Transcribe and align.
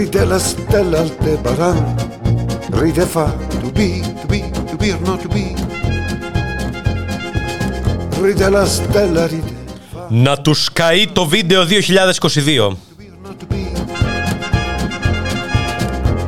Ride 0.00 0.24
la 0.24 0.38
stella 0.38 1.00
Aldebaran 1.00 1.94
Ride 2.70 3.04
fa 3.04 3.36
to 3.60 3.70
be, 3.70 4.00
to 4.20 4.26
be, 4.26 4.40
to 4.70 4.76
be 4.76 4.92
or 4.92 5.00
not 5.00 5.20
to 5.20 5.28
be 5.28 5.54
Ride 8.22 8.48
la 8.48 8.64
stella, 8.66 9.26
ride 9.26 9.52
Να 10.08 10.38
του 10.38 10.54
καεί 10.72 11.08
το 11.12 11.26
βίντεο 11.26 11.62
2022. 11.62 12.76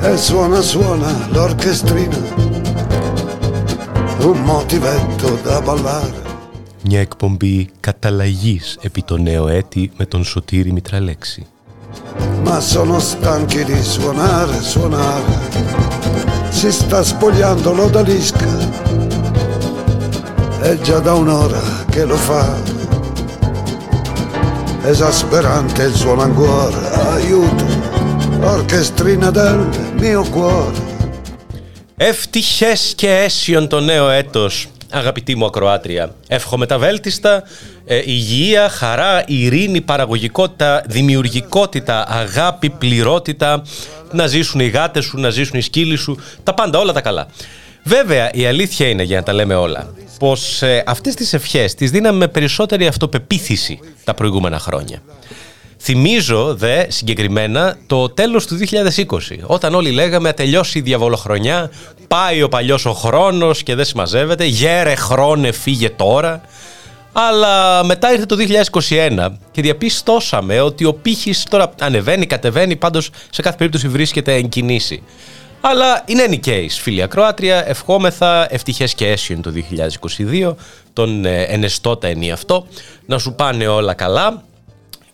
E 0.03 0.17
suona, 0.17 0.61
suona 0.61 1.29
l'orchestrina 1.33 2.19
Un 4.29 4.39
motivetto 4.45 5.29
da 5.45 5.61
ballare 5.61 6.21
Μια 6.85 7.01
εκπομπή 7.01 7.69
καταλλαγής 7.81 8.79
επί 8.81 9.03
το 9.03 9.17
νέο 9.17 9.49
έτη 9.49 9.91
με 9.97 10.07
τον 10.07 10.25
Σωτήρη 10.25 10.73
Μητραλέξη. 10.73 11.47
Ma 12.44 12.60
sono 12.60 13.00
stanchi 13.00 13.64
di 13.64 13.82
suonare, 13.82 14.62
suonare 14.62 15.34
Si 16.50 16.72
sta 16.72 17.04
spogliando 17.04 17.74
l'odalisca 17.74 18.48
È 20.62 20.78
già 20.80 21.00
da 21.00 21.14
un'ora 21.14 21.62
che 21.90 22.06
lo 22.06 22.16
fa 22.16 22.56
Esasperante 24.84 25.84
il 25.84 25.94
suono 25.94 26.22
ancora 26.22 27.14
Aiuto, 27.14 27.66
orchestrina 28.42 29.32
del 29.32 29.68
mio 30.00 30.24
cuore 30.24 30.86
Ευτυχές 32.00 32.94
και 32.98 33.10
αίσιον 33.10 33.68
το 33.68 33.80
νέο 33.80 34.10
έτος, 34.10 34.68
αγαπητή 34.93 35.35
μου 35.35 35.45
ακροάτρια. 35.45 36.15
Εύχομαι 36.29 36.67
τα 36.67 36.79
βέλτιστα, 36.79 37.43
ε, 37.85 38.03
υγεία, 38.05 38.69
χαρά, 38.69 39.25
ειρήνη, 39.27 39.81
παραγωγικότητα, 39.81 40.83
δημιουργικότητα, 40.87 42.07
αγάπη, 42.09 42.71
πληρότητα, 42.71 43.63
να 44.13 44.27
ζήσουν 44.27 44.61
οι 44.61 44.69
γάτες 44.69 45.05
σου, 45.05 45.19
να 45.21 45.31
ζήσουν 45.31 45.59
οι 45.59 45.63
σκύλοι 45.63 45.97
σου, 45.97 46.19
τα 46.43 46.55
πάντα, 46.55 46.79
όλα 46.79 46.93
τα 46.93 47.01
καλά. 47.01 47.27
Βέβαια, 47.85 48.31
η 48.33 48.47
αλήθεια 48.47 48.89
είναι, 48.89 49.03
για 49.03 49.17
να 49.17 49.23
τα 49.23 49.33
λέμε 49.33 49.55
όλα, 49.55 49.95
πως 50.19 50.63
ε, 50.63 50.83
αυτές 50.87 51.15
τις 51.15 51.33
ευχές 51.33 51.75
τις 51.75 51.91
δίναμε 51.91 52.19
με 52.19 52.29
περισσότερη 52.29 52.87
αυτοπεποίθηση 52.87 53.79
τα 54.05 54.15
προηγούμενα 54.15 54.59
χρόνια. 54.59 55.03
Θυμίζω 55.85 56.55
δε 56.55 56.85
συγκεκριμένα 56.89 57.77
το 57.87 58.09
τέλος 58.09 58.47
του 58.47 58.59
2020, 58.59 59.17
όταν 59.47 59.75
όλοι 59.75 59.91
λέγαμε 59.91 60.29
«Α, 60.29 60.35
τελειώσει 60.35 60.79
η 60.79 60.83
διαβολοχρονιά, 60.83 61.71
πάει 62.09 62.43
ο 62.43 62.49
παλιός 62.49 62.87
ο 62.87 62.93
χρόνος 62.93 63.63
και 63.63 63.75
δεν 63.75 63.85
συμμαζεύεται, 63.85 64.45
γέρε 64.45 64.95
χρόνε 64.95 65.53
φύγε 65.53 65.91
τώρα. 65.91 66.41
Αλλά 67.13 67.85
μετά 67.85 68.13
ήρθε 68.13 68.27
το 68.27 68.37
2021 69.19 69.29
και 69.51 69.63
διαπιστώσαμε 69.63 70.61
ότι 70.61 70.85
ο 70.85 70.95
πύχης 70.95 71.45
τώρα 71.51 71.73
ανεβαίνει, 71.81 72.27
κατεβαίνει, 72.27 72.77
πάντως 72.77 73.11
σε 73.31 73.43
κάθε 73.43 73.57
περίπτωση 73.57 73.89
βρίσκεται 73.89 74.35
εν 74.35 74.49
κινήσει. 74.49 75.03
Αλλά 75.61 76.03
είναι 76.07 76.27
any 76.31 76.49
case, 76.49 76.79
φίλοι 76.81 77.03
ακροάτρια. 77.03 77.69
Ευχόμεθα 77.69 78.47
ευτυχές 78.51 78.95
και 78.95 79.09
αίσιον 79.09 79.43
το 79.43 79.53
2022, 80.51 80.55
τον 80.93 81.25
ε, 81.25 81.43
ενεστώτα 81.43 82.09
αυτό, 82.33 82.67
να 83.07 83.19
σου 83.19 83.35
πάνε 83.35 83.67
όλα 83.67 83.95
καλά 83.95 84.43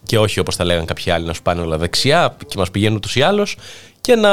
και 0.09 0.19
όχι 0.19 0.41
όπως 0.41 0.57
τα 0.57 0.65
λέγανε 0.65 0.85
κάποιοι 0.85 1.13
άλλοι 1.13 1.27
να 1.27 1.33
σου 1.33 1.43
πάνε 1.43 1.61
όλα 1.61 1.79
δεξιά 1.79 2.37
και 2.47 2.55
μας 2.59 2.71
πηγαίνουν 2.71 2.97
ούτως 2.97 3.17
ή 3.17 3.23
άλλως 3.23 3.57
και 4.01 4.15
να 4.15 4.31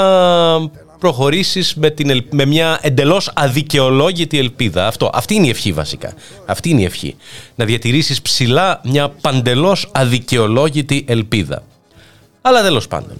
προχωρήσεις 0.99 1.75
με, 1.75 1.89
την, 1.89 2.09
ελ- 2.09 2.33
με 2.33 2.45
μια 2.45 2.79
εντελώς 2.81 3.31
αδικαιολόγητη 3.35 4.37
ελπίδα. 4.39 4.87
Αυτό, 4.87 5.09
αυτή 5.13 5.33
είναι 5.35 5.45
η 5.47 5.49
ευχή 5.49 5.71
βασικά. 5.71 6.13
Αυτή 6.45 6.69
είναι 6.69 6.81
η 6.81 6.83
ευχή. 6.83 7.15
Να 7.55 7.65
διατηρήσεις 7.65 8.21
ψηλά 8.21 8.81
μια 8.83 9.09
παντελώς 9.09 9.89
αδικαιολόγητη 9.91 11.05
ελπίδα. 11.07 11.63
Αλλά 12.41 12.61
τέλος 12.61 12.87
πάντων, 12.87 13.17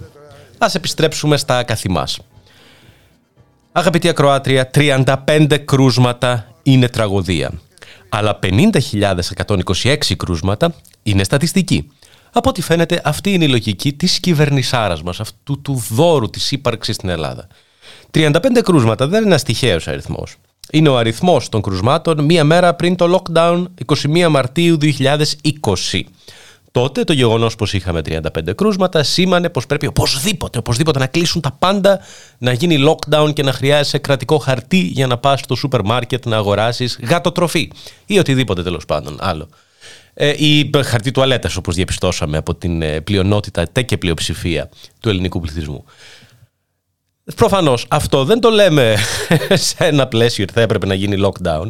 ας 0.58 0.74
επιστρέψουμε 0.74 1.36
στα 1.36 1.62
καθημάς. 1.62 2.18
Αγαπητή 3.72 4.08
ακροάτρια, 4.08 4.70
35 4.74 5.56
κρούσματα 5.64 6.54
είναι 6.62 6.88
τραγωδία. 6.88 7.50
Αλλά 8.08 8.38
50.126 8.42 9.96
κρούσματα 10.16 10.74
είναι 11.02 11.24
στατιστική. 11.24 11.90
Από 12.36 12.48
ό,τι 12.48 12.62
φαίνεται 12.62 13.00
αυτή 13.04 13.32
είναι 13.32 13.44
η 13.44 13.48
λογική 13.48 13.92
της 13.92 14.20
κυβερνησάρας 14.20 15.02
μας, 15.02 15.20
αυτού 15.20 15.60
του 15.62 15.82
δώρου 15.90 16.30
της 16.30 16.52
ύπαρξης 16.52 16.94
στην 16.94 17.08
Ελλάδα. 17.08 17.46
35 18.10 18.62
κρούσματα 18.64 19.06
δεν 19.06 19.18
είναι 19.18 19.28
ένας 19.28 19.42
τυχαίος 19.42 19.88
αριθμός. 19.88 20.36
Είναι 20.70 20.88
ο 20.88 20.96
αριθμός 20.96 21.48
των 21.48 21.62
κρουσμάτων 21.62 22.24
μία 22.24 22.44
μέρα 22.44 22.74
πριν 22.74 22.96
το 22.96 23.22
lockdown 23.22 23.64
21 23.86 24.28
Μαρτίου 24.30 24.78
2020. 24.80 26.00
Τότε 26.70 27.04
το 27.04 27.12
γεγονός 27.12 27.54
πως 27.54 27.72
είχαμε 27.72 28.00
35 28.00 28.54
κρούσματα 28.54 29.02
σήμανε 29.02 29.48
πως 29.48 29.66
πρέπει 29.66 29.86
οπωσδήποτε, 29.86 30.58
οπωσδήποτε 30.58 30.98
να 30.98 31.06
κλείσουν 31.06 31.40
τα 31.40 31.56
πάντα, 31.58 32.00
να 32.38 32.52
γίνει 32.52 32.76
lockdown 32.88 33.32
και 33.32 33.42
να 33.42 33.52
χρειάζεσαι 33.52 33.98
κρατικό 33.98 34.38
χαρτί 34.38 34.78
για 34.78 35.06
να 35.06 35.18
πας 35.18 35.40
στο 35.40 35.54
σούπερ 35.54 35.82
μάρκετ 35.84 36.26
να 36.26 36.36
αγοράσεις 36.36 36.98
γατοτροφή 37.02 37.70
ή 38.06 38.18
οτιδήποτε 38.18 38.62
τέλος 38.62 38.84
πάντων 38.84 39.16
άλλο. 39.20 39.48
Ε, 40.18 40.34
ή 40.36 40.70
χαρτί 40.84 41.10
τουαλέτας 41.10 41.56
όπως 41.56 41.74
διαπιστώσαμε 41.74 42.36
από 42.36 42.54
την 42.54 42.82
ε, 42.82 43.00
πλειονότητα 43.00 43.66
τε 43.72 43.82
και 43.82 43.96
πλειοψηφία 43.96 44.68
του 45.00 45.08
ελληνικού 45.08 45.40
πληθυσμού. 45.40 45.84
Προφανώς 47.34 47.86
αυτό 47.88 48.24
δεν 48.24 48.40
το 48.40 48.50
λέμε 48.50 48.96
σε 49.68 49.76
ένα 49.78 50.06
πλαίσιο 50.06 50.44
ότι 50.44 50.52
θα 50.52 50.60
έπρεπε 50.60 50.86
να 50.86 50.94
γίνει 50.94 51.16
lockdown. 51.26 51.68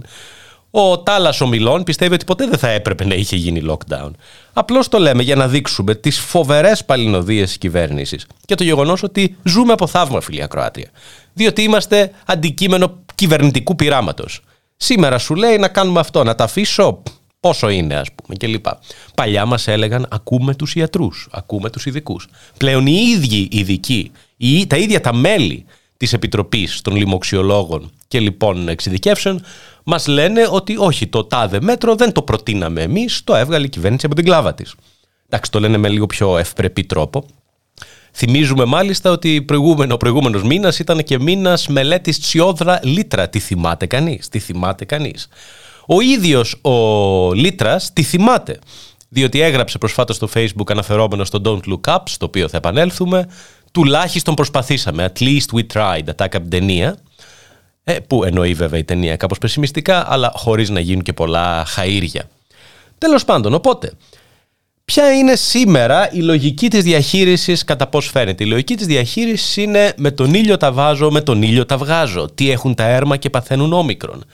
Ο 0.70 0.98
Τάλλα 0.98 1.34
Ομιλών 1.40 1.84
πιστεύει 1.84 2.14
ότι 2.14 2.24
ποτέ 2.24 2.46
δεν 2.46 2.58
θα 2.58 2.68
έπρεπε 2.68 3.04
να 3.04 3.14
είχε 3.14 3.36
γίνει 3.36 3.62
lockdown. 3.68 4.10
Απλώς 4.52 4.88
το 4.88 4.98
λέμε 4.98 5.22
για 5.22 5.36
να 5.36 5.48
δείξουμε 5.48 5.94
τις 5.94 6.18
φοβερές 6.18 6.84
παλινοδίες 6.84 7.46
της 7.46 7.58
κυβέρνησης 7.58 8.26
και 8.44 8.54
το 8.54 8.64
γεγονός 8.64 9.02
ότι 9.02 9.36
ζούμε 9.42 9.72
από 9.72 9.86
θαύμα, 9.86 10.20
φιλία 10.20 10.46
Κροάτια. 10.46 10.90
Διότι 11.32 11.62
είμαστε 11.62 12.10
αντικείμενο 12.26 12.98
κυβερνητικού 13.14 13.76
πειράματος. 13.76 14.40
Σήμερα 14.76 15.18
σου 15.18 15.34
λέει 15.34 15.56
να 15.56 15.68
κάνουμε 15.68 16.00
αυτό, 16.00 16.24
να 16.24 16.34
τα 16.34 16.44
αφήσω 16.44 17.02
πόσο 17.40 17.68
είναι, 17.68 17.94
ας 17.94 18.08
πούμε, 18.12 18.36
κλπ. 18.36 18.66
Παλιά 19.14 19.46
μας 19.46 19.68
έλεγαν 19.68 20.06
ακούμε 20.10 20.54
τους 20.54 20.74
ιατρούς, 20.74 21.28
ακούμε 21.30 21.70
τους 21.70 21.86
ειδικούς. 21.86 22.28
Πλέον 22.56 22.86
οι 22.86 23.02
ίδιοι 23.16 23.48
ειδικοί, 23.50 24.10
οι, 24.36 24.66
τα 24.66 24.76
ίδια 24.76 25.00
τα 25.00 25.14
μέλη 25.14 25.64
της 25.96 26.12
Επιτροπής 26.12 26.80
των 26.80 26.96
Λοιμοξιολόγων 26.96 27.90
και 28.08 28.20
λοιπόν 28.20 28.68
εξειδικεύσεων 28.68 29.42
μας 29.84 30.06
λένε 30.06 30.46
ότι 30.50 30.76
όχι 30.76 31.06
το 31.06 31.24
τάδε 31.24 31.60
μέτρο 31.60 31.94
δεν 31.94 32.12
το 32.12 32.22
προτείναμε 32.22 32.82
εμείς, 32.82 33.24
το 33.24 33.34
έβγαλε 33.34 33.66
η 33.66 33.68
κυβέρνηση 33.68 34.06
από 34.06 34.14
την 34.14 34.24
κλάβα 34.24 34.54
της. 34.54 34.74
Εντάξει, 35.28 35.50
το 35.50 35.60
λένε 35.60 35.76
με 35.76 35.88
λίγο 35.88 36.06
πιο 36.06 36.38
ευπρεπή 36.38 36.84
τρόπο. 36.84 37.26
Θυμίζουμε 38.12 38.64
μάλιστα 38.64 39.10
ότι 39.10 39.42
προηγούμενο, 39.42 39.94
ο 39.94 39.96
προηγούμενος 39.96 40.42
μήνας 40.42 40.78
ήταν 40.78 41.04
και 41.04 41.18
μήνας 41.18 41.66
μελέτης 41.66 42.20
Τσιόδρα 42.20 42.80
Λίτρα. 42.82 43.28
Τι 43.28 43.38
θυμάται 43.38 43.86
κανείς, 43.86 44.28
τι 44.28 44.38
θυμάται 44.38 44.84
κανείς; 44.84 45.28
Ο 45.86 46.00
ίδιος 46.00 46.58
ο 46.62 47.32
Λίτρας 47.32 47.92
τι 47.92 48.02
θυμάται, 48.02 48.58
διότι 49.08 49.40
έγραψε 49.40 49.78
προσφάτως 49.78 50.16
στο 50.16 50.28
facebook 50.34 50.70
αναφερόμενο 50.70 51.24
στο 51.24 51.40
Don't 51.44 51.72
Look 51.72 51.94
Up, 51.94 52.02
στο 52.04 52.26
οποίο 52.26 52.48
θα 52.48 52.56
επανέλθουμε, 52.56 53.28
τουλάχιστον 53.72 54.34
προσπαθήσαμε, 54.34 55.12
at 55.14 55.22
least 55.22 55.56
we 55.56 55.66
tried, 55.72 56.04
attack 56.04 56.14
από 56.18 56.40
την 56.40 56.50
ταινία, 56.50 56.96
ε, 57.84 57.98
που 57.98 58.24
εννοεί 58.24 58.54
βέβαια 58.54 58.78
η 58.78 58.84
ταινία 58.84 59.16
κάπως 59.16 59.38
πεσημιστικά, 59.38 60.12
αλλά 60.12 60.32
χωρίς 60.34 60.70
να 60.70 60.80
γίνουν 60.80 61.02
και 61.02 61.12
πολλά 61.12 61.66
χαΐρια. 61.76 62.22
Τέλος 62.98 63.24
πάντων, 63.24 63.54
οπότε, 63.54 63.92
ποια 64.84 65.12
είναι 65.12 65.34
σήμερα 65.34 66.12
η 66.12 66.18
λογική 66.18 66.68
της 66.68 66.82
διαχείρισης 66.84 67.64
κατά 67.64 67.86
πώς 67.86 68.08
φαίνεται. 68.10 68.44
Η 68.44 68.46
λογική 68.46 68.74
της 68.74 68.86
διαχείρισης 68.86 69.56
είναι 69.56 69.92
με 69.96 70.10
τον 70.10 70.34
ήλιο 70.34 70.56
τα 70.56 70.72
βάζω, 70.72 71.10
με 71.10 71.20
τον 71.20 71.42
ήλιο 71.42 71.66
τα 71.66 71.76
βγάζω. 71.76 72.28
Τι 72.34 72.50
έχουν 72.50 72.74
τα 72.74 72.84
έρμα 72.84 73.16
και 73.16 73.30
παθαίνουν 73.30 73.72
όμικρον. 73.72 74.24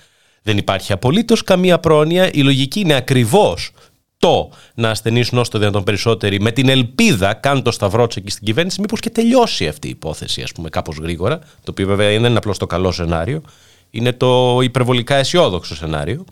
Δεν 0.42 0.58
υπάρχει 0.58 0.92
απολύτως 0.92 1.42
καμία 1.44 1.78
πρόνοια. 1.78 2.30
Η 2.32 2.42
λογική 2.42 2.80
είναι 2.80 2.94
ακριβώς 2.94 3.70
το 4.19 4.50
να 4.75 4.90
ασθενήσουν 4.90 5.38
όσο 5.38 5.50
το 5.50 5.58
δυνατόν 5.58 5.84
περισσότεροι 5.84 6.40
με 6.40 6.52
την 6.52 6.69
ελπίδα, 6.69 7.34
καν 7.34 7.62
το 7.62 7.70
σταυρότσεκι 7.70 8.31
στην 8.31 8.44
κυβέρνηση, 8.44 8.81
μήπως 8.81 9.00
και 9.00 9.11
τελειώσει 9.11 9.69
αυτή 9.69 9.87
η 9.87 9.90
υπόθεση, 9.90 10.43
ας 10.43 10.52
πούμε, 10.52 10.69
κάπως 10.69 10.96
γρήγορα. 10.96 11.38
Το 11.38 11.70
οποίο 11.70 11.87
βέβαια 11.87 12.08
δεν 12.08 12.25
είναι 12.25 12.38
απλώς 12.38 12.58
το 12.58 12.67
καλό 12.67 12.93
σενάριο, 12.93 13.43
είναι 13.90 14.12
το 14.12 14.61
υπερβολικά 14.62 15.17
αισιόδοξο 15.17 15.76
σενάριο. 15.76 16.25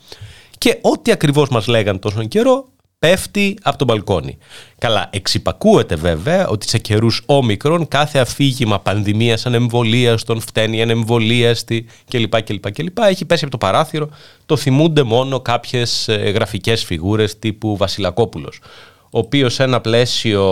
Και 0.58 0.79
ό,τι 0.81 1.12
ακριβώς 1.12 1.49
μας 1.49 1.67
λέγαν 1.67 1.99
τόσο 1.99 2.25
καιρό, 2.25 2.69
πέφτει 3.00 3.58
από 3.62 3.79
τον 3.79 3.87
μπαλκόνι. 3.87 4.38
Καλά, 4.79 5.08
εξυπακούεται 5.12 5.94
βέβαια 5.94 6.49
ότι 6.49 6.69
σε 6.69 6.79
καιρούς 6.79 7.23
όμικρον 7.26 7.88
κάθε 7.88 8.19
αφήγημα 8.19 8.81
πανδημίας 8.81 9.47
ανεμβολίαστον 9.47 10.41
φταίνει 10.41 10.82
ανεμβολίαστη 10.82 11.87
κλπ. 12.11 12.43
κλπ, 12.43 12.73
κλπ. 12.73 12.99
Έχει 12.99 13.25
πέσει 13.25 13.43
από 13.44 13.52
το 13.52 13.58
παράθυρο. 13.58 14.08
Το 14.47 14.56
θυμούνται 14.56 15.02
μόνο 15.02 15.41
κάποιες 15.41 16.08
γραφικές 16.35 16.85
φιγούρες 16.85 17.38
τύπου 17.38 17.76
Βασιλακόπουλος. 17.76 18.61
Ο 19.02 19.19
οποίος 19.19 19.55
σε 19.55 19.62
ένα 19.62 19.81
πλαίσιο 19.81 20.44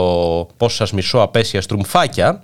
πώ 0.56 0.69
σα 0.69 0.95
μισώ 0.95 1.19
απέσια 1.19 1.61
στρουμφάκια 1.61 2.43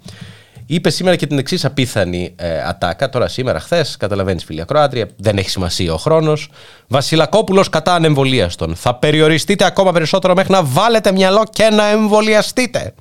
είπε 0.67 0.91
σήμερα 0.91 1.17
και 1.17 1.27
την 1.27 1.39
εξής 1.39 1.65
απίθανη 1.65 2.33
ε, 2.37 2.63
ατάκα. 2.63 3.09
Τώρα, 3.09 3.29
σήμερα, 3.29 3.61
χθες, 3.61 3.97
καταλαβαίνεις, 3.97 4.45
φίλια 4.45 4.63
Ακροάτρια, 4.63 5.09
δεν 5.17 5.37
έχει 5.39 5.51
σημασία 5.51 5.93
ο 5.93 5.97
χρόνος. 5.97 6.49
Βασιλακόπουλος 6.89 7.69
κατά 7.69 7.95
ανεμβολίαστον. 7.95 8.75
Θα 8.75 8.95
περιοριστείτε 8.95 9.65
ακόμα 9.65 9.93
περισσότερο 9.93 10.35
μέχρι 10.35 10.53
να 10.53 10.65
βάλετε 10.65 11.13
μυαλό 11.13 11.45
και 11.53 11.69
να 11.69 11.89
εμβολιαστείτε. 11.89 12.95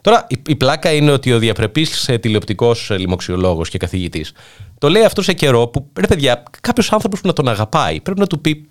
Τώρα, 0.00 0.26
η, 0.46 0.56
πλάκα 0.56 0.92
είναι 0.92 1.10
ότι 1.10 1.32
ο 1.32 1.38
διαπρεπής 1.38 2.10
τηλεοπτικός 2.20 2.90
λοιμοξιολόγος 2.90 3.68
και 3.68 3.78
καθηγητής 3.78 4.32
το 4.82 4.88
λέει 4.88 5.04
αυτό 5.04 5.22
σε 5.22 5.32
καιρό 5.32 5.66
που 5.66 5.90
ρε 6.00 6.06
παιδιά, 6.06 6.42
κάποιος 6.60 6.92
άνθρωπος 6.92 7.20
που 7.20 7.26
να 7.26 7.32
τον 7.32 7.48
αγαπάει 7.48 8.00
πρέπει 8.00 8.20
να 8.20 8.26
του 8.26 8.40
πει. 8.40 8.68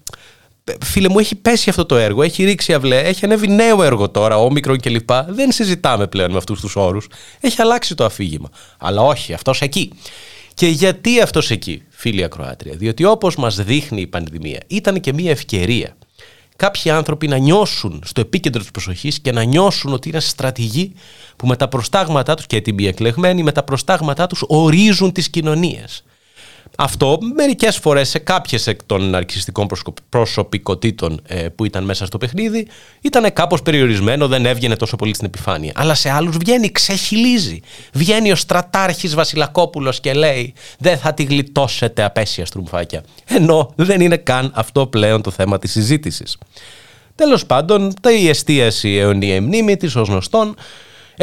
Φίλε 0.84 1.10
μου, 1.10 1.19
έχει 1.19 1.36
πέσει 1.36 1.69
αυτό 1.69 1.86
το 1.86 1.96
έργο, 1.98 2.22
έχει 2.22 2.44
ρίξει 2.44 2.74
αυλέ, 2.74 3.00
έχει 3.00 3.25
ανέβει 3.25 3.48
νέο 3.48 3.84
έργο 3.84 4.10
τώρα, 4.10 4.38
όμικρον 4.38 4.80
κλπ. 4.80 5.10
Δεν 5.28 5.52
συζητάμε 5.52 6.08
πλέον 6.08 6.31
με 6.31 6.38
αυτούς 6.38 6.60
τους 6.60 6.75
όρους. 6.75 7.08
Έχει 7.40 7.62
αλλάξει 7.62 7.96
το 7.96 8.06
αφήγημα. 8.06 8.50
Αλλά 8.80 9.02
όχι, 9.02 9.34
αυτός 9.34 9.62
εκεί. 9.62 9.92
Και 10.54 10.68
γιατί 10.68 11.22
αυτός 11.22 11.52
εκεί, 11.52 11.84
φίλοι 11.90 12.24
ακροάτρια, 12.24 12.74
διότι 12.75 13.04
όπως 13.04 13.36
μας 13.36 13.63
δείχνει 13.63 14.02
η 14.02 14.08
πανδημία, 14.08 14.60
ήταν 14.68 15.00
και 15.00 15.13
μια 15.13 15.31
ευκαιρία 15.31 15.96
κάποιοι 16.62 16.92
άνθρωποι 16.92 17.28
να 17.28 17.38
νιώσουν 17.38 18.02
στο 18.06 18.22
επίκεντρο 18.22 18.62
της 18.62 18.72
προσοχής 18.72 19.19
και 19.19 19.31
να 19.31 19.44
νιώσουν 19.44 19.94
ότι 19.94 20.10
είναι 20.10 20.19
στρατηγοί 20.19 20.94
που 21.36 21.48
με 21.48 21.56
τα 21.56 21.68
προστάγματά 21.68 22.36
τους 22.36 22.46
και 22.46 22.56
έτοιμοι 22.56 22.86
εκλεγμένοι 22.86 23.44
με 23.44 23.52
τα 23.52 23.63
προστάγματά 23.63 24.28
τους 24.28 24.44
ορίζουν 24.48 25.12
τις 25.12 25.30
κοινωνίες. 25.30 26.04
Αυτό 26.78 27.18
μερικές 27.36 27.78
φορές 27.78 28.10
σε 28.10 28.20
κάποιες 28.20 28.68
εκ 28.68 28.84
των 28.86 29.16
αρκιστικών 29.16 29.68
προσωπικότητων 30.10 31.22
ε, 31.28 31.36
που 31.36 31.66
ήταν 31.66 31.84
μέσα 31.84 32.06
στο 32.06 32.18
παιχνίδι 32.18 32.68
ήταν 33.02 33.34
κάπως 33.34 33.62
περιορισμένο, 33.62 34.28
δεν 34.28 34.46
έβγαινε 34.46 34.76
τόσο 34.76 34.96
πολύ 34.96 35.14
στην 35.14 35.26
επιφάνεια. 35.26 35.72
Αλλά 35.76 35.94
σε 35.94 36.10
άλλους 36.10 36.38
βγαίνει, 36.38 36.72
ξεχυλίζει. 36.72 37.60
Βγαίνει 37.94 38.32
ο 38.32 38.36
στρατάρχης 38.36 39.16
Βασιλακόπουλος 39.16 40.00
και 40.00 40.14
λέει: 40.14 40.54
Δεν 40.78 40.98
θα 40.98 41.14
τη 41.14 41.24
γλιτώσετε 41.24 42.04
απέσια 42.04 42.46
στρουμφάκια. 42.46 43.04
Ενώ 43.26 43.74
δεν 43.76 44.02
είναι 44.02 44.18
καν 44.18 44.52
αυτό 44.56 44.88
πλέον 44.88 45.22
το 45.22 45.32
θέμα 45.32 45.60
της 45.60 45.72
συζήτησης. 45.72 46.38
Τέλος 47.16 47.46
πάντων, 47.46 47.94
η 48.22 48.30
εστίαση 48.30 48.96
αιωνία 48.96 49.42
μνήμη 49.42 49.78
της 49.78 49.96
ως 49.96 50.08
γνωστόν 50.08 50.56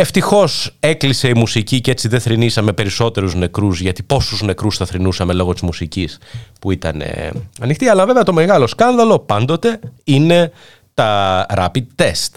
Ευτυχώς 0.00 0.76
έκλεισε 0.80 1.28
η 1.28 1.34
μουσική 1.34 1.80
και 1.80 1.90
έτσι 1.90 2.08
δεν 2.08 2.20
θρυνήσαμε 2.20 2.72
περισσότερους 2.72 3.34
νεκρούς, 3.34 3.80
γιατί 3.80 4.02
πόσους 4.02 4.42
νεκρούς 4.42 4.76
θα 4.76 4.86
θρυνούσαμε 4.86 5.32
λόγω 5.32 5.52
της 5.52 5.62
μουσικής 5.62 6.18
που 6.60 6.70
ήταν 6.70 7.00
ε, 7.00 7.30
ανοιχτή. 7.60 7.88
Αλλά 7.88 8.06
βέβαια 8.06 8.22
το 8.22 8.32
μεγάλο 8.32 8.66
σκάνδαλο 8.66 9.18
πάντοτε 9.18 9.80
είναι 10.04 10.52
τα 10.94 11.46
rapid 11.56 11.84
test 11.96 12.30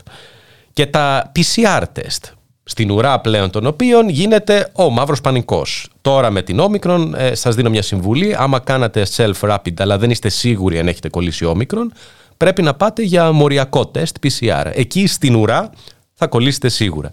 και 0.73 0.85
τα 0.85 1.31
PCR 1.35 1.81
test. 1.81 2.31
Στην 2.63 2.91
ουρά 2.91 3.19
πλέον 3.19 3.49
των 3.49 3.65
οποίων 3.65 4.09
γίνεται 4.09 4.69
ο 4.73 4.89
μαύρος 4.89 5.21
πανικός. 5.21 5.89
Τώρα 6.01 6.29
με 6.29 6.41
την 6.41 6.59
όμικρον 6.59 7.15
ε, 7.15 7.35
σας 7.35 7.55
δίνω 7.55 7.69
μια 7.69 7.81
συμβουλή. 7.81 8.35
Άμα 8.37 8.59
κάνατε 8.59 9.05
self-rapid 9.15 9.73
αλλά 9.77 9.97
δεν 9.97 10.09
είστε 10.09 10.29
σίγουροι 10.29 10.79
αν 10.79 10.87
έχετε 10.87 11.09
κολλήσει 11.09 11.45
όμικρον, 11.45 11.93
πρέπει 12.37 12.61
να 12.61 12.73
πάτε 12.73 13.01
για 13.01 13.31
μοριακό 13.31 13.87
τεστ 13.87 14.15
PCR. 14.23 14.65
Εκεί 14.73 15.07
στην 15.07 15.35
ουρά 15.35 15.69
θα 16.13 16.27
κολλήσετε 16.27 16.69
σίγουρα. 16.69 17.11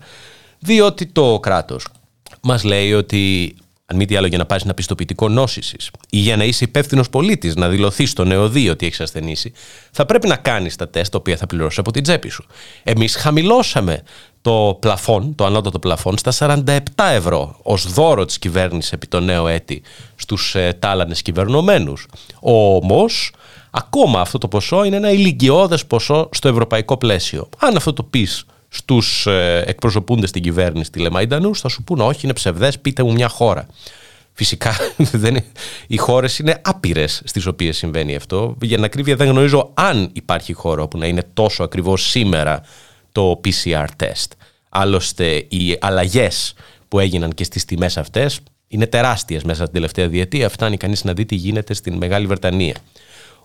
Διότι 0.59 1.07
το 1.07 1.41
κράτος 1.41 1.87
μας 2.41 2.65
λέει 2.65 2.93
ότι 2.93 3.55
αν 3.91 3.97
μη 3.97 4.05
τι 4.05 4.17
άλλο 4.17 4.27
για 4.27 4.39
να 4.39 4.47
πάρεις 4.47 4.65
ένα 4.65 4.75
πιστοποιητικό 4.75 5.29
νόσησης 5.29 5.91
ή 6.11 6.19
για 6.19 6.37
να 6.37 6.45
είσαι 6.45 6.65
υπεύθυνος 6.65 7.11
πολίτης, 7.11 7.55
να 7.55 7.69
δηλωθείς 7.69 8.11
στο 8.11 8.25
νεοδί 8.25 8.69
ότι 8.69 8.87
έχεις 8.87 9.01
ασθενήσει, 9.01 9.53
θα 9.91 10.07
πρέπει 10.07 10.29
να 10.29 10.37
κάνεις 10.37 10.77
τα 10.77 10.89
τεστ 10.89 11.13
τα 11.13 11.19
οποία 11.19 11.37
θα 11.37 11.47
πληρώσει 11.47 11.81
από 11.81 11.91
την 11.91 12.03
τσέπη 12.03 12.29
σου. 12.29 12.47
Εμείς 12.83 13.17
χαμηλώσαμε 13.17 14.03
το 14.43 14.77
πλαφόν, 14.81 15.35
το 15.35 15.45
ανώτατο 15.45 15.79
πλαφόν, 15.79 16.19
στα 16.19 16.33
47 16.33 16.63
ευρώ 17.13 17.59
ως 17.63 17.93
δώρο 17.93 18.25
της 18.25 18.39
κυβέρνησης 18.39 18.93
επί 18.93 19.07
το 19.07 19.21
νέο 19.21 19.49
έτη 19.49 19.83
στους 20.15 20.55
ε, 20.55 20.77
τάλανες 20.79 21.23
κυβερνωμένους. 21.23 22.07
Όμως, 22.41 23.33
ακόμα 23.71 24.21
αυτό 24.21 24.39
το 24.39 24.49
ποσό 24.49 24.85
είναι 24.85 24.97
ένα 24.97 25.11
ηλικιώδες 25.11 25.87
ποσό 25.87 26.29
στο 26.33 26.49
ευρωπαϊκό 26.49 26.97
πλαίσιο. 26.97 27.49
Αν 27.59 27.77
αυτό 27.77 27.93
το 27.93 28.03
πεις 28.03 28.45
στους 28.69 29.27
ε, 29.27 29.65
εκπροσωπούντες 29.67 30.29
στην 30.29 30.43
κυβέρνηση 30.43 30.91
τηλεμαϊντανού, 30.91 31.55
θα 31.57 31.69
σου 31.69 31.83
πούνε 31.83 32.03
όχι, 32.03 32.21
είναι 32.23 32.33
ψευδές, 32.33 32.79
πείτε 32.79 33.03
μου 33.03 33.13
μια 33.13 33.29
χώρα. 33.29 33.67
Φυσικά 34.33 34.77
δεν 34.97 35.37
οι 35.87 35.97
χώρες 35.97 36.39
είναι 36.39 36.61
άπειρες 36.65 37.23
στις 37.25 37.47
οποίες 37.47 37.77
συμβαίνει 37.77 38.15
αυτό. 38.15 38.57
Για 38.61 38.79
να 38.79 38.87
ακρίβεια 38.87 39.17
δεν 39.17 39.29
γνωρίζω 39.29 39.71
αν 39.75 40.11
υπάρχει 40.13 40.53
χώρο 40.53 40.83
όπου 40.83 40.99
να 40.99 41.07
είναι 41.07 41.23
τόσο 41.35 41.63
ακριβώς 41.63 42.11
σήμερα 42.11 42.63
το 43.13 43.41
PCR 43.45 43.87
test. 44.03 44.27
Άλλωστε 44.69 45.47
οι 45.49 45.77
αλλαγές 45.81 46.55
που 46.89 46.99
έγιναν 46.99 47.35
και 47.35 47.45
στις 47.45 47.65
τιμές 47.65 47.97
αυτές 47.97 48.41
είναι 48.69 48.87
τεράστιες 48.87 49.43
μέσα 49.43 49.65
την 49.65 49.73
τελευταία 49.73 50.09
διετία. 50.09 50.49
Φτάνει 50.49 50.77
κανείς 50.77 51.05
να 51.05 51.13
δει 51.13 51.25
τι 51.27 51.35
γίνεται 51.35 51.75
στην 51.75 51.97
Μεγάλη 51.97 52.27
Βρετανία. 52.27 52.77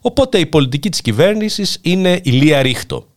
Οπότε 0.01 0.39
η 0.39 0.45
πολιτική 0.45 0.89
της 0.89 1.01
κυβέρνησης 1.01 1.79
είναι 1.81 2.19
ηλία 2.23 2.61
ρίχτο. 2.61 3.07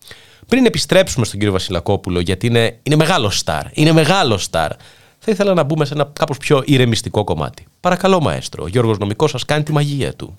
Πριν 0.47 0.67
επιστρέψουμε 0.67 1.25
στον 1.25 1.39
κύριο 1.39 1.53
Βασιλακόπουλο, 1.53 2.21
γιατί 2.21 2.47
είναι, 2.47 2.79
είναι 2.83 2.97
μεγάλο 2.97 3.31
στάρ, 3.31 3.67
είναι 3.73 3.93
μεγάλο 3.93 4.39
στάρ, 4.39 4.73
θα 5.19 5.31
ήθελα 5.31 5.55
να 5.55 5.63
μπούμε 5.63 5.85
σε 5.85 5.95
ένα 5.95 6.11
κάπως 6.13 6.37
πιο 6.37 6.63
ηρεμιστικό 6.65 7.25
κομμάτι. 7.25 7.65
Παρακαλώ, 7.81 8.21
Μαέστρο, 8.21 8.65
ο 8.65 8.67
Γιώργος 8.67 8.99
Νομικός 8.99 9.31
σας 9.31 9.45
κάνει 9.45 9.63
τη 9.63 9.73
μαγεία 9.73 10.15
του. 10.15 10.35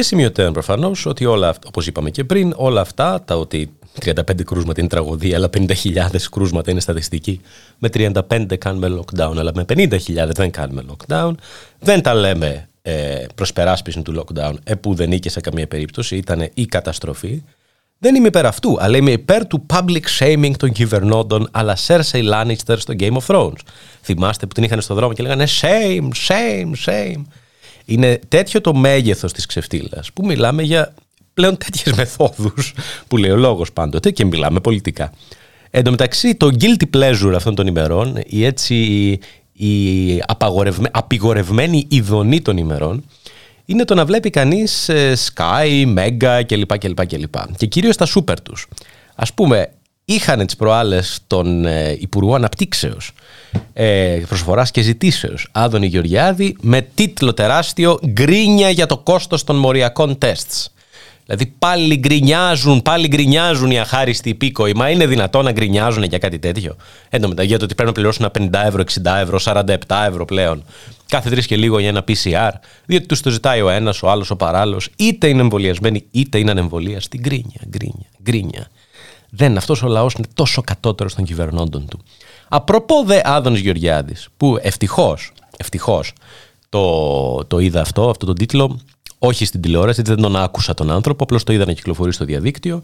Και 0.00 0.06
σημειωτέων 0.06 0.52
προφανώς 0.52 1.06
ότι 1.06 1.24
όλα 1.24 1.48
αυτά, 1.48 1.68
όπως 1.68 1.86
είπαμε 1.86 2.10
και 2.10 2.24
πριν, 2.24 2.52
όλα 2.56 2.80
αυτά, 2.80 3.22
τα 3.24 3.36
ότι 3.36 3.72
35 4.04 4.12
κρούσματα 4.44 4.80
είναι 4.80 4.88
τραγωδία, 4.88 5.36
αλλά 5.36 5.50
50.000 5.56 6.04
κρούσματα 6.30 6.70
είναι 6.70 6.80
στατιστική. 6.80 7.40
Με 7.78 7.88
35 7.94 8.58
κάνουμε 8.58 9.00
lockdown, 9.00 9.34
αλλά 9.36 9.52
με 9.54 9.64
50.000 9.68 9.98
δεν 10.28 10.50
κάνουμε 10.50 10.84
lockdown. 10.90 11.32
Δεν 11.78 12.02
τα 12.02 12.14
λέμε 12.14 12.68
ε, 12.82 13.24
προσπεράσπιση 13.34 14.02
του 14.02 14.24
lockdown, 14.24 14.54
επού 14.64 14.94
δεν 14.94 15.08
νίκησε 15.08 15.34
σε 15.34 15.40
καμία 15.40 15.66
περίπτωση, 15.66 16.16
ήταν 16.16 16.48
η 16.54 16.66
καταστροφή. 16.66 17.42
Δεν 17.98 18.14
είμαι 18.14 18.26
υπέρ 18.26 18.46
αυτού, 18.46 18.76
αλλά 18.80 18.96
είμαι 18.96 19.10
υπέρ 19.10 19.46
του 19.46 19.66
public 19.72 20.18
shaming 20.18 20.52
των 20.56 20.72
κυβερνώντων 20.72 21.48
αλλά 21.50 21.76
Cersei 21.86 22.32
Lannister 22.32 22.76
στο 22.78 22.94
Game 22.98 23.16
of 23.16 23.26
Thrones. 23.26 23.60
Θυμάστε 24.02 24.46
που 24.46 24.52
την 24.54 24.64
είχαν 24.64 24.80
στο 24.80 24.94
δρόμο 24.94 25.12
και 25.12 25.22
λέγανε 25.22 25.46
shame, 25.60 26.08
shame, 26.28 26.72
shame. 26.86 27.22
Είναι 27.84 28.20
τέτοιο 28.28 28.60
το 28.60 28.74
μέγεθος 28.74 29.32
της 29.32 29.46
ξεφτύλας 29.46 30.12
που 30.12 30.24
μιλάμε 30.24 30.62
για 30.62 30.94
πλέον 31.34 31.56
τέτοιες 31.56 31.96
μεθόδους 31.96 32.74
που 33.08 33.16
λέει 33.16 33.30
ο 33.30 33.36
λόγος 33.36 33.72
πάντοτε 33.72 34.10
και 34.10 34.24
μιλάμε 34.24 34.60
πολιτικά. 34.60 35.12
Εν 35.70 35.84
τω 35.84 35.90
μεταξύ 35.90 36.34
το 36.34 36.50
guilty 36.60 36.96
pleasure 36.96 37.32
αυτών 37.34 37.54
των 37.54 37.66
ημερών, 37.66 38.20
η 38.26 38.44
έτσι 38.44 38.74
η 39.52 40.22
απειγορευμένη 40.90 41.86
ειδονή 41.88 42.40
των 42.40 42.56
ημερών, 42.56 43.04
είναι 43.64 43.84
το 43.84 43.94
να 43.94 44.04
βλέπει 44.04 44.30
κανείς 44.30 44.88
ε, 44.88 45.16
Sky, 45.34 45.96
Mega 45.96 46.42
κλπ. 46.46 46.78
κλπ, 46.78 47.06
κλπ. 47.06 47.34
Και 47.56 47.66
κυρίως 47.66 47.96
τα 47.96 48.06
σούπερ 48.06 48.40
τους. 48.40 48.66
Ας 49.14 49.34
πούμε, 49.34 49.72
είχαν 50.04 50.46
τις 50.46 50.56
προάλλες 50.56 51.20
τον 51.26 51.64
ε, 51.64 51.96
Υπουργό 52.00 52.34
Αναπτύξεως, 52.34 53.12
ε, 53.72 54.22
προσφοράς 54.28 54.70
και 54.70 54.80
ζητήσεως, 54.80 55.48
Άδωνη 55.52 55.86
Γεωργιάδη, 55.86 56.56
με 56.60 56.80
τίτλο 56.80 57.34
τεράστιο 57.34 57.98
«Γκρίνια 58.06 58.70
για 58.70 58.86
το 58.86 58.98
κόστος 58.98 59.44
των 59.44 59.56
μοριακών 59.56 60.18
τεστς». 60.18 60.72
Δηλαδή 61.30 61.54
πάλι 61.58 61.96
γκρινιάζουν, 61.96 62.82
πάλι 62.82 63.08
γκρινιάζουν 63.08 63.70
οι 63.70 63.78
αχάριστοι 63.78 64.28
υπήκοοι. 64.28 64.72
Μα 64.74 64.90
είναι 64.90 65.06
δυνατόν 65.06 65.44
να 65.44 65.52
γκρινιάζουν 65.52 66.02
για 66.02 66.18
κάτι 66.18 66.38
τέτοιο; 66.38 66.76
Εν 67.08 67.28
μετά 67.28 67.42
για 67.42 67.58
το 67.58 67.64
ότι 67.64 67.74
πρέπει 67.74 67.88
να 67.88 67.94
πληρώσουν 67.94 68.30
50 68.38 68.66
ευρώ, 68.66 68.82
60 68.82 69.20
ευρώ, 69.20 69.38
47 69.44 69.74
ευρώ 70.08 70.24
πλέον. 70.24 70.64
Κάθε 71.08 71.30
τρεις 71.30 71.46
και 71.46 71.56
λίγο 71.56 71.78
για 71.78 71.88
ένα 71.88 72.04
PCR. 72.08 72.50
Διότι 72.86 73.06
τους 73.06 73.20
το 73.20 73.30
ζητάει 73.30 73.60
ο 73.60 73.68
ένας, 73.68 74.02
ο 74.02 74.10
άλλος, 74.10 74.30
ο 74.30 74.36
παράλληλος. 74.36 74.88
Είτε 74.96 75.28
είναι 75.28 75.40
εμβολιασμένοι, 75.40 76.04
είτε 76.10 76.38
είναι 76.38 76.50
ανεμβολίαστοι. 76.50 77.18
Γκρίνια, 77.18 77.60
γκρίνια, 77.68 78.06
γκρίνια. 78.22 78.68
Δεν, 79.30 79.56
αυτός 79.56 79.82
ο 79.82 79.86
λαός 79.86 80.14
είναι 80.14 80.26
τόσο 80.34 80.62
κατώτερος 80.62 81.14
των 81.14 81.24
κυβερνώντων 81.24 81.86
του. 81.88 82.00
Απροπό 82.48 83.02
δε 83.06 83.20
Άδωνης 83.24 83.60
Γεωργιάδης, 83.60 84.28
που 84.36 84.58
ευτυχώς, 84.62 85.32
ευτυχώς 85.56 86.12
το, 86.68 87.44
το 87.44 87.58
είδα 87.58 87.80
αυτό, 87.80 88.10
αυτό 88.10 88.26
τον 88.26 88.34
τίτλο, 88.34 88.80
όχι 89.18 89.44
στην 89.44 89.60
τηλεόραση, 89.60 90.02
δεν 90.02 90.16
τον 90.16 90.36
άκουσα 90.36 90.74
τον 90.74 90.90
άνθρωπο, 90.90 91.24
απλώς 91.24 91.44
το 91.44 91.52
είδα 91.52 91.64
να 91.64 91.72
κυκλοφορεί 91.72 92.12
στο 92.12 92.24
διαδίκτυο. 92.24 92.82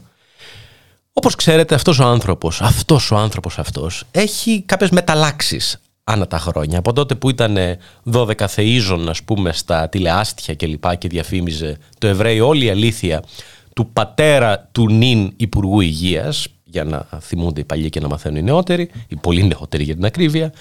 Όπως 1.13 1.35
ξέρετε, 1.35 1.75
αυτός 1.75 1.99
ο 1.99 2.03
άνθρωπος, 2.03 2.61
αυτός 2.61 3.11
ο 3.11 3.15
άνθρωπος 3.15 3.59
αυτός, 3.59 4.03
έχει 4.11 4.61
κάποιες 4.65 4.89
μεταλλάξεις 4.89 5.79
ανά 6.03 6.27
τα 6.27 6.39
χρόνια. 6.39 6.77
Από 6.79 6.93
τότε 6.93 7.15
που 7.15 7.29
ήταν 7.29 7.57
12 8.11 8.47
θείζων, 8.47 9.09
ας 9.09 9.23
πούμε, 9.23 9.53
στα 9.53 9.89
τηλεάστια 9.89 10.53
και 10.53 10.67
λοιπά 10.67 10.95
και 10.95 11.07
διαφήμιζε 11.07 11.77
το 11.97 12.07
Εβραίο 12.07 12.47
όλη 12.47 12.65
η 12.65 12.69
αλήθεια 12.69 13.23
του 13.77 13.89
πατέρα 13.93 14.69
του 14.71 14.89
νυν 14.89 15.33
Υπουργού 15.35 15.79
Υγείας, 15.79 16.47
για 16.63 16.83
να 16.83 17.07
θυμούνται 17.21 17.61
οι 17.61 17.63
παλιοί 17.63 17.89
και 17.89 17.99
να 17.99 18.07
μαθαίνουν 18.07 18.37
οι 18.37 18.41
νεότεροι, 18.41 18.89
οι 19.07 19.15
πολύ 19.15 19.43
νεότεροι 19.43 19.83
για 19.83 19.95
την 19.95 20.05
ακρίβεια. 20.05 20.53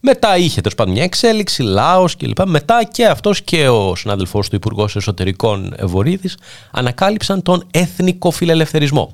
Μετά 0.00 0.36
είχε 0.36 0.60
τέλος 0.60 0.74
πάντων 0.74 0.92
μια 0.92 1.02
εξέλιξη, 1.02 1.62
λαό 1.62 2.04
κλπ. 2.18 2.46
Μετά 2.46 2.84
και 2.84 3.06
αυτός 3.06 3.42
και 3.42 3.68
ο 3.68 3.94
συνάδελφός 3.94 4.48
του 4.48 4.56
Υπουργός 4.56 4.96
Εσωτερικών 4.96 5.74
Βορύδη 5.82 6.28
ανακάλυψαν 6.70 7.42
τον 7.42 7.66
εθνικό 7.70 8.30
φιλελευθερισμό. 8.30 9.12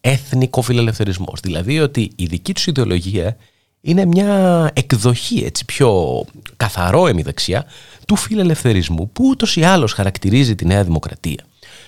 Εθνικό 0.00 0.62
φιλελευθερισμό. 0.62 1.32
Δηλαδή 1.42 1.80
ότι 1.80 2.10
η 2.16 2.26
δική 2.26 2.54
τους 2.54 2.66
ιδεολογία 2.66 3.36
είναι 3.80 4.04
μια 4.04 4.70
εκδοχή 4.74 5.42
έτσι 5.44 5.64
πιο 5.64 6.22
καθαρό 6.56 7.06
εμιδεξιά 7.06 7.64
του 8.06 8.16
φιλελευθερισμού 8.16 9.10
που 9.12 9.24
ούτως 9.28 9.56
ή 9.56 9.62
άλλως 9.62 9.92
χαρακτηρίζει 9.92 10.54
τη 10.54 10.66
Νέα 10.66 10.84
Δημοκρατία. 10.84 11.44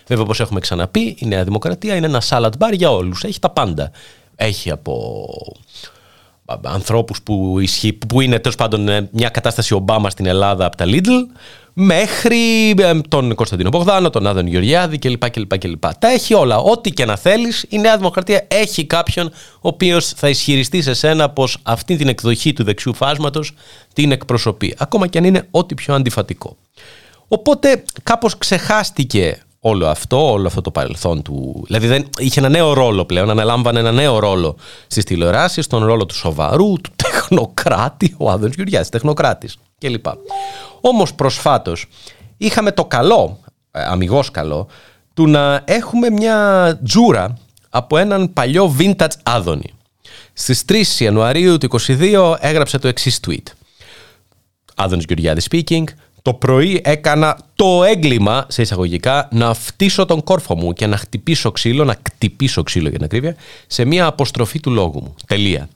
Βέβαια, 0.09 0.25
όπως 0.25 0.41
έχουμε 0.41 0.61
ξαναπεί, 0.61 1.17
η 1.19 1.27
Νέα 1.27 1.45
Δημοκρατία 1.45 1.95
είναι 1.95 2.07
ένα 2.07 2.23
salad 2.29 2.51
bar 2.59 2.73
για 2.73 2.91
όλους. 2.91 3.25
Έχει 3.25 3.39
τα 3.39 3.51
πάντα. 3.51 3.91
Έχει 4.37 4.71
από 4.71 5.25
ανθρώπους 6.63 7.23
που, 7.23 7.61
που 8.09 8.21
είναι 8.21 8.39
τέλος 8.39 8.57
πάντων 8.57 8.89
ε, 8.89 9.09
μια 9.13 9.29
κατάσταση 9.29 9.75
Ομπάμα 9.75 10.11
στην 10.11 10.27
Ελλάδα 10.27 10.67
από 10.67 10.77
τα 10.77 10.85
Lidl 10.87 11.27
μέχρι 11.73 12.71
ε, 12.79 13.01
τον 13.09 13.35
Κωνσταντίνο 13.35 13.69
Μπογδάνο, 13.69 14.11
τον 14.11 14.27
Άδων 14.27 14.47
Γεωργιάδη 14.47 14.99
κλπ. 14.99 15.31
κλπ, 15.31 15.59
κλπ. 15.59 15.85
Τα 15.99 16.09
έχει 16.09 16.35
όλα. 16.35 16.59
Ό,τι 16.59 16.91
και 16.91 17.05
να 17.05 17.17
θέλεις, 17.17 17.67
η 17.69 17.79
Νέα 17.79 17.97
Δημοκρατία 17.97 18.47
έχει 18.49 18.85
κάποιον 18.85 19.27
ο 19.55 19.69
οποίος 19.69 20.09
θα 20.09 20.29
ισχυριστεί 20.29 20.83
σε 20.83 20.95
σένα 20.95 21.31
πως 21.31 21.59
αυτή 21.63 21.97
την 21.97 22.09
εκδοχή 22.09 22.53
του 22.53 22.65
δεξιού 22.65 22.95
φάσματος 22.95 23.53
την 23.93 24.13
εκπροσωπεί. 24.13 24.75
Ακόμα 24.79 25.07
και 25.07 25.19
αν 25.19 25.25
είναι 25.25 25.47
ό,τι 25.51 25.75
πιο 25.75 25.95
αντιφατικό. 25.95 26.57
Οπότε 27.29 27.83
κάπως 28.03 28.39
ξεχάστηκε 28.39 29.43
όλο 29.61 29.87
αυτό, 29.87 30.31
όλο 30.31 30.47
αυτό 30.47 30.61
το 30.61 30.71
παρελθόν 30.71 31.23
του. 31.23 31.63
Δηλαδή 31.67 31.87
δεν, 31.87 32.09
είχε 32.19 32.41
ένα 32.41 32.49
νέο 32.49 32.73
ρόλο 32.73 33.05
πλέον, 33.05 33.31
αναλάμβανε 33.31 33.79
ένα 33.79 33.93
νέο 33.93 34.19
ρόλο 34.19 34.57
στις 34.87 35.05
τηλεοράσεις, 35.05 35.67
τον 35.67 35.85
ρόλο 35.85 36.07
του 36.07 36.15
σοβαρού, 36.15 36.73
του 36.81 36.91
τεχνοκράτη, 36.97 38.15
ο 38.19 38.31
Άδωνο 38.31 38.53
Γεωργιάδης, 38.57 38.89
τεχνοκράτης 38.89 39.57
κλπ. 39.79 40.07
Όμως 40.81 41.15
προσφάτως 41.15 41.87
είχαμε 42.37 42.73
το 42.73 42.85
καλό, 42.85 43.39
ε, 43.71 43.85
αμυγός 43.85 44.31
καλό, 44.31 44.67
του 45.15 45.27
να 45.29 45.63
έχουμε 45.65 46.11
μια 46.11 46.81
τζούρα 46.85 47.39
από 47.69 47.97
έναν 47.99 48.33
παλιό 48.33 48.75
vintage 48.79 49.17
Άδωνη. 49.23 49.73
Στις 50.33 50.65
3 50.69 50.83
Ιανουαρίου 50.99 51.59
του 51.59 51.69
2022 51.87 52.37
έγραψε 52.41 52.79
το 52.79 52.89
εξής 52.89 53.21
tweet. 53.27 53.53
Άδωνης 54.75 55.05
Γεωργιάδης 55.09 55.49
speaking. 55.51 55.85
Το 56.23 56.35
πρωί 56.35 56.81
έκανα 56.85 57.39
το 57.55 57.85
έγκλημα, 57.85 58.47
σε 58.49 58.63
εισαγωγικά, 58.63 59.29
να 59.33 59.55
φτύσω 59.55 60.05
τον 60.05 60.25
κόρφο 60.25 60.57
μου 60.57 60.73
και 60.73 60.87
να 60.87 60.97
χτυπήσω 60.97 61.51
ξύλο, 61.51 61.85
να 61.85 61.95
κτυπήσω 61.95 62.63
ξύλο 62.63 62.89
για 62.89 62.97
την 62.97 63.05
ακρίβεια, 63.05 63.37
σε 63.67 63.85
μια 63.85 64.07
αποστροφή 64.07 64.61
του 64.61 64.71
λόγου 64.71 65.03
μου. 65.03 65.15
Τελεία. 65.27 65.69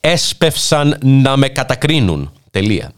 Έσπευσαν 0.00 0.98
να 1.02 1.36
με 1.36 1.48
κατακρίνουν. 1.48 2.32
Τελεία. 2.50 2.92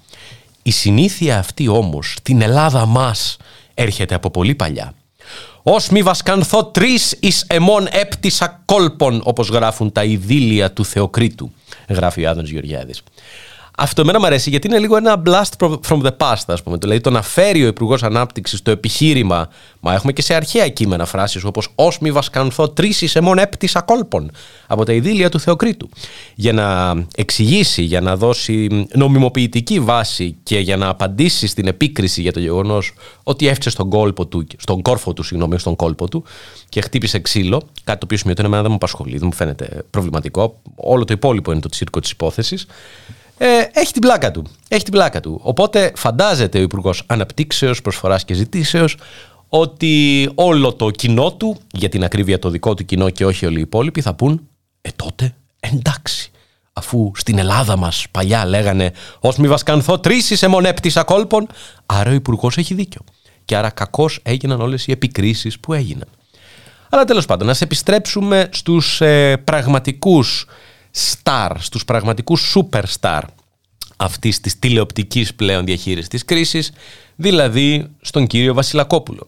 Η 0.63 0.71
συνήθεια 0.71 1.39
αυτή 1.39 1.69
όμως, 1.69 2.17
την 2.23 2.41
Ελλάδα 2.41 2.87
μας, 2.87 3.37
έρχεται 3.75 4.15
από 4.15 4.31
πολύ 4.31 4.55
παλιά. 4.55 4.93
Ως 5.63 5.89
μη 5.89 6.03
βασκανθώ 6.03 6.65
τρεις 6.65 7.17
εις 7.21 7.45
εμών 7.49 7.87
έπτυσα 7.91 8.63
κόλπων, 8.65 9.21
όπως 9.25 9.49
γράφουν 9.49 9.93
τα 9.93 10.05
ειδήλια 10.05 10.73
του 10.73 10.85
Θεοκρίτου, 10.85 11.53
γράφει 11.89 12.25
ο 12.25 12.31
Άδωνος 12.31 12.51
Γεωργιάδης. 12.51 13.03
Αυτό 13.81 14.01
εμένα 14.01 14.19
μου 14.19 14.27
αρέσει 14.27 14.51
γιατί 14.51 14.67
είναι 14.67 14.79
λίγο 14.79 14.97
ένα 14.97 15.23
blast 15.27 15.69
from 15.89 16.03
the 16.03 16.17
past, 16.17 16.43
ας 16.47 16.63
πούμε. 16.63 16.77
Δηλαδή 16.77 17.01
το 17.01 17.11
να 17.11 17.23
φέρει 17.23 17.65
ο 17.65 17.67
Υπουργός 17.67 18.03
Ανάπτυξης 18.03 18.63
το 18.63 18.71
επιχείρημα. 18.71 19.49
Μα 19.81 19.95
έχουμε 19.95 20.13
και 20.13 20.23
σε 20.23 20.35
αρχαία 20.35 20.69
κείμενα 20.69 21.05
φράσεις 21.05 21.45
όπως 21.45 21.69
Ω 21.75 21.89
μη 22.01 22.13
βασκανθώ 22.13 22.69
τρίσης 22.69 23.17
εμών 23.17 23.39
έπτυσα 23.39 23.81
κόλπων 23.81 24.31
από 24.67 24.85
τα 24.85 24.93
ειδήλια 24.93 25.29
του 25.29 25.41
Θεοκρίτου. 25.41 25.89
Για 26.35 26.53
να 26.53 26.95
εξηγήσει, 27.17 27.83
για 27.83 28.01
να 28.01 28.17
δώσει 28.17 28.87
νομιμοποιητική 28.95 29.81
βάση 29.81 30.37
και 30.43 30.59
για 30.59 30.77
να 30.77 30.89
απαντήσει 30.89 31.47
στην 31.47 31.67
επίκριση 31.67 32.21
για 32.21 32.33
το 32.33 32.41
γεγονός 32.41 32.95
ότι 33.23 33.45
έφτιαξε 33.47 33.71
στον, 33.71 33.91
κόλπο 33.91 34.27
του, 34.27 34.47
στον 34.57 34.83
κόρφο 34.83 35.13
του, 35.13 35.23
συγγνώμη, 35.23 35.59
στον 35.59 35.77
κόλπο 35.77 36.09
του 36.09 36.25
και 36.69 36.81
χτύπησε 36.81 37.19
ξύλο. 37.19 37.63
Κάτι 37.85 37.99
το 37.99 38.05
οποίο 38.05 38.17
σημαίνει 38.17 38.39
ότι 38.39 38.47
εμένα 38.49 38.63
δεν 38.63 38.71
μου 38.71 38.77
απασχολεί, 38.77 39.19
δεν 39.19 39.27
μου 39.27 39.35
φαίνεται 39.35 39.85
προβληματικό. 39.91 40.61
Όλο 40.75 41.05
το 41.05 41.13
υπόλοιπο 41.13 41.53
είναι 41.53 41.61
το 41.61 41.69
τσίρκο 41.69 42.01
της 42.01 42.11
υπόθεσης 42.11 42.67
ε, 43.39 43.47
έχει 43.73 43.93
την 43.93 44.01
πλάκα 44.01 44.31
του. 44.31 44.45
Έχει 44.69 44.83
την 44.83 44.93
πλάκα 44.93 45.21
του. 45.21 45.41
Οπότε 45.43 45.93
φαντάζεται 45.97 46.59
ο 46.59 46.63
Υπουργός 46.63 47.03
Αναπτύξεως, 47.07 47.83
Προσφοράς 47.83 48.25
και 48.25 48.35
Ζητήσεως 48.35 48.97
ότι 49.49 50.29
όλο 50.35 50.73
το 50.73 50.91
κοινό 50.91 51.33
του, 51.33 51.57
για 51.73 51.89
την 51.89 52.05
ακρίβεια 52.05 52.39
το 52.39 52.51
δικό 52.51 52.75
του 52.75 52.85
κοινό 52.85 53.11
και 53.11 53.27
όχι 53.27 53.47
όλοι 53.47 53.59
οι 53.59 53.61
υπόλοιποι, 53.61 54.01
θα 54.01 54.15
πούν 54.15 54.49
Ε 54.81 54.89
τότε 54.97 55.35
εντάξει. 55.61 56.31
Αφού 56.73 57.13
στην 57.15 57.39
Ελλάδα 57.39 57.77
μας 57.77 58.07
παλιά 58.11 58.47
λέγανε 58.47 58.93
Ω 59.21 59.29
μη 59.39 59.49
βασκανθώ 59.49 59.99
τρεις 59.99 60.33
σε 60.35 60.49
μονέπτησα 60.49 61.05
κόλπων, 61.05 61.47
άρα 61.87 62.11
ο 62.11 62.15
Υπουργός 62.15 62.57
έχει 62.57 62.75
δίκιο. 62.75 63.01
Και 63.45 63.57
άρα 63.57 63.71
κακώς 63.71 64.21
έγιναν 64.23 64.61
όλες 64.61 64.87
οι 64.87 64.93
επικρίσεις 64.93 65.61
που 65.61 65.73
έγιναν. 65.73 66.09
Αλλά 66.91 67.05
τέλος 67.05 67.27
πάντων, 67.27 67.47
να 67.47 67.55
επιστρέψουμε 67.61 68.49
στους 68.53 69.01
ε, 69.01 69.37
πραγματικούς 69.37 70.47
star, 70.95 71.51
στους 71.59 71.85
πραγματικούς 71.85 72.57
superstar 72.57 73.21
αυτής 73.97 74.41
της 74.41 74.59
τηλεοπτικής 74.59 75.35
πλέον 75.35 75.65
διαχείρισης 75.65 76.09
της 76.09 76.25
κρίσης, 76.25 76.73
δηλαδή 77.17 77.87
στον 78.01 78.27
κύριο 78.27 78.55
Βασιλακόπουλο. 78.55 79.27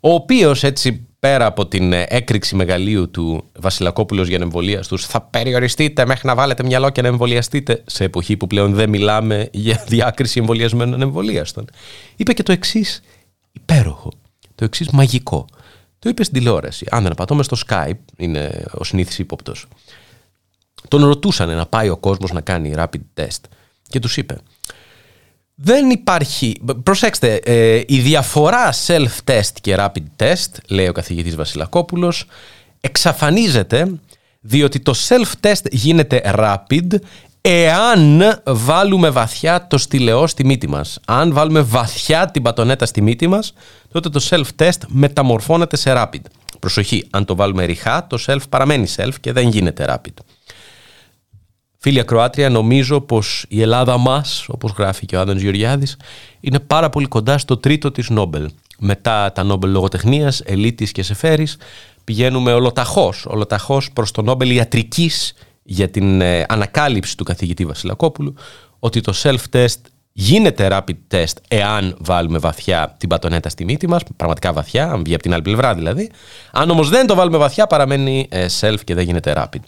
Ο 0.00 0.12
οποίος 0.12 0.64
έτσι 0.64 1.06
πέρα 1.20 1.46
από 1.46 1.66
την 1.66 1.92
έκρηξη 1.92 2.56
μεγαλείου 2.56 3.10
του 3.10 3.44
Βασιλακόπουλος 3.58 4.28
για 4.28 4.38
εμβολία 4.40 4.80
του, 4.80 4.98
θα 4.98 5.20
περιοριστείτε 5.20 6.06
μέχρι 6.06 6.26
να 6.26 6.34
βάλετε 6.34 6.62
μυαλό 6.62 6.90
και 6.90 7.02
να 7.02 7.08
εμβολιαστείτε 7.08 7.82
σε 7.86 8.04
εποχή 8.04 8.36
που 8.36 8.46
πλέον 8.46 8.74
δεν 8.74 8.88
μιλάμε 8.88 9.48
για 9.52 9.84
διάκριση 9.88 10.38
εμβολιασμένων 10.38 11.02
εμβολίαστων. 11.02 11.64
Είπε 12.16 12.32
και 12.32 12.42
το 12.42 12.52
εξής 12.52 13.02
υπέροχο. 13.52 14.12
το 14.54 14.64
εξής 14.64 14.90
μαγικό. 14.90 15.46
Το 15.98 16.08
είπε 16.08 16.24
στην 16.24 16.38
τηλεόραση. 16.38 16.86
Αν 16.90 17.02
δεν 17.02 17.12
απατώμε 17.12 17.42
στο 17.42 17.56
Skype, 17.66 17.98
είναι 18.16 18.64
ο 18.72 18.84
συνήθις 18.84 19.18
ύποπτος. 19.18 19.66
Τον 20.88 21.04
ρωτούσαν 21.04 21.56
να 21.56 21.66
πάει 21.66 21.88
ο 21.88 21.96
κόσμος 21.96 22.32
να 22.32 22.40
κάνει 22.40 22.74
rapid 22.76 23.20
test 23.20 23.40
και 23.88 24.00
τους 24.00 24.16
είπε. 24.16 24.38
Δεν 25.54 25.90
υπάρχει. 25.90 26.60
Προσέξτε, 26.82 27.34
ε, 27.34 27.82
η 27.86 27.98
διαφορά 27.98 28.72
self-test 28.86 29.52
και 29.60 29.76
rapid 29.78 30.24
test, 30.24 30.50
λέει 30.68 30.88
ο 30.88 30.92
καθηγητής 30.92 31.36
Βασιλακόπουλος, 31.36 32.26
εξαφανίζεται 32.80 33.98
διότι 34.40 34.80
το 34.80 34.94
self-test 35.08 35.70
γίνεται 35.70 36.34
rapid 36.38 36.86
εάν 37.40 38.22
βάλουμε 38.46 39.10
βαθιά 39.10 39.66
το 39.66 39.78
στυλεό 39.78 40.26
στη 40.26 40.44
μύτη 40.44 40.68
μας. 40.68 41.00
Αν 41.06 41.32
βάλουμε 41.32 41.60
βαθιά 41.60 42.30
την 42.30 42.42
πατονέτα 42.42 42.86
στη 42.86 43.02
μύτη 43.02 43.26
μας, 43.26 43.52
τότε 43.92 44.08
το 44.08 44.26
self-test 44.30 44.78
μεταμορφώνεται 44.86 45.76
σε 45.76 45.92
rapid. 45.96 46.20
Προσοχή, 46.58 47.06
αν 47.10 47.24
το 47.24 47.36
βάλουμε 47.36 47.64
ριχά, 47.64 48.06
το 48.06 48.18
self 48.26 48.42
παραμένει 48.48 48.86
self 48.96 49.12
και 49.20 49.32
δεν 49.32 49.48
γίνεται 49.48 49.84
rapid. 49.88 50.14
Φίλια 51.80 52.02
Κροάτρια, 52.02 52.50
νομίζω 52.50 53.00
πως 53.00 53.44
η 53.48 53.62
Ελλάδα 53.62 53.98
μας, 53.98 54.44
όπως 54.48 54.72
γράφει 54.78 55.06
και 55.06 55.16
ο 55.16 55.20
Άδωνος 55.20 55.42
Γεωργιάδης, 55.42 55.96
είναι 56.40 56.60
πάρα 56.60 56.90
πολύ 56.90 57.06
κοντά 57.06 57.38
στο 57.38 57.56
τρίτο 57.56 57.90
της 57.90 58.10
Νόμπελ. 58.10 58.50
Μετά 58.78 59.32
τα 59.32 59.42
Νόμπελ 59.42 59.70
λογοτεχνίας, 59.70 60.40
Ελίτης 60.44 60.92
και 60.92 61.02
Σεφέρης, 61.02 61.56
πηγαίνουμε 62.04 62.52
ολοταχώς, 62.52 63.26
ολοταχώς 63.26 63.90
προς 63.92 64.10
το 64.10 64.22
Νόμπελ 64.22 64.50
ιατρικής 64.50 65.34
για 65.62 65.88
την 65.88 66.20
ε, 66.20 66.44
ανακάλυψη 66.48 67.16
του 67.16 67.24
καθηγητή 67.24 67.64
Βασιλακόπουλου 67.64 68.34
ότι 68.78 69.00
το 69.00 69.12
self-test 69.22 69.80
γίνεται 70.12 70.68
rapid 70.70 71.16
test 71.16 71.34
εάν 71.48 71.96
βάλουμε 71.98 72.38
βαθιά 72.38 72.94
την 72.98 73.08
πατονέτα 73.08 73.48
στη 73.48 73.64
μύτη 73.64 73.88
μας, 73.88 74.02
πραγματικά 74.16 74.52
βαθιά, 74.52 74.90
αν 74.90 75.02
βγει 75.04 75.14
από 75.14 75.22
την 75.22 75.32
άλλη 75.32 75.42
πλευρά 75.42 75.74
δηλαδή. 75.74 76.10
Αν 76.52 76.70
όμως 76.70 76.88
δεν 76.88 77.06
το 77.06 77.14
βάλουμε 77.14 77.38
βαθιά 77.38 77.66
παραμένει 77.66 78.26
ε, 78.30 78.46
self 78.60 78.78
και 78.84 78.94
δεν 78.94 79.04
γίνεται 79.04 79.32
rapid. 79.36 79.60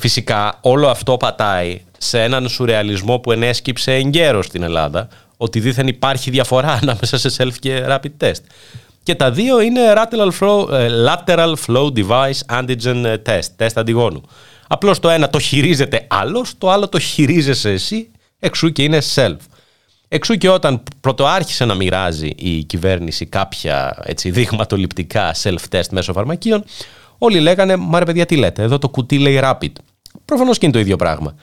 Φυσικά 0.00 0.58
όλο 0.60 0.88
αυτό 0.88 1.16
πατάει 1.16 1.80
σε 1.98 2.22
έναν 2.22 2.48
σουρεαλισμό 2.48 3.18
που 3.18 3.32
ενέσκυψε 3.32 3.94
εγκαίρως 3.94 4.46
στην 4.46 4.62
Ελλάδα, 4.62 5.08
ότι 5.36 5.60
δήθεν 5.60 5.86
υπάρχει 5.86 6.30
διαφορά 6.30 6.72
ανάμεσα 6.82 7.18
σε 7.18 7.30
self 7.38 7.52
και 7.58 7.84
rapid 7.88 8.24
test. 8.24 8.40
Και 9.02 9.14
τα 9.14 9.30
δύο 9.30 9.60
είναι 9.60 9.80
lateral 9.96 10.30
flow, 10.40 10.72
ε, 10.72 10.88
lateral 11.06 11.54
flow 11.66 11.92
device 11.92 12.60
antigen 12.60 13.16
test, 13.26 13.46
τεστ 13.56 13.78
αντιγόνου. 13.78 14.22
Απλώς 14.68 14.98
το 14.98 15.08
ένα 15.08 15.28
το 15.30 15.38
χειρίζεται 15.38 16.06
άλλος, 16.08 16.58
το 16.58 16.70
άλλο 16.70 16.88
το 16.88 16.98
χειρίζεσαι 16.98 17.70
εσύ, 17.70 18.10
εξού 18.38 18.72
και 18.72 18.82
είναι 18.82 18.98
self. 19.14 19.36
Εξού 20.08 20.34
και 20.34 20.48
όταν 20.48 20.82
πρωτοάρχισε 21.00 21.64
να 21.64 21.74
μοιράζει 21.74 22.32
η 22.36 22.64
κυβέρνηση 22.64 23.26
κάποια 23.26 24.02
έτσι, 24.04 24.30
δειγματοληπτικά 24.30 25.34
self-test 25.42 25.88
μέσω 25.90 26.12
φαρμακείων, 26.12 26.64
όλοι 27.18 27.40
λέγανε 27.40 27.76
«Μα 27.76 27.98
ρε 27.98 28.04
παιδιά 28.04 28.26
τι 28.26 28.36
λέτε, 28.36 28.62
εδώ 28.62 28.78
το 28.78 28.88
κουτί 28.88 29.18
λέει 29.18 29.40
rapid». 29.42 29.72
Προφανώς 30.24 30.58
και 30.58 30.66
είναι 30.66 30.74
το 30.74 30.80
ίδιο 30.80 30.96
πράγμα. 30.96 31.34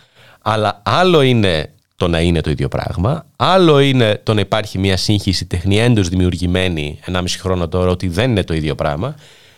Αλλά 0.41 0.81
άλλο 0.85 1.21
είναι 1.21 1.73
το 1.95 2.07
να 2.07 2.19
είναι 2.19 2.41
το 2.41 2.49
ίδιο 2.49 2.67
πράγμα, 2.67 3.25
άλλο 3.35 3.79
είναι 3.79 4.21
το 4.23 4.33
να 4.33 4.39
υπάρχει 4.39 4.77
μια 4.77 4.97
σύγχυση 4.97 5.45
τεχνιέντος 5.45 6.09
δημιουργημένη 6.09 6.99
1,5 7.05 7.23
χρόνο 7.39 7.67
τώρα 7.67 7.89
ότι 7.89 8.07
δεν 8.07 8.29
είναι 8.29 8.43
το 8.43 8.53
ίδιο 8.53 8.75
πράγμα 8.75 9.15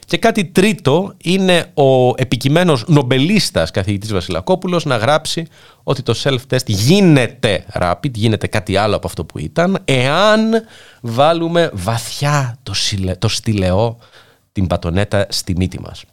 και 0.10 0.17
κάτι 0.17 0.45
τρίτο 0.45 1.13
είναι 1.24 1.72
ο 1.74 2.13
επικειμένος 2.15 2.84
νομπελίστας 2.88 3.72
καθηγητής 3.72 4.12
Βασιλακόπουλος 4.12 4.86
να 4.86 4.98
γράψει 4.98 5.45
ότι 5.84 6.02
το 6.02 6.15
self-test 6.24 6.65
γίνεται 6.65 7.65
rapid, 7.74 8.12
γίνεται 8.13 8.48
κάτι 8.48 8.78
άλλο 8.78 8.95
από 8.95 9.08
αυτό 9.08 9.26
που 9.26 9.39
ήταν, 9.39 9.78
εάν 9.86 10.52
βάλουμε 11.02 11.69
βαθιά 11.74 12.58
το, 12.63 12.74
το 13.19 13.28
στυλεό 13.28 13.98
την 14.52 14.67
πατονέτα 14.67 15.26
στη 15.30 15.56
μύτη 15.58 15.80
μας. 15.82 16.04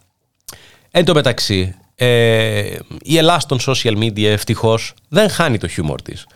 Εν 0.91 1.05
τω 1.05 1.13
μεταξύ, 1.13 1.75
ε, 1.99 2.77
η 3.01 3.17
Ελλάδα 3.17 3.45
των 3.47 3.59
social 3.61 3.97
media 3.97 4.23
ευτυχώς 4.23 4.93
δεν 5.09 5.29
χάνει 5.29 5.57
το 5.57 5.67
χιούμορ 5.67 6.01
της. 6.01 6.27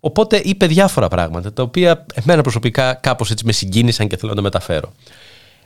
Οπότε 0.00 0.36
είπε 0.36 0.66
διάφορα 0.66 1.08
πράγματα, 1.08 1.52
τα 1.52 1.62
οποία 1.62 2.06
εμένα 2.14 2.42
προσωπικά 2.42 2.94
κάπως 2.94 3.30
έτσι 3.30 3.44
με 3.44 3.52
συγκίνησαν 3.52 4.08
και 4.08 4.16
θέλω 4.16 4.30
να 4.30 4.36
το 4.36 4.42
μεταφέρω. 4.42 4.92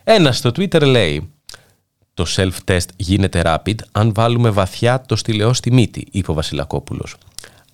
Ένας 0.05 0.37
στο 0.37 0.51
Twitter 0.51 0.83
λέει 0.83 1.33
το 2.15 2.27
self-test 2.37 2.87
γίνεται 2.97 3.43
rapid 3.45 3.75
αν 3.93 4.13
βάλουμε 4.15 4.51
βαθιά 4.51 5.03
το 5.07 5.17
στυλεό 5.17 5.53
στη 5.53 5.73
μύτη, 5.73 6.07
είπε 6.11 6.31
ο 6.31 6.35
Βασιλακόπουλος. 6.35 7.17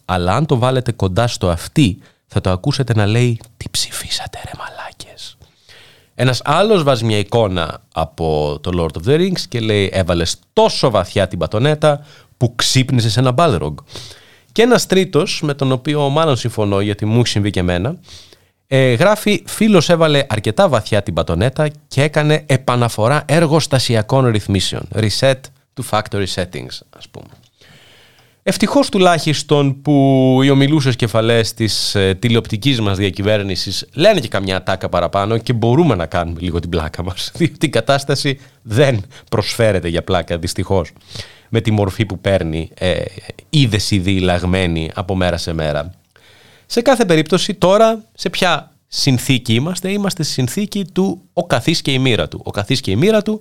Αλλά 0.05 0.35
αν 0.35 0.47
το 0.47 0.59
βάλετε 0.59 0.93
κοντά 0.93 1.27
στο 1.27 1.51
αυτί, 1.51 1.99
θα 2.27 2.41
το 2.41 2.51
ακούσετε 2.51 2.95
να 2.95 3.07
λέει 3.07 3.41
«Τι 3.57 3.69
ψηφίσατε 3.71 4.39
ρε 4.45 4.51
μαλάκες». 4.59 5.36
Ένας 6.19 6.41
άλλος 6.45 6.83
βάζει 6.83 7.05
μια 7.05 7.19
εικόνα 7.19 7.83
από 7.95 8.59
το 8.63 8.71
Lord 8.75 9.03
of 9.03 9.11
the 9.11 9.21
Rings 9.21 9.41
και 9.49 9.61
λέει 9.61 9.91
«Έβαλες 9.93 10.37
τόσο 10.53 10.91
βαθιά 10.91 11.29
την 11.29 11.39
πατονέτα 11.39 12.05
που 12.37 12.55
ξύπνησες 12.55 13.13
σε 13.13 13.21
ένα 13.21 13.35
Balrog». 13.37 13.75
Και 14.53 14.63
ένας 14.63 14.87
τρίτος, 14.87 15.41
με 15.43 15.55
τον 15.55 15.73
οποίο 15.73 16.09
μάλλον 16.09 16.37
συμφωνώ 16.37 16.81
γιατί 16.81 17.05
μου 17.05 17.19
έχει 17.19 17.29
συμβεί 17.29 17.51
και 17.51 17.61
εμένα, 17.61 17.97
ε, 18.67 18.93
γράφει 18.93 19.43
φίλος 19.47 19.89
έβαλε 19.89 20.27
αρκετά 20.29 20.69
βαθιά 20.69 21.03
την 21.03 21.15
πατονέτα 21.15 21.69
και 21.89 22.03
έκανε 22.03 22.45
επαναφορά 22.47 23.23
εργοστασιακών 23.27 24.27
ρυθμίσεων. 24.27 24.89
Reset 24.95 25.41
to 25.75 25.83
factory 25.91 26.27
settings 26.35 26.79
ας 26.97 27.09
πούμε. 27.11 27.27
Ευτυχώς 28.49 28.89
τουλάχιστον 28.89 29.81
που 29.83 29.93
οι 30.43 30.51
ομιλούσες 30.51 30.97
κεφαλές 30.97 31.55
της 31.55 31.95
ε, 31.95 32.15
τηλεοπτικής 32.15 32.81
μας 32.81 32.97
διακυβέρνησης 32.97 33.87
λένε 33.95 34.21
και 34.21 34.29
καμιά 34.29 34.63
τάκα 34.63 34.89
παραπάνω 34.89 35.39
και 35.39 35.53
μπορούμε 35.53 35.95
να 35.95 36.07
κάνουμε 36.07 36.41
λίγο 36.41 36.61
την 36.61 36.71
πλάκα 36.71 37.03
μας. 37.03 37.31
Διότι 37.37 37.67
η 37.67 37.69
κατάσταση 37.69 38.41
δεν 38.63 39.05
προσφέρεται 39.31 39.89
για 39.89 40.03
πλάκα, 40.03 40.39
δυστυχώς. 40.39 40.93
Με 41.49 41.61
τη 41.61 41.71
μορφή 41.71 42.07
που 42.07 42.19
παίρνει, 42.19 42.71
ε, 42.75 42.95
είδες 43.51 43.91
ήδη 43.91 44.19
λαγμένη 44.21 44.91
από 44.95 45.15
μέρα 45.15 45.37
σε 45.37 45.53
μέρα. 45.53 45.95
Σε 46.67 46.81
κάθε 46.81 47.05
περίπτωση 47.05 47.55
τώρα 47.55 48.05
σε 48.15 48.31
ποια 48.31 48.77
συνθήκη 48.87 49.55
είμαστε, 49.55 49.91
είμαστε 49.91 50.23
στη 50.23 50.33
συνθήκη 50.33 50.85
του 50.93 51.23
ο 51.33 51.47
καθής 51.47 51.83
και 51.83 51.93
η 51.93 51.99
μοίρα 51.99 52.29
του. 52.29 52.41
Ο 52.45 52.51
καθής 52.51 52.81
και 52.81 52.91
η 52.91 52.97
μοίρα 52.97 53.23
του 53.23 53.41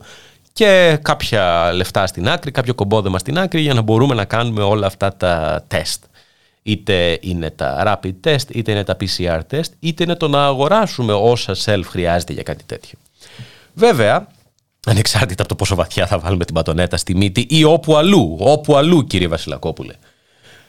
και 0.56 1.00
κάποια 1.02 1.74
λεφτά 1.74 2.08
στην 2.08 2.30
άκρη, 2.30 2.52
κάποιο 2.52 2.74
κομπόδεμα 2.74 3.20
στην 3.20 3.38
άκρη 3.38 3.62
για 3.62 3.74
να 3.74 3.82
μπορούμε 3.82 4.16
να 4.16 4.26
κάνουμε 4.26 4.62
όλα 4.62 4.88
αυτά 4.88 5.16
τα 5.16 5.64
τεστ. 5.68 6.04
Είτε 6.64 7.18
είναι 7.22 7.50
τα 7.50 7.84
rapid 7.86 8.14
test, 8.24 8.50
είτε 8.52 8.72
είναι 8.72 8.84
τα 8.84 8.98
PCR 9.00 9.40
test, 9.52 9.70
είτε 9.80 10.04
είναι 10.04 10.16
το 10.16 10.28
να 10.28 10.46
αγοράσουμε 10.46 11.14
όσα 11.14 11.56
self 11.66 11.82
χρειάζεται 11.86 12.34
για 12.34 12.44
κάτι 12.44 12.64
τέτοιο. 12.64 12.98
Βέβαια, 13.74 14.28
ανεξάρτητα 14.86 15.42
από 15.42 15.50
το 15.50 15.56
πόσο 15.56 15.76
βαθιά 15.76 16.08
θα 16.08 16.20
βάλουμε 16.20 16.46
την 16.46 16.54
πατονέτα 16.54 16.98
στη 16.98 17.16
μύτη 17.16 17.46
ή 17.50 17.64
όπου 17.64 17.96
αλλού, 17.96 18.38
όπου 18.40 18.76
αλλού 18.76 19.04
κύριε 19.04 19.28
Βασιλακόπουλε. 19.28 19.94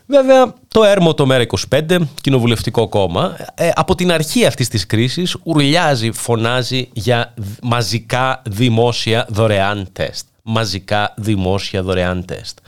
Βέβαια, 0.07 0.55
το 0.69 0.85
έρμο 0.85 1.14
το 1.14 1.27
ΜΕΡΑ25, 1.31 1.99
κοινοβουλευτικό 2.21 2.88
κόμμα, 2.88 3.37
ε, 3.55 3.71
από 3.75 3.95
την 3.95 4.12
αρχή 4.12 4.47
αυτής 4.47 4.69
της 4.69 4.87
κρίσης 4.87 5.37
ουρλιάζει, 5.42 6.12
φωνάζει 6.12 6.88
για 6.92 7.35
μαζικά 7.62 8.42
δημόσια 8.47 9.27
δωρεάν 9.29 9.88
τεστ. 9.92 10.27
Μαζικά 10.42 11.14
δημόσια 11.16 11.83
δωρεάν 11.83 12.25
τεστ. 12.25 12.59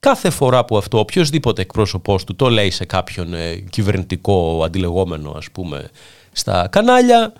Κάθε 0.00 0.30
φορά 0.30 0.64
που 0.64 0.76
αυτό 0.76 0.98
οποιοδήποτε 0.98 1.62
εκπρόσωπός 1.62 2.24
του 2.24 2.36
το 2.36 2.50
λέει 2.50 2.70
σε 2.70 2.84
κάποιον 2.84 3.34
ε, 3.34 3.54
κυβερνητικό 3.70 4.62
αντιλεγόμενο, 4.64 5.34
ας 5.36 5.50
πούμε, 5.52 5.90
στα 6.32 6.68
κανάλια, 6.70 7.32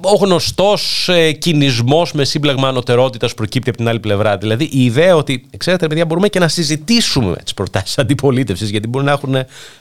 ο 0.00 0.14
γνωστός 0.14 1.08
ε, 1.08 1.32
κινησμός 1.32 2.12
με 2.12 2.24
σύμπλεγμα 2.24 2.68
ανωτερότητας 2.68 3.34
προκύπτει 3.34 3.68
από 3.68 3.78
την 3.78 3.88
άλλη 3.88 4.00
πλευρά. 4.00 4.38
Δηλαδή 4.38 4.64
η 4.64 4.84
ιδέα 4.84 5.16
ότι, 5.16 5.46
ξέρετε, 5.56 5.86
παιδιά, 5.86 6.04
μπορούμε 6.04 6.28
και 6.28 6.38
να 6.38 6.48
συζητήσουμε 6.48 7.36
τις 7.36 7.54
προτάσεις 7.54 7.98
αντιπολίτευσης, 7.98 8.70
γιατί 8.70 8.88
μπορεί 8.88 9.04
να 9.04 9.12
έχουν 9.12 9.36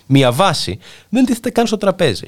μια 0.05 0.31
βάση, 0.31 0.79
δεν 1.09 1.25
τίθεται 1.25 1.49
καν 1.49 1.67
στο 1.67 1.77
τραπέζι. 1.77 2.27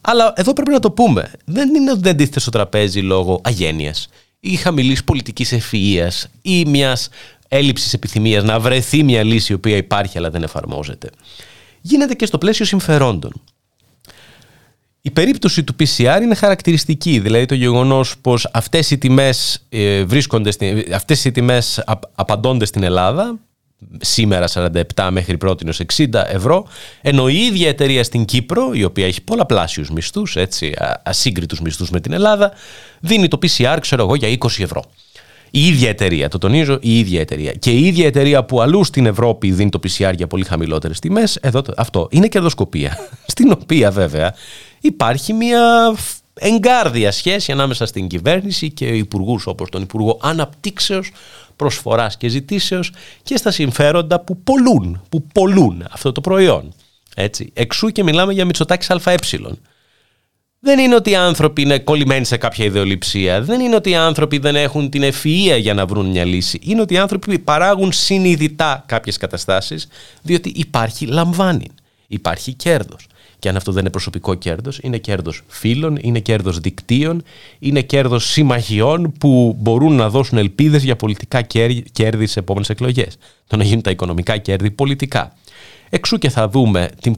Αλλά 0.00 0.32
εδώ 0.36 0.52
πρέπει 0.52 0.70
να 0.70 0.78
το 0.78 0.90
πούμε. 0.90 1.30
Δεν 1.44 1.74
είναι 1.74 1.90
ότι 1.90 2.00
δεν 2.00 2.16
τίθεται 2.16 2.40
στο 2.40 2.50
τραπέζι 2.50 3.00
λόγω 3.00 3.40
αγένειας 3.44 4.08
ή 4.40 4.56
χαμηλής 4.56 5.04
πολιτικής 5.04 5.52
ευφυα 5.52 6.12
ή 6.42 6.64
μιας 6.64 7.08
έλλειψης 7.48 7.92
επιθυμίας 7.92 8.44
να 8.44 8.60
βρεθεί 8.60 9.02
μια 9.02 9.22
λύση 9.22 9.52
η 9.52 9.54
οποία 9.54 9.76
υπάρχει 9.76 10.18
αλλά 10.18 10.30
δεν 10.30 10.42
εφαρμόζεται. 10.42 11.10
Γίνεται 11.80 12.14
και 12.14 12.26
στο 12.26 12.38
πλαίσιο 12.38 12.64
συμφερόντων. 12.64 13.32
Η 15.02 15.10
περίπτωση 15.10 15.64
του 15.64 15.74
PCR 15.80 16.18
είναι 16.22 16.34
χαρακτηριστική, 16.34 17.18
δηλαδή 17.18 17.46
το 17.46 17.54
γεγονός 17.54 18.18
πως 18.20 18.48
αυτές 18.52 18.90
οι 18.90 18.98
τιμές, 18.98 19.66
ε, 19.68 20.04
βρίσκονται 20.04 20.50
στην, 20.50 20.84
αυτές 20.94 21.24
οι 21.24 21.30
τιμές 21.30 21.84
απαντώνται 22.14 22.64
στην 22.64 22.82
Ελλάδα, 22.82 23.38
σήμερα 24.00 24.46
47 24.94 25.08
μέχρι 25.10 25.36
πρώτη 25.36 25.66
60 25.96 26.26
ευρώ, 26.26 26.66
ενώ 27.00 27.28
η 27.28 27.36
ίδια 27.36 27.68
εταιρεία 27.68 28.04
στην 28.04 28.24
Κύπρο, 28.24 28.70
η 28.72 28.84
οποία 28.84 29.06
έχει 29.06 29.22
πολλαπλάσιους 29.22 29.90
μισθούς, 29.90 30.36
έτσι, 30.36 30.74
ασύγκριτους 31.02 31.60
μισθούς 31.60 31.90
με 31.90 32.00
την 32.00 32.12
Ελλάδα, 32.12 32.52
δίνει 33.00 33.28
το 33.28 33.38
PCR, 33.42 33.78
ξέρω 33.80 34.02
εγώ, 34.02 34.14
για 34.14 34.28
20 34.28 34.62
ευρώ. 34.62 34.84
Η 35.50 35.66
ίδια 35.66 35.88
εταιρεία, 35.88 36.28
το 36.28 36.38
τονίζω, 36.38 36.78
η 36.80 36.98
ίδια 36.98 37.20
εταιρεία. 37.20 37.52
Και 37.52 37.70
η 37.70 37.86
ίδια 37.86 38.06
εταιρεία 38.06 38.44
που 38.44 38.60
αλλού 38.60 38.84
στην 38.84 39.06
Ευρώπη 39.06 39.50
δίνει 39.52 39.70
το 39.70 39.80
PCR 39.82 40.12
για 40.16 40.26
πολύ 40.26 40.44
χαμηλότερες 40.44 40.98
τιμές, 40.98 41.36
εδώ 41.36 41.62
αυτό 41.76 42.08
είναι 42.10 42.28
κερδοσκοπία. 42.28 42.98
Στην 43.26 43.52
οποία 43.52 43.90
βέβαια 43.90 44.34
υπάρχει 44.80 45.32
μια 45.32 45.94
εγκάρδια 46.34 47.12
σχέση 47.12 47.52
ανάμεσα 47.52 47.86
στην 47.86 48.08
κυβέρνηση 48.08 48.70
και 48.70 48.86
υπουργούς 48.86 49.46
όπως 49.46 49.70
τον 49.70 49.82
Υπουργό 49.82 50.18
Αναπτύξεως, 50.22 51.10
Προσφοράς 51.56 52.16
και 52.16 52.28
Ζητήσεως 52.28 52.92
και 53.22 53.36
στα 53.36 53.50
συμφέροντα 53.50 54.20
που 54.20 54.36
πολλούν, 54.36 55.02
που 55.08 55.22
πολλούν 55.34 55.84
αυτό 55.90 56.12
το 56.12 56.20
προϊόν. 56.20 56.74
Έτσι. 57.14 57.50
Εξού 57.54 57.88
και 57.88 58.02
μιλάμε 58.02 58.32
για 58.32 58.44
Μητσοτάκης 58.44 58.90
ΑΕ. 58.90 59.16
Δεν 60.62 60.78
είναι 60.78 60.94
ότι 60.94 61.10
οι 61.10 61.14
άνθρωποι 61.14 61.62
είναι 61.62 61.78
κολλημένοι 61.78 62.24
σε 62.24 62.36
κάποια 62.36 62.64
ιδεολειψία. 62.64 63.42
Δεν 63.42 63.60
είναι 63.60 63.74
ότι 63.74 63.90
οι 63.90 63.94
άνθρωποι 63.94 64.38
δεν 64.38 64.56
έχουν 64.56 64.90
την 64.90 65.02
ευφυΐα 65.02 65.58
για 65.60 65.74
να 65.74 65.86
βρουν 65.86 66.06
μια 66.06 66.24
λύση. 66.24 66.58
Είναι 66.62 66.80
ότι 66.80 66.94
οι 66.94 66.98
άνθρωποι 66.98 67.38
παράγουν 67.38 67.92
συνειδητά 67.92 68.84
κάποιες 68.86 69.16
καταστάσεις 69.16 69.88
διότι 70.22 70.52
υπάρχει 70.56 71.06
λαμβάνει. 71.06 71.66
Υπάρχει 72.06 72.52
κέρδος. 72.52 73.06
Και 73.40 73.48
αν 73.48 73.56
αυτό 73.56 73.72
δεν 73.72 73.80
είναι 73.80 73.90
προσωπικό 73.90 74.34
κέρδος, 74.34 74.78
είναι 74.82 74.98
κέρδος 74.98 75.42
φίλων, 75.46 75.98
είναι 76.00 76.20
κέρδος 76.20 76.58
δικτύων, 76.58 77.22
είναι 77.58 77.82
κέρδος 77.82 78.30
συμμαχιών 78.30 79.12
που 79.12 79.56
μπορούν 79.58 79.94
να 79.94 80.10
δώσουν 80.10 80.38
ελπίδες 80.38 80.82
για 80.82 80.96
πολιτικά 80.96 81.42
κέρδη 81.92 82.26
σε 82.26 82.38
επόμενες 82.38 82.68
εκλογές. 82.68 83.16
Το 83.46 83.56
να 83.56 83.64
γίνουν 83.64 83.82
τα 83.82 83.90
οικονομικά 83.90 84.36
κέρδη 84.36 84.70
πολιτικά. 84.70 85.36
Εξού 85.90 86.18
και 86.18 86.28
θα 86.28 86.48
δούμε 86.48 86.90
την 87.00 87.16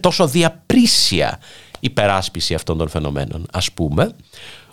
τόσο 0.00 0.26
διαπρίσια 0.26 1.38
υπεράσπιση 1.80 2.54
αυτών 2.54 2.78
των 2.78 2.88
φαινομένων. 2.88 3.46
Ας 3.52 3.72
πούμε, 3.72 4.12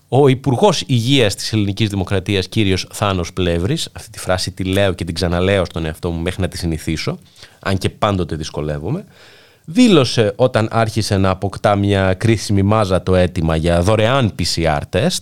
ο 0.08 0.28
Υπουργός 0.28 0.84
Υγείας 0.86 1.36
της 1.36 1.54
Ελληνικής 1.54 1.89
Δημοκρατίας, 1.89 2.47
κύριος 2.47 2.88
Θάνος 2.91 3.34
Πλεύρης, 3.34 3.89
αυτή 3.93 4.10
τη 4.10 4.19
φράση 4.19 4.52
τη 4.52 4.63
λέω 4.63 4.93
και 4.93 5.04
την 5.04 5.13
ξαναλέω 5.13 5.65
στον 5.65 5.86
εαυτό 5.86 6.12
μου 6.12 6.21
μέχρι 6.21 6.41
να 6.41 6.47
τη 6.47 6.58
συνηθίσω, 6.58 7.19
αν 7.60 7.78
και 7.78 7.89
πάντοτε 7.89 8.36
δυσκολεύομαι, 8.36 9.06
δήλωσε 9.69 10.34
όταν 10.36 10.67
άρχισε 10.71 11.17
να 11.17 11.30
αποκτά 11.30 11.75
μια 11.75 12.13
κρίσιμη 12.13 12.62
μάζα 12.62 13.03
το 13.03 13.15
αίτημα 13.15 13.56
για 13.56 13.82
δωρεάν 13.82 14.36
PCR 14.39 14.82
test, 14.91 15.19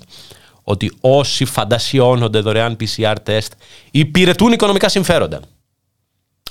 ότι 0.64 0.92
όσοι 1.02 1.46
φαντασιώνονται 1.46 2.40
δωρεάν 2.40 2.78
PCR 2.80 3.16
test 3.26 3.50
υπηρετούν 3.92 4.52
οικονομικά 4.52 4.90
συμφέροντα. 4.90 5.40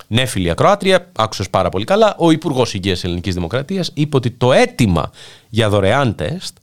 Ναι, 0.07 0.27
φίλη 0.27 0.51
ακροάτρια, 0.51 1.11
άκουσες 1.17 1.51
πάρα 1.51 1.69
πολύ 1.69 1.85
καλά. 1.85 2.15
Ο 2.19 2.31
Υπουργός 2.31 2.75
Υγείας 2.75 3.05
Ελληνικής 3.05 3.35
Δημοκρατίας 3.35 3.91
είπε 3.95 4.17
ότι 4.17 4.31
το 4.31 4.53
αίτημα 4.53 5.11
για 5.49 5.69
δωρεάν 5.69 6.15
τεστ, 6.15 6.57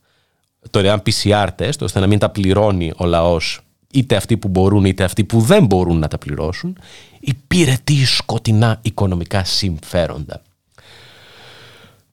δωρεάν 0.71 1.01
PCR 1.05 1.47
τεστ, 1.55 1.81
ώστε 1.81 1.99
να 1.99 2.07
μην 2.07 2.19
τα 2.19 2.29
πληρώνει 2.29 2.91
ο 2.97 3.05
λαός, 3.05 3.59
είτε 3.91 4.15
αυτοί 4.15 4.37
που 4.37 4.47
μπορούν 4.47 4.85
είτε 4.85 5.03
αυτοί 5.03 5.23
που 5.23 5.39
δεν 5.39 5.65
μπορούν 5.65 5.99
να 5.99 6.07
τα 6.07 6.17
πληρώσουν, 6.17 6.77
υπηρετεί 7.19 8.05
σκοτεινά 8.05 8.79
οικονομικά 8.81 9.43
συμφέροντα. 9.43 10.41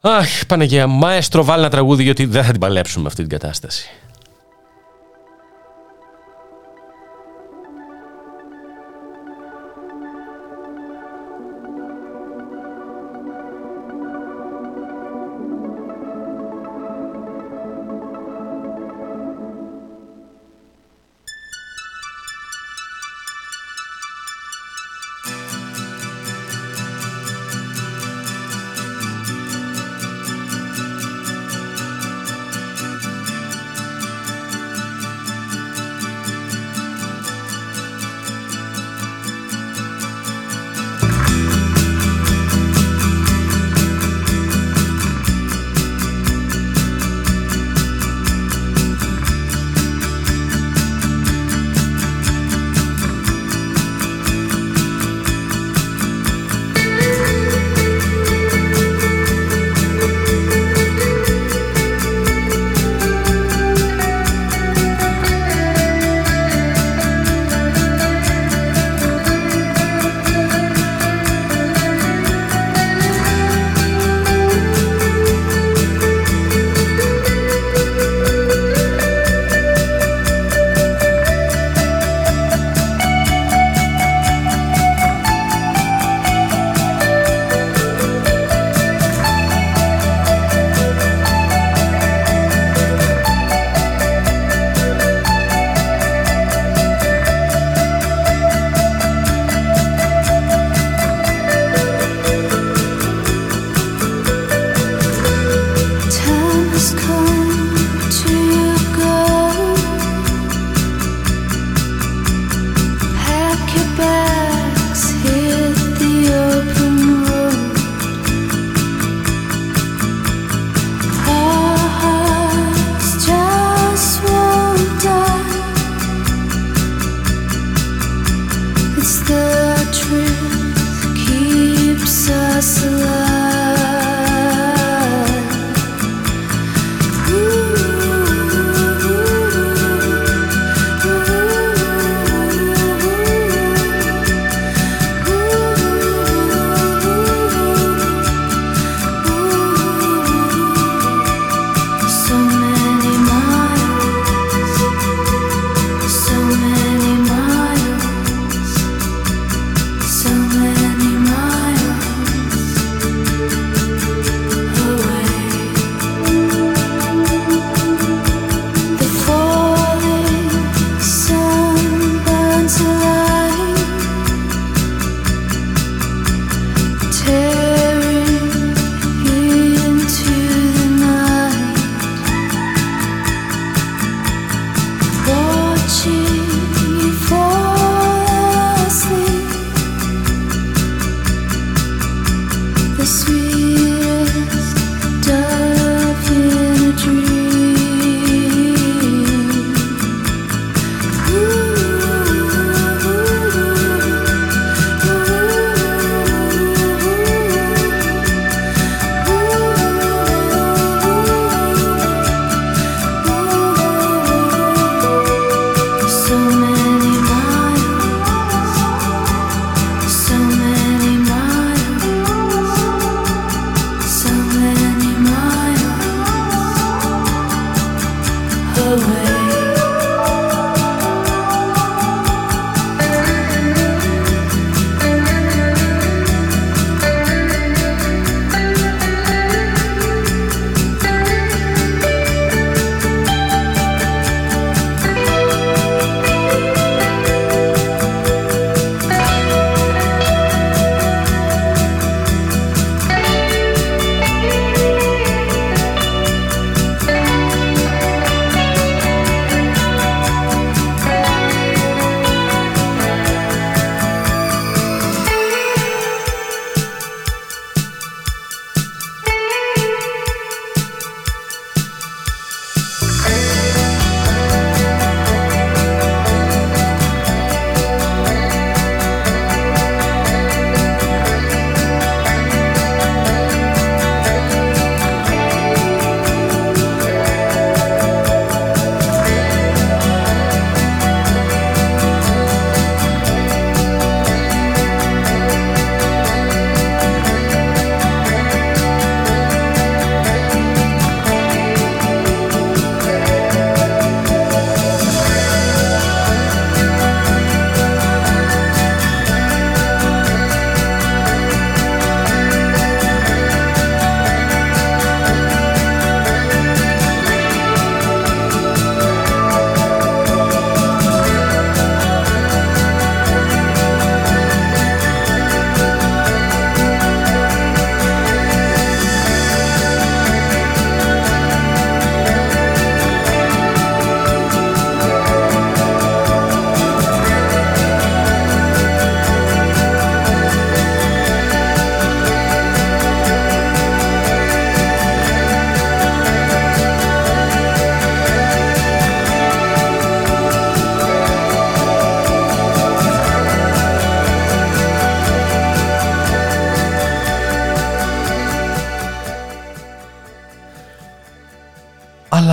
Αχ, 0.01 0.47
Παναγία, 0.47 0.87
μαέστρο 0.87 1.45
βάλει 1.45 1.61
ένα 1.61 1.71
τραγούδι 1.71 2.03
γιατί 2.03 2.25
δεν 2.25 2.45
θα 2.45 2.51
την 2.51 2.61
παλέψουμε 2.61 3.07
αυτή 3.07 3.21
την 3.21 3.39
κατάσταση. 3.39 3.89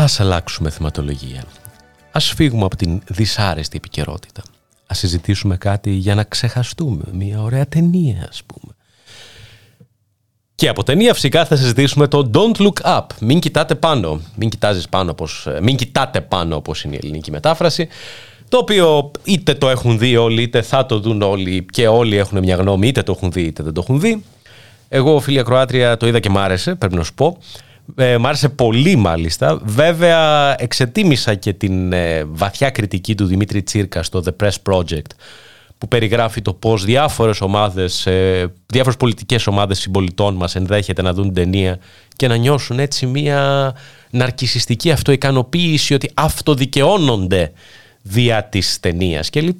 Ας 0.05 0.19
αλλάξουμε 0.19 0.69
θεματολογία. 0.69 1.43
Ας 2.11 2.33
φύγουμε 2.33 2.65
από 2.65 2.75
την 2.75 3.01
δυσάρεστη 3.07 3.77
επικαιρότητα. 3.77 4.41
Ας 4.87 4.97
συζητήσουμε 4.97 5.57
κάτι 5.57 5.91
για 5.91 6.15
να 6.15 6.23
ξεχαστούμε. 6.23 7.03
Μια 7.11 7.41
ωραία 7.41 7.67
ταινία 7.67 8.27
ας 8.29 8.43
πούμε. 8.43 8.73
Και 10.55 10.67
από 10.67 10.83
ταινία 10.83 11.13
φυσικά 11.13 11.45
θα 11.45 11.55
συζητήσουμε 11.55 12.07
το 12.07 12.29
Don't 12.33 12.61
Look 12.61 12.97
Up. 12.97 13.05
Μην 13.19 13.39
κοιτάτε 13.39 13.75
πάνω. 13.75 14.21
Μην 14.35 14.49
κοιτάζεις 14.49 14.89
πάνω 14.89 15.11
όπως, 15.11 15.47
ε, 15.47 15.59
μην 15.61 15.75
κοιτάτε 15.75 16.21
πάνω 16.21 16.55
όπως 16.55 16.83
είναι 16.83 16.95
η 16.95 16.99
ελληνική 17.03 17.31
μετάφραση. 17.31 17.87
Το 18.49 18.57
οποίο 18.57 19.11
είτε 19.23 19.53
το 19.53 19.69
έχουν 19.69 19.97
δει 19.97 20.15
όλοι 20.15 20.41
είτε 20.41 20.61
θα 20.61 20.85
το 20.85 20.99
δουν 20.99 21.21
όλοι 21.21 21.65
και 21.71 21.87
όλοι 21.87 22.17
έχουν 22.17 22.39
μια 22.39 22.55
γνώμη 22.55 22.87
είτε 22.87 23.03
το 23.03 23.11
έχουν 23.11 23.31
δει 23.31 23.41
είτε 23.41 23.63
δεν 23.63 23.73
το 23.73 23.81
έχουν 23.83 23.99
δει. 23.99 24.23
Εγώ 24.89 25.19
φίλια 25.19 25.43
Κροάτρια 25.43 25.97
το 25.97 26.07
είδα 26.07 26.19
και 26.19 26.29
μ' 26.29 26.37
άρεσε 26.37 26.75
πρέπει 26.75 26.95
να 26.95 27.03
σου 27.03 27.13
πω. 27.13 27.37
Ε, 27.95 28.17
μ' 28.17 28.26
άρεσε 28.26 28.50
πολύ 28.50 28.95
μάλιστα. 28.95 29.60
Βέβαια 29.63 30.56
εξετίμησα 30.62 31.36
και 31.36 31.54
την 31.54 31.93
ε, 31.93 32.24
βαθιά 32.24 32.69
κριτική 32.69 33.15
του 33.15 33.26
Δημήτρη 33.26 33.63
Τσίρκα 33.63 34.04
στο 34.04 34.24
The 34.26 34.43
Press 34.43 34.74
Project 34.74 35.12
που 35.78 35.88
περιγράφει 35.88 36.41
το 36.41 36.54
πώς 36.54 36.86
διάφορες 36.86 37.41
ομάδες, 37.41 38.06
ε, 38.06 38.54
διάφορες 38.65 38.98
πολιτικές 38.98 39.48
ομάδες 39.48 39.80
συμπολιτών 39.80 40.36
μας 40.36 40.56
ενδέχεται 40.56 41.02
να 41.02 41.13
δουν 41.13 41.24
την 41.24 41.34
ταινία 41.34 41.80
και 42.15 42.28
να 42.28 42.36
νιώσουν 42.36 42.80
έτσι 42.80 43.06
μια 43.06 43.74
ναρκισιστική 44.10 44.91
αυτοικανοποίηση 44.91 45.93
ότι 45.93 46.12
αυτοδικαιώνονται 46.13 47.52
δια 48.02 48.43
της 48.43 48.80
ταινίας 48.80 49.30
κλπ. 49.30 49.60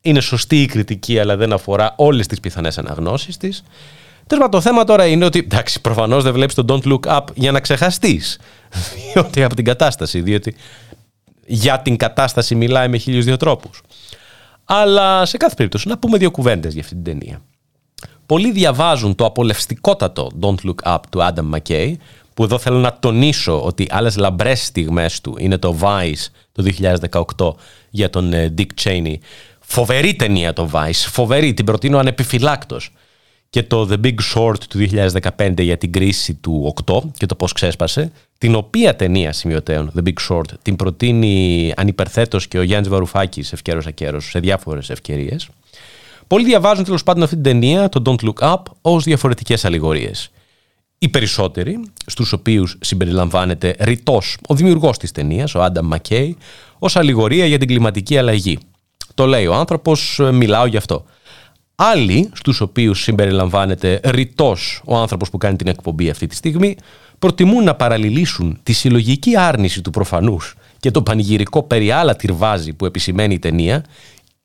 Είναι 0.00 0.20
σωστή 0.20 0.62
η 0.62 0.66
κριτική 0.66 1.18
αλλά 1.18 1.36
δεν 1.36 1.52
αφορά 1.52 1.94
όλες 1.96 2.26
τις 2.26 2.40
πιθανές 2.40 2.78
αναγνώσεις 2.78 3.36
της. 3.36 3.62
Τέλος 4.26 4.48
το 4.50 4.60
θέμα 4.60 4.84
τώρα 4.84 5.06
είναι 5.06 5.24
ότι 5.24 5.38
εντάξει, 5.38 5.80
προφανώς 5.80 6.22
δεν 6.22 6.32
βλέπεις 6.32 6.54
τον 6.54 6.66
Don't 6.68 6.92
Look 6.92 7.16
Up 7.16 7.24
για 7.34 7.52
να 7.52 7.60
ξεχαστείς. 7.60 8.38
Διότι 9.12 9.42
από 9.42 9.54
την 9.54 9.64
κατάσταση. 9.64 10.20
Διότι 10.20 10.54
για 11.46 11.80
την 11.80 11.96
κατάσταση 11.96 12.54
μιλάει 12.54 12.88
με 12.88 12.96
χίλιους 12.96 13.24
δύο 13.24 13.36
τρόπους. 13.36 13.82
Αλλά 14.64 15.24
σε 15.24 15.36
κάθε 15.36 15.54
περίπτωση 15.54 15.88
να 15.88 15.98
πούμε 15.98 16.18
δύο 16.18 16.30
κουβέντες 16.30 16.72
για 16.72 16.82
αυτή 16.82 16.94
την 16.94 17.04
ταινία. 17.04 17.42
Πολλοί 18.26 18.52
διαβάζουν 18.52 19.14
το 19.14 19.24
απολευστικότατο 19.24 20.30
Don't 20.40 20.66
Look 20.66 20.94
Up 20.94 20.98
του 21.10 21.20
Adam 21.20 21.56
McKay, 21.56 21.92
που 22.34 22.44
εδώ 22.44 22.58
θέλω 22.58 22.78
να 22.78 22.98
τονίσω 22.98 23.64
ότι 23.64 23.86
άλλες 23.90 24.16
λαμπρές 24.16 24.64
στιγμές 24.64 25.20
του 25.20 25.36
είναι 25.38 25.58
το 25.58 25.76
Vice 25.80 26.26
το 26.52 26.64
2018 27.36 27.54
για 27.90 28.10
τον 28.10 28.32
ε, 28.32 28.54
Dick 28.58 28.82
Cheney. 28.84 29.14
Φοβερή 29.60 30.14
ταινία 30.14 30.52
το 30.52 30.70
Vice, 30.72 30.90
φοβερή, 30.92 31.54
την 31.54 31.64
προτείνω 31.64 31.98
ανεπιφυλάκτος 31.98 32.92
και 33.56 33.62
το 33.62 33.88
The 33.90 34.06
Big 34.06 34.14
Short 34.34 34.58
του 34.68 34.88
2015 35.38 35.60
για 35.60 35.76
την 35.76 35.92
κρίση 35.92 36.34
του 36.34 36.74
8 36.86 37.00
και 37.16 37.26
το 37.26 37.34
πώς 37.34 37.52
ξέσπασε, 37.52 38.12
την 38.38 38.54
οποία 38.54 38.96
ταινία 38.96 39.32
σημειωτέων, 39.32 39.92
The 39.96 40.08
Big 40.08 40.28
Short, 40.28 40.44
την 40.62 40.76
προτείνει 40.76 41.72
ανυπερθέτως 41.76 42.48
και 42.48 42.58
ο 42.58 42.62
Γιάννης 42.62 42.88
Βαρουφάκης 42.88 43.52
ευκαιρός 43.52 43.86
ακέρος 43.86 44.24
σε 44.30 44.38
διάφορες 44.38 44.90
ευκαιρίες. 44.90 45.48
Πολλοί 46.26 46.44
διαβάζουν 46.44 46.84
τέλος 46.84 47.02
πάντων 47.02 47.22
αυτή 47.22 47.34
την 47.34 47.44
ταινία, 47.44 47.88
το 47.88 48.02
Don't 48.06 48.26
Look 48.26 48.52
Up, 48.52 48.62
ως 48.80 49.04
διαφορετικές 49.04 49.64
αλληγορίες. 49.64 50.30
Οι 50.98 51.08
περισσότεροι, 51.08 51.80
στους 52.06 52.32
οποίους 52.32 52.78
συμπεριλαμβάνεται 52.80 53.74
ρητός 53.78 54.38
ο 54.48 54.54
δημιουργός 54.54 54.98
της 54.98 55.12
ταινίας, 55.12 55.54
ο 55.54 55.62
Άνταμ 55.62 55.86
Μακέι, 55.86 56.36
ως 56.78 56.96
αλληγορία 56.96 57.46
για 57.46 57.58
την 57.58 57.68
κλιματική 57.68 58.18
αλλαγή. 58.18 58.58
Το 59.14 59.26
λέει 59.26 59.46
ο 59.46 59.54
άνθρωπος, 59.54 60.20
μιλάω 60.32 60.66
γι' 60.66 60.76
αυτό. 60.76 61.04
Άλλοι, 61.78 62.30
στους 62.32 62.60
οποίους 62.60 63.02
συμπεριλαμβάνεται 63.02 64.00
ρητός 64.04 64.82
ο 64.84 64.96
άνθρωπος 64.96 65.30
που 65.30 65.38
κάνει 65.38 65.56
την 65.56 65.66
εκπομπή 65.66 66.10
αυτή 66.10 66.26
τη 66.26 66.34
στιγμή, 66.34 66.76
προτιμούν 67.18 67.64
να 67.64 67.74
παραλληλήσουν 67.74 68.58
τη 68.62 68.72
συλλογική 68.72 69.36
άρνηση 69.36 69.82
του 69.82 69.90
προφανούς 69.90 70.54
και 70.80 70.90
το 70.90 71.02
πανηγυρικό 71.02 71.62
περί 71.62 71.90
άλλα 71.90 72.16
τυρβάζι 72.16 72.72
που 72.72 72.86
επισημαίνει 72.86 73.34
η 73.34 73.38
ταινία 73.38 73.84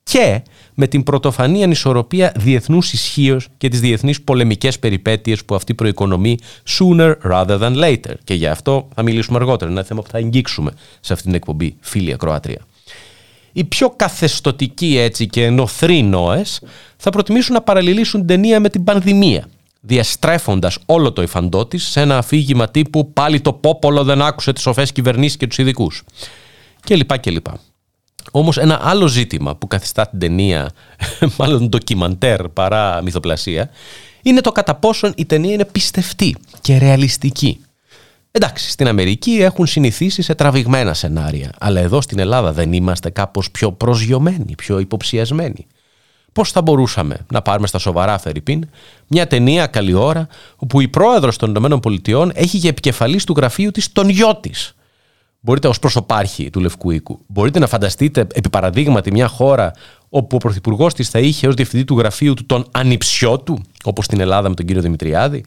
και 0.02 0.42
με 0.74 0.86
την 0.86 1.02
πρωτοφανή 1.02 1.62
ανισορροπία 1.62 2.32
διεθνούς 2.36 2.92
ισχύως 2.92 3.48
και 3.56 3.68
τις 3.68 3.80
διεθνείς 3.80 4.22
πολεμικές 4.22 4.78
περιπέτειες 4.78 5.44
που 5.44 5.54
αυτή 5.54 5.74
προοικονομεί 5.74 6.38
sooner 6.68 7.14
rather 7.30 7.60
than 7.60 7.76
later. 7.76 8.14
Και 8.24 8.34
για 8.34 8.50
αυτό 8.52 8.88
θα 8.94 9.02
μιλήσουμε 9.02 9.38
αργότερα, 9.38 9.70
ένα 9.70 9.82
θέμα 9.82 10.02
που 10.02 10.08
θα 10.10 10.18
εγγίξουμε 10.18 10.72
σε 11.00 11.12
αυτή 11.12 11.24
την 11.24 11.34
εκπομπή, 11.34 11.76
φίλια 11.80 12.16
Κροατρία 12.16 12.60
οι 13.52 13.64
πιο 13.64 13.90
καθεστοτικοί 13.90 14.98
έτσι 14.98 15.26
και 15.26 15.50
νοθροί 15.50 16.02
νόες 16.02 16.60
θα 16.96 17.10
προτιμήσουν 17.10 17.54
να 17.54 17.62
παραλληλήσουν 17.62 18.20
την 18.20 18.28
ταινία 18.28 18.60
με 18.60 18.68
την 18.68 18.84
πανδημία, 18.84 19.48
διαστρέφοντας 19.80 20.78
όλο 20.86 21.12
το 21.12 21.22
υφαντό 21.22 21.66
της 21.66 21.88
σε 21.88 22.00
ένα 22.00 22.18
αφήγημα 22.18 22.68
τύπου 22.68 23.12
«Πάλι 23.12 23.40
το 23.40 23.52
πόπολο 23.52 24.04
δεν 24.04 24.22
άκουσε 24.22 24.52
τις 24.52 24.62
σοφές 24.62 24.92
κυβερνήσεις 24.92 25.36
και 25.36 25.46
τους 25.46 25.58
ειδικούς. 25.58 26.02
Και 26.84 26.96
λοιπά 26.96 27.16
και 27.16 27.30
λοιπά. 27.30 27.60
Όμως 28.30 28.58
ένα 28.58 28.80
άλλο 28.82 29.06
ζήτημα 29.06 29.56
που 29.56 29.66
καθιστά 29.66 30.08
την 30.08 30.18
ταινία, 30.18 30.70
μάλλον 31.38 31.68
ντοκιμαντέρ 31.68 32.48
παρά 32.48 33.02
μυθοπλασία, 33.02 33.70
είναι 34.22 34.40
το 34.40 34.52
κατά 34.52 34.74
πόσον 34.74 35.12
η 35.16 35.24
ταινία 35.24 35.52
είναι 35.52 35.64
πιστευτή 35.64 36.36
και 36.60 36.78
ρεαλιστική. 36.78 37.60
Εντάξει, 38.34 38.70
στην 38.70 38.88
Αμερική 38.88 39.30
έχουν 39.30 39.66
συνηθίσει 39.66 40.22
σε 40.22 40.34
τραβηγμένα 40.34 40.94
σενάρια, 40.94 41.52
αλλά 41.58 41.80
εδώ 41.80 42.00
στην 42.00 42.18
Ελλάδα 42.18 42.52
δεν 42.52 42.72
είμαστε 42.72 43.10
κάπως 43.10 43.50
πιο 43.50 43.72
προσγειωμένοι, 43.72 44.54
πιο 44.56 44.78
υποψιασμένοι. 44.78 45.66
Πώς 46.32 46.50
θα 46.50 46.62
μπορούσαμε 46.62 47.26
να 47.32 47.42
πάρουμε 47.42 47.66
στα 47.66 47.78
σοβαρά, 47.78 48.18
Φερρυπίν, 48.18 48.68
μια 49.06 49.26
ταινία 49.26 49.66
καλή 49.66 49.92
ώρα, 49.94 50.28
όπου 50.56 50.80
η 50.80 50.88
πρόεδρος 50.88 51.36
των 51.36 51.54
ΗΠΑ 51.54 52.30
έχει 52.34 52.56
για 52.56 52.68
επικεφαλής 52.68 53.24
του 53.24 53.34
γραφείου 53.36 53.70
της 53.70 53.92
τον 53.92 54.08
γιο 54.08 54.36
της. 54.36 54.74
Μπορείτε 55.40 55.68
ως 55.68 55.78
προσωπάρχη 55.78 56.50
του 56.50 56.60
Λευκού 56.60 56.90
Οίκου, 56.90 57.20
μπορείτε 57.26 57.58
να 57.58 57.66
φανταστείτε 57.66 58.20
επί 58.20 58.48
παραδείγματι 58.48 59.12
μια 59.12 59.28
χώρα 59.28 59.72
όπου 60.08 60.36
ο 60.36 60.38
πρωθυπουργός 60.38 60.94
της 60.94 61.08
θα 61.08 61.18
είχε 61.18 61.46
ως 61.46 61.54
διευθυντή 61.54 61.84
του 61.84 61.98
γραφείου 61.98 62.34
του 62.34 62.46
τον 62.46 62.66
ανιψιό 62.70 63.38
του, 63.38 63.62
όπως 63.84 64.04
στην 64.04 64.20
Ελλάδα 64.20 64.48
με 64.48 64.54
τον 64.54 64.66
κύριο 64.66 64.82
Δημητριάδη, 64.82 65.44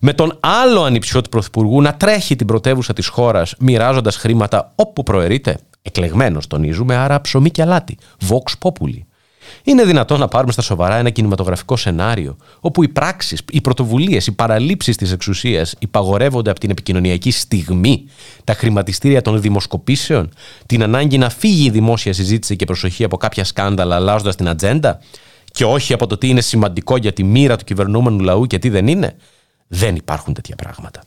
με 0.00 0.12
τον 0.12 0.38
άλλο 0.40 0.82
ανιψιό 0.82 1.22
του 1.22 1.28
Πρωθυπουργού 1.28 1.80
να 1.80 1.94
τρέχει 1.94 2.36
την 2.36 2.46
πρωτεύουσα 2.46 2.92
της 2.92 3.06
χώρας 3.06 3.54
μοιράζοντας 3.58 4.16
χρήματα 4.16 4.72
όπου 4.74 5.02
προαιρείται. 5.02 5.58
Εκλεγμένος, 5.82 6.46
τονίζουμε, 6.46 6.96
άρα 6.96 7.20
ψωμί 7.20 7.50
και 7.50 7.62
αλάτι. 7.62 7.98
Vox 8.28 8.68
Populi. 8.68 9.00
Είναι 9.64 9.84
δυνατόν 9.84 10.18
να 10.18 10.28
πάρουμε 10.28 10.52
στα 10.52 10.62
σοβαρά 10.62 10.96
ένα 10.96 11.10
κινηματογραφικό 11.10 11.76
σενάριο, 11.76 12.36
όπου 12.60 12.82
οι 12.82 12.88
πράξεις, 12.88 13.42
οι 13.50 13.60
πρωτοβουλίες, 13.60 14.26
οι 14.26 14.32
παραλήψεις 14.32 14.96
της 14.96 15.12
εξουσίας 15.12 15.74
υπαγορεύονται 15.78 16.50
από 16.50 16.60
την 16.60 16.70
επικοινωνιακή 16.70 17.30
στιγμή, 17.30 18.04
τα 18.44 18.54
χρηματιστήρια 18.54 19.22
των 19.22 19.40
δημοσκοπήσεων, 19.40 20.30
την 20.66 20.82
ανάγκη 20.82 21.18
να 21.18 21.28
φύγει 21.30 21.66
η 21.66 21.70
δημόσια 21.70 22.12
συζήτηση 22.12 22.56
και 22.56 22.64
προσοχή 22.64 23.04
από 23.04 23.16
κάποια 23.16 23.44
σκάνδαλα, 23.44 23.94
αλλάζοντας 23.94 24.36
την 24.36 24.48
ατζέντα, 24.48 25.00
και 25.52 25.64
όχι 25.64 25.92
από 25.92 26.06
το 26.06 26.16
τι 26.16 26.28
είναι 26.28 26.40
σημαντικό 26.40 26.96
για 26.96 27.12
τη 27.12 27.22
μοίρα 27.24 27.56
του 27.56 27.64
κυβερνούμενου 27.64 28.18
λαού 28.18 28.46
και 28.46 28.58
τι 28.58 28.68
δεν 28.68 28.86
είναι. 28.86 29.16
Δεν 29.68 29.96
υπάρχουν 29.96 30.34
τέτοια 30.34 30.56
πράγματα. 30.56 31.02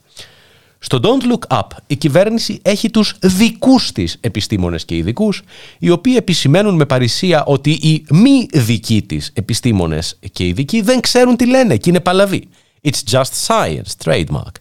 Στο 0.79 0.99
Don't 1.03 1.31
Look 1.31 1.57
Up 1.57 1.67
η 1.87 1.95
κυβέρνηση 1.95 2.59
έχει 2.61 2.89
τους 2.89 3.15
δικούς 3.21 3.91
της 3.91 4.17
επιστήμονες 4.19 4.85
και 4.85 4.95
ειδικούς, 4.95 5.41
οι 5.79 5.89
οποίοι 5.89 6.13
επισημαίνουν 6.17 6.75
με 6.75 6.85
παρησία 6.85 7.43
ότι 7.43 7.71
οι 7.71 8.05
μη 8.09 8.45
δικοί 8.53 9.01
της 9.01 9.31
επιστήμονες 9.33 10.19
και 10.31 10.47
ειδικοί 10.47 10.81
δεν 10.81 10.99
ξέρουν 10.99 11.35
τι 11.35 11.45
λένε 11.45 11.77
και 11.77 11.89
είναι 11.89 11.99
παλαβοί. 11.99 12.47
It's 12.83 13.11
just 13.11 13.47
science, 13.47 14.05
trademark. 14.05 14.53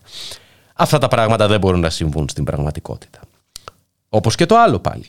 Αυτά 0.75 0.99
τα 0.99 1.09
πράγματα 1.09 1.47
δεν 1.49 1.61
μπορούν 1.61 1.81
να 1.81 1.91
συμβούν 1.91 2.29
στην 2.29 2.45
πραγματικότητα. 2.45 3.21
Όπως 4.09 4.35
και 4.35 4.47
το 4.47 4.59
άλλο 4.59 4.79
πάλι. 4.79 5.05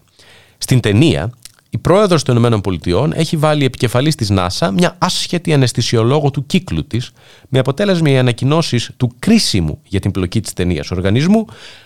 Στην 0.57 0.79
ταινία 0.79 1.31
η 1.69 1.77
πρόεδρος 1.77 2.23
των 2.23 2.43
ΗΠΑ 2.53 3.09
έχει 3.13 3.37
βάλει 3.37 3.65
επικεφαλής 3.65 4.15
της 4.15 4.29
ΝΑΣΑ 4.29 4.71
μια 4.71 4.95
άσχετη 4.97 5.53
αναισθησιολόγο 5.53 6.31
του 6.31 6.45
κύκλου 6.45 6.87
της, 6.87 7.11
με 7.49 7.59
αποτέλεσμα 7.59 8.09
οι 8.09 8.17
ανακοινώσεις 8.17 8.91
του 8.97 9.11
κρίσιμου 9.19 9.79
για 9.83 9.99
την 9.99 10.11
πλοκή 10.11 10.41
της 10.41 10.53
ταινίας 10.53 10.91
οργανισμού 10.91 11.45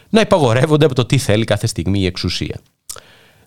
να 0.10 0.22
υπαγορεύονται 0.22 0.86
από 0.86 0.96
το 0.96 1.06
τι 1.06 1.18
θέλει 1.18 1.44
κάθε 1.44 1.68
στιγμή 1.68 2.00
η 2.00 2.06
εξουσία. 2.06 2.60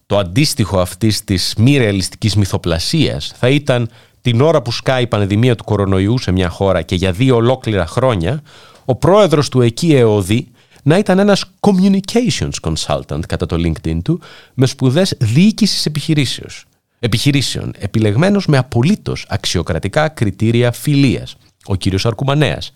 Το 0.07 0.19
αντίστοιχο 0.19 0.79
αυτής 0.81 1.25
της 1.25 1.55
μη 1.59 1.77
ρεαλιστικής 1.77 2.37
μυθοπλασίας 2.37 3.33
θα 3.37 3.49
ήταν 3.49 3.89
την 4.21 4.41
ώρα 4.41 4.63
που 4.63 4.73
σκάει 4.73 5.03
η 5.03 5.07
πανδημία 5.07 5.55
του 5.55 5.65
κορονοϊού 5.65 6.19
σε 6.19 6.33
μια 6.33 6.49
χώρα 6.49 6.83
και 6.83 6.95
για 6.95 7.13
δύο 7.13 7.37
ολόκληρα 7.37 7.87
χρόνια, 7.87 8.43
ο 8.85 8.95
πρόεδρος 8.95 9.49
του 9.49 9.61
εκεί 9.61 9.95
ΕΟΔΗ 9.95 10.49
να 10.87 10.99
ήταν 10.99 11.19
ένας 11.19 11.45
communications 11.61 12.51
consultant 12.61 13.21
κατά 13.29 13.47
το 13.47 13.57
LinkedIn 13.57 13.99
του 14.05 14.21
με 14.55 14.67
σπουδές 14.67 15.15
διοίκησης 15.19 15.87
επιχειρήσεως. 15.87 16.65
επιχειρήσεων, 16.99 17.73
επιλεγμένος 17.79 18.47
με 18.47 18.57
απολύτως 18.57 19.27
αξιοκρατικά 19.29 20.09
κριτήρια 20.09 20.73
φιλίας. 20.73 21.37
Ο 21.65 21.75
κύριος 21.75 22.07
Αρκουμανέας, 22.07 22.73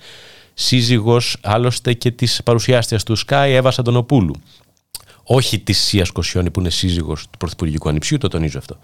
σύζυγος 0.54 1.36
άλλωστε 1.42 1.92
και 1.92 2.10
της 2.10 2.40
παρουσιάστριας 2.44 3.02
του 3.02 3.18
Sky 3.18 3.46
Εύα 3.48 3.72
Αντωνοπούλου. 3.76 4.34
Όχι 5.22 5.58
της 5.58 5.78
Σίας 5.78 6.10
Κοσιόνη 6.10 6.50
που 6.50 6.60
είναι 6.60 6.70
σύζυγος 6.70 7.22
του 7.30 7.38
Πρωθυπουργικού 7.38 7.88
Ανιψιού, 7.88 8.18
το 8.18 8.28
τονίζω 8.28 8.58
αυτό. 8.58 8.78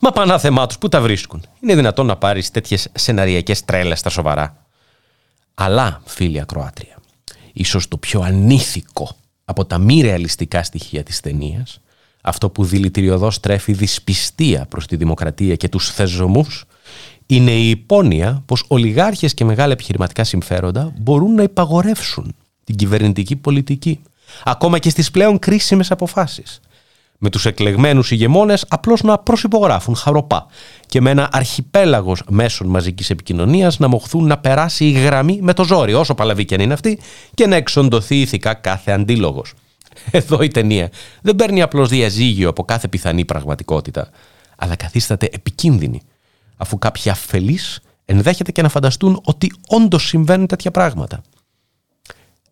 Μα 0.00 0.10
πανάθεμά 0.10 0.66
τους, 0.66 0.78
πού 0.78 0.88
τα 0.88 1.00
βρίσκουν. 1.00 1.42
Είναι 1.60 1.74
δυνατόν 1.74 2.06
να 2.06 2.16
πάρεις 2.16 2.50
τέτοιες 2.50 2.88
σεναριακές 2.92 3.64
τρέλες 3.64 3.98
στα 3.98 4.10
σοβαρά. 4.10 4.66
Αλλά, 5.54 6.02
φίλοι 6.04 6.40
Ακροάτρια, 6.40 6.96
ίσως 7.52 7.88
το 7.88 7.96
πιο 7.96 8.20
ανήθικο 8.20 9.16
από 9.44 9.64
τα 9.64 9.78
μη 9.78 10.00
ρεαλιστικά 10.00 10.62
στοιχεία 10.62 11.02
της 11.02 11.20
ταινίας, 11.20 11.80
αυτό 12.22 12.50
που 12.50 12.64
δηλητηριωδώς 12.64 13.40
τρέφει 13.40 13.72
δυσπιστία 13.72 14.66
προς 14.66 14.86
τη 14.86 14.96
δημοκρατία 14.96 15.56
και 15.56 15.68
τους 15.68 15.90
θεσμούς, 15.90 16.64
είναι 17.26 17.50
η 17.50 17.70
υπόνοια 17.70 18.42
πως 18.46 18.64
ολιγάρχες 18.68 19.34
και 19.34 19.44
μεγάλα 19.44 19.72
επιχειρηματικά 19.72 20.24
συμφέροντα 20.24 20.92
μπορούν 20.98 21.34
να 21.34 21.42
υπαγορεύσουν 21.42 22.34
την 22.64 22.76
κυβερνητική 22.76 23.36
πολιτική, 23.36 24.00
ακόμα 24.44 24.78
και 24.78 24.90
στις 24.90 25.10
πλέον 25.10 25.38
κρίσιμες 25.38 25.90
αποφάσεις 25.90 26.60
με 27.24 27.30
τους 27.30 27.46
εκλεγμένους 27.46 28.10
ηγεμόνες 28.10 28.64
απλώς 28.68 29.02
να 29.02 29.18
προσυπογράφουν 29.18 29.96
χαροπά 29.96 30.46
και 30.86 31.00
με 31.00 31.10
ένα 31.10 31.28
αρχιπέλαγος 31.32 32.22
μέσων 32.28 32.66
μαζικής 32.66 33.10
επικοινωνίας 33.10 33.78
να 33.78 33.88
μοχθούν 33.88 34.26
να 34.26 34.38
περάσει 34.38 34.84
η 34.84 34.90
γραμμή 34.90 35.38
με 35.42 35.52
το 35.52 35.64
ζόρι, 35.64 35.94
όσο 35.94 36.14
παλαβή 36.14 36.44
και 36.44 36.54
αν 36.54 36.60
είναι 36.60 36.72
αυτή, 36.72 36.98
και 37.34 37.46
να 37.46 37.56
εξοντωθεί 37.56 38.20
ηθικά 38.20 38.54
κάθε 38.54 38.92
αντίλογος. 38.92 39.52
Εδώ 40.10 40.42
η 40.42 40.48
ταινία 40.48 40.90
δεν 41.22 41.36
παίρνει 41.36 41.62
απλώς 41.62 41.88
διαζύγιο 41.88 42.48
από 42.48 42.64
κάθε 42.64 42.88
πιθανή 42.88 43.24
πραγματικότητα, 43.24 44.10
αλλά 44.56 44.76
καθίσταται 44.76 45.28
επικίνδυνη, 45.32 46.02
αφού 46.56 46.78
κάποιοι 46.78 47.10
αφελείς 47.10 47.80
ενδέχεται 48.04 48.52
και 48.52 48.62
να 48.62 48.68
φανταστούν 48.68 49.20
ότι 49.24 49.52
όντως 49.68 50.06
συμβαίνουν 50.06 50.46
τέτοια 50.46 50.70
πράγματα. 50.70 51.22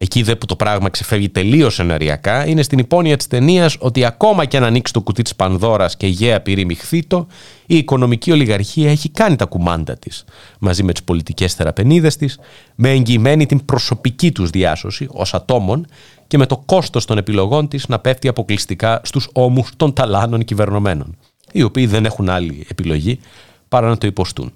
Εκεί 0.02 0.22
δε 0.22 0.36
που 0.36 0.46
το 0.46 0.56
πράγμα 0.56 0.88
ξεφεύγει 0.88 1.28
τελείως 1.28 1.78
εναριακά 1.78 2.46
είναι 2.46 2.62
στην 2.62 2.78
υπόνοια 2.78 3.16
της 3.16 3.26
ταινίας 3.26 3.76
ότι 3.78 4.04
ακόμα 4.04 4.44
και 4.44 4.56
αν 4.56 4.64
ανοίξει 4.64 4.92
το 4.92 5.00
κουτί 5.00 5.22
της 5.22 5.36
Πανδώρας 5.36 5.96
και 5.96 6.06
γέα 6.06 6.40
πυρήμη 6.40 6.74
χθήτο, 6.74 7.26
η 7.66 7.76
οικονομική 7.76 8.32
ολιγαρχία 8.32 8.90
έχει 8.90 9.08
κάνει 9.08 9.36
τα 9.36 9.44
κουμάντα 9.44 9.96
της 9.96 10.24
μαζί 10.58 10.82
με 10.82 10.92
τις 10.92 11.02
πολιτικές 11.02 11.54
θεραπενίδες 11.54 12.16
της, 12.16 12.38
με 12.74 12.90
εγγυημένη 12.90 13.46
την 13.46 13.64
προσωπική 13.64 14.32
τους 14.32 14.50
διάσωση 14.50 15.08
ως 15.10 15.34
ατόμων 15.34 15.86
και 16.26 16.38
με 16.38 16.46
το 16.46 16.62
κόστος 16.66 17.04
των 17.04 17.18
επιλογών 17.18 17.68
της 17.68 17.88
να 17.88 17.98
πέφτει 17.98 18.28
αποκλειστικά 18.28 19.00
στους 19.04 19.28
ώμους 19.32 19.70
των 19.76 19.92
ταλάνων 19.92 20.44
κυβερνομένων, 20.44 21.16
οι 21.52 21.62
οποίοι 21.62 21.86
δεν 21.86 22.04
έχουν 22.04 22.28
άλλη 22.28 22.66
επιλογή 22.70 23.20
παρά 23.68 23.88
να 23.88 23.98
το 23.98 24.06
υποστούν. 24.06 24.52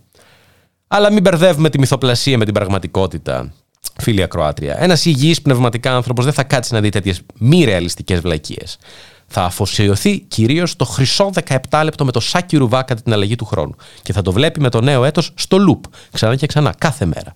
Αλλά 0.88 1.12
μην 1.12 1.22
μπερδεύουμε 1.22 1.70
τη 1.70 1.78
μυθοπλασία 1.78 2.38
με 2.38 2.44
την 2.44 2.54
πραγματικότητα 2.54 3.52
φίλη 4.00 4.22
ακροάτρια. 4.22 4.82
Ένας 4.82 5.04
υγιής 5.04 5.42
πνευματικά 5.42 5.94
άνθρωπος 5.94 6.24
δεν 6.24 6.34
θα 6.34 6.42
κάτσει 6.42 6.74
να 6.74 6.80
δει 6.80 6.88
τέτοιες 6.88 7.20
μη 7.38 7.64
ρεαλιστικές 7.64 8.20
βλακίες. 8.20 8.78
Θα 9.26 9.42
αφοσιωθεί 9.42 10.18
κυρίως 10.18 10.76
το 10.76 10.84
χρυσό 10.84 11.30
17 11.70 11.80
λεπτό 11.84 12.04
με 12.04 12.12
το 12.12 12.20
σάκι 12.20 12.56
ρουβά 12.56 12.82
κατά 12.82 13.02
την 13.02 13.12
αλλαγή 13.12 13.36
του 13.36 13.44
χρόνου. 13.44 13.74
Και 14.02 14.12
θα 14.12 14.22
το 14.22 14.32
βλέπει 14.32 14.60
με 14.60 14.68
το 14.68 14.80
νέο 14.80 15.04
έτος 15.04 15.30
στο 15.34 15.56
loop, 15.68 15.90
ξανά 16.12 16.36
και 16.36 16.46
ξανά, 16.46 16.74
κάθε 16.78 17.04
μέρα. 17.04 17.34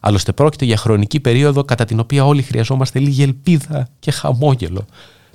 Άλλωστε 0.00 0.32
πρόκειται 0.32 0.64
για 0.64 0.76
χρονική 0.76 1.20
περίοδο 1.20 1.64
κατά 1.64 1.84
την 1.84 2.00
οποία 2.00 2.24
όλοι 2.24 2.42
χρειαζόμαστε 2.42 2.98
λίγη 2.98 3.22
ελπίδα 3.22 3.88
και 3.98 4.10
χαμόγελο. 4.10 4.86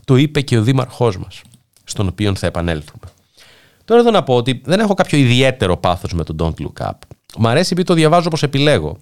Το 0.05 0.15
είπε 0.15 0.41
και 0.41 0.57
ο 0.57 0.61
δήμαρχός 0.61 1.17
μας, 1.17 1.41
στον 1.83 2.07
οποίο 2.07 2.35
θα 2.35 2.47
επανέλθουμε. 2.47 3.03
Τώρα 3.85 4.01
εδώ 4.01 4.11
να 4.11 4.23
πω 4.23 4.35
ότι 4.35 4.61
δεν 4.65 4.79
έχω 4.79 4.93
κάποιο 4.93 5.17
ιδιαίτερο 5.17 5.77
πάθος 5.77 6.13
με 6.13 6.23
το 6.23 6.35
Don't 6.39 6.63
Look 6.63 6.87
Up. 6.87 6.91
Μ' 7.37 7.47
αρέσει 7.47 7.69
επειδή 7.71 7.87
το 7.87 7.93
διαβάζω 7.93 8.27
όπως 8.27 8.43
επιλέγω. 8.43 8.97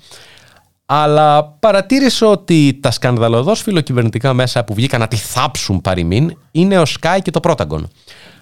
Αλλά 0.89 1.43
παρατήρησα 1.45 2.27
ότι 2.27 2.79
τα 2.81 2.91
σκανδαλωδώς 2.91 3.61
φιλοκυβερνητικά 3.61 4.33
μέσα 4.33 4.63
που 4.63 4.73
βγήκαν 4.73 4.99
να 4.99 5.07
τη 5.07 5.15
θάψουν 5.15 5.81
παροιμήν 5.81 6.37
είναι 6.51 6.79
ο 6.79 6.83
Sky 6.99 7.17
και 7.21 7.31
το 7.31 7.39
Protagon. 7.43 7.83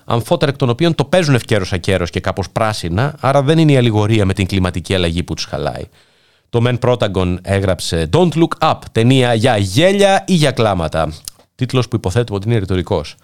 Αμφότερα 0.06 0.52
εκ 0.52 0.58
των 0.58 0.70
οποίων 0.70 0.96
το 0.96 1.06
παίζουν 1.06 1.36
ευκαίρως 1.36 1.74
ακέρο 1.74 2.06
και 2.06 2.20
κάπως 2.20 2.50
πράσινα, 2.50 3.16
άρα 3.20 3.42
δεν 3.42 3.58
είναι 3.58 3.72
η 3.72 3.78
αλληγορία 3.78 4.26
με 4.26 4.34
την 4.34 4.46
κλιματική 4.46 4.94
αλλαγή 4.94 5.24
που 5.24 5.34
τους 5.34 5.46
χαλάει. 5.46 5.84
Το 6.50 6.62
Men 6.66 6.80
Protagon 6.80 7.38
έγραψε 7.42 8.10
Don't 8.14 8.32
Look 8.34 8.70
Up, 8.70 8.78
ταινία 8.92 9.34
για 9.34 9.58
γέλια 9.58 10.24
ή 10.28 10.34
για 10.34 10.52
κλάματα. 10.52 11.14
Τίτλος 11.56 11.88
που 11.88 11.96
υποθέτω 11.96 12.36
ότι 12.36 12.48
είναι 12.48 12.58
ρητορικός. 12.58 13.16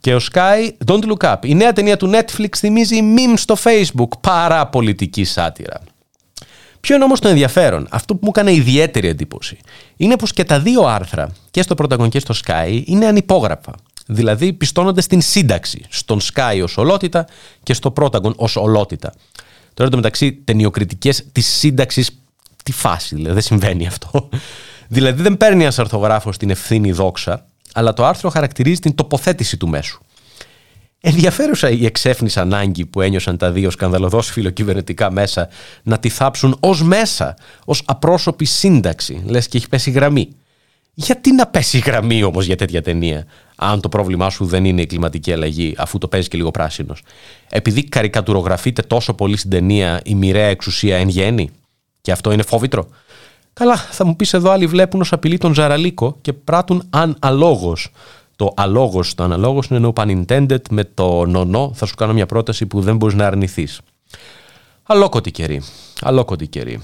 Και 0.00 0.14
ο 0.14 0.20
Sky, 0.32 0.70
Don't 0.86 1.04
Look 1.04 1.32
Up. 1.32 1.36
Η 1.42 1.54
νέα 1.54 1.72
ταινία 1.72 1.96
του 1.96 2.10
Netflix 2.14 2.56
θυμίζει 2.56 3.00
meme 3.16 3.34
στο 3.36 3.56
Facebook. 3.64 4.18
Παρά 4.20 4.66
πολιτική 4.66 5.24
σάτυρα. 5.24 5.80
Ποιο 6.84 6.94
είναι 6.94 7.04
όμως 7.04 7.20
το 7.20 7.28
ενδιαφέρον, 7.28 7.86
αυτό 7.90 8.14
που 8.14 8.20
μου 8.22 8.28
έκανε 8.34 8.52
ιδιαίτερη 8.52 9.08
εντύπωση, 9.08 9.58
είναι 9.96 10.16
πως 10.16 10.32
και 10.32 10.44
τα 10.44 10.60
δύο 10.60 10.82
άρθρα, 10.82 11.32
και 11.50 11.62
στο 11.62 11.74
Πρωταγωνικό 11.74 12.18
και 12.18 12.32
στο 12.32 12.34
Sky, 12.46 12.82
είναι 12.84 13.06
ανυπόγραφα. 13.06 13.72
Δηλαδή 14.06 14.52
πιστώνονται 14.52 15.00
στην 15.00 15.20
σύνταξη, 15.20 15.84
στον 15.88 16.20
Sky 16.20 16.60
ως 16.62 16.76
ολότητα 16.76 17.26
και 17.62 17.74
στο 17.74 17.90
Πρόταγκον 17.90 18.34
ως 18.36 18.56
ολότητα. 18.56 19.12
Τώρα 19.74 19.96
μεταξύ 19.96 20.32
ταινιοκριτικές 20.32 21.24
της 21.32 21.46
σύνταξης, 21.46 22.10
τι 22.62 22.72
φάση, 22.72 23.14
δηλαδή 23.14 23.34
δεν 23.34 23.42
συμβαίνει 23.42 23.86
αυτό. 23.86 24.28
δηλαδή 24.88 25.22
δεν 25.22 25.36
παίρνει 25.36 25.62
ένας 25.62 25.78
αρθογράφο 25.78 26.30
την 26.30 26.50
ευθύνη 26.50 26.92
δόξα, 26.92 27.46
αλλά 27.72 27.92
το 27.92 28.04
άρθρο 28.04 28.30
χαρακτηρίζει 28.30 28.80
την 28.80 28.94
τοποθέτηση 28.94 29.56
του 29.56 29.68
μέσου. 29.68 30.00
Ενδιαφέρουσα 31.06 31.70
η 31.70 31.84
εξέφνης 31.84 32.36
ανάγκη 32.36 32.86
που 32.86 33.00
ένιωσαν 33.00 33.36
τα 33.36 33.50
δύο 33.50 33.70
σκανδαλωδώ 33.70 34.20
φιλοκυβερνητικά 34.20 35.10
μέσα 35.10 35.48
να 35.82 35.98
τη 35.98 36.08
θάψουν 36.08 36.56
ως 36.60 36.82
μέσα, 36.82 37.36
ως 37.64 37.82
απρόσωπη 37.84 38.44
σύνταξη, 38.44 39.22
λες 39.26 39.48
και 39.48 39.56
έχει 39.56 39.68
πέσει 39.68 39.90
γραμμή. 39.90 40.28
Γιατί 40.94 41.32
να 41.32 41.46
πέσει 41.46 41.78
γραμμή 41.78 42.22
όμως 42.22 42.46
για 42.46 42.56
τέτοια 42.56 42.82
ταινία, 42.82 43.26
αν 43.56 43.80
το 43.80 43.88
πρόβλημά 43.88 44.30
σου 44.30 44.44
δεν 44.44 44.64
είναι 44.64 44.80
η 44.80 44.86
κλιματική 44.86 45.32
αλλαγή, 45.32 45.74
αφού 45.78 45.98
το 45.98 46.08
παίζεις 46.08 46.28
και 46.28 46.36
λίγο 46.36 46.50
πράσινος; 46.50 47.02
Επειδή 47.50 47.84
καρικατουρογραφείται 47.84 48.82
τόσο 48.82 49.14
πολύ 49.14 49.36
στην 49.36 49.50
ταινία 49.50 50.00
η 50.04 50.14
μοιραία 50.14 50.48
εξουσία 50.48 50.96
εν 50.96 51.08
γέννη, 51.08 51.50
και 52.00 52.12
αυτό 52.12 52.32
είναι 52.32 52.42
φόβητρο; 52.42 52.88
Καλά, 53.52 53.76
θα 53.76 54.06
μου 54.06 54.16
πεις 54.16 54.32
εδώ 54.34 54.50
άλλοι 54.50 54.66
βλέπουν 54.66 55.00
ως 55.00 55.12
απειλή 55.12 55.38
τον 55.38 55.54
Ζαραλίκο 55.54 56.18
και 56.20 56.32
πράττουν 56.32 56.86
αν 56.90 57.16
αλόγως 57.20 57.90
το 58.36 58.52
αλόγος, 58.56 59.14
το 59.14 59.22
αναλόγος 59.22 59.66
είναι 59.66 59.92
no 59.94 60.00
pun 60.00 60.24
intended 60.24 60.68
με 60.70 60.84
το 60.84 61.26
νονό 61.26 61.72
θα 61.74 61.86
σου 61.86 61.94
κάνω 61.94 62.12
μια 62.12 62.26
πρόταση 62.26 62.66
που 62.66 62.80
δεν 62.80 62.96
μπορείς 62.96 63.14
να 63.14 63.26
αρνηθείς. 63.26 63.80
Αλόκοτη 64.82 65.30
καιρή. 65.30 65.62
Αλόκοτη 66.00 66.46
καιρή. 66.46 66.82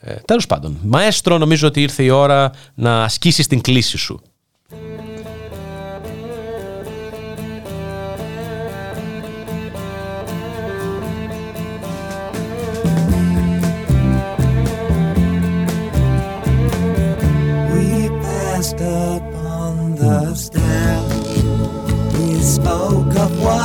Ε, 0.00 0.14
τέλος 0.14 0.46
πάντων, 0.46 0.78
μαέστρο 0.82 1.38
νομίζω 1.38 1.66
ότι 1.66 1.82
ήρθε 1.82 2.02
η 2.02 2.08
ώρα 2.08 2.50
να 2.74 3.02
ασκήσεις 3.02 3.46
την 3.46 3.60
κλίση 3.60 3.96
σου. 3.96 4.22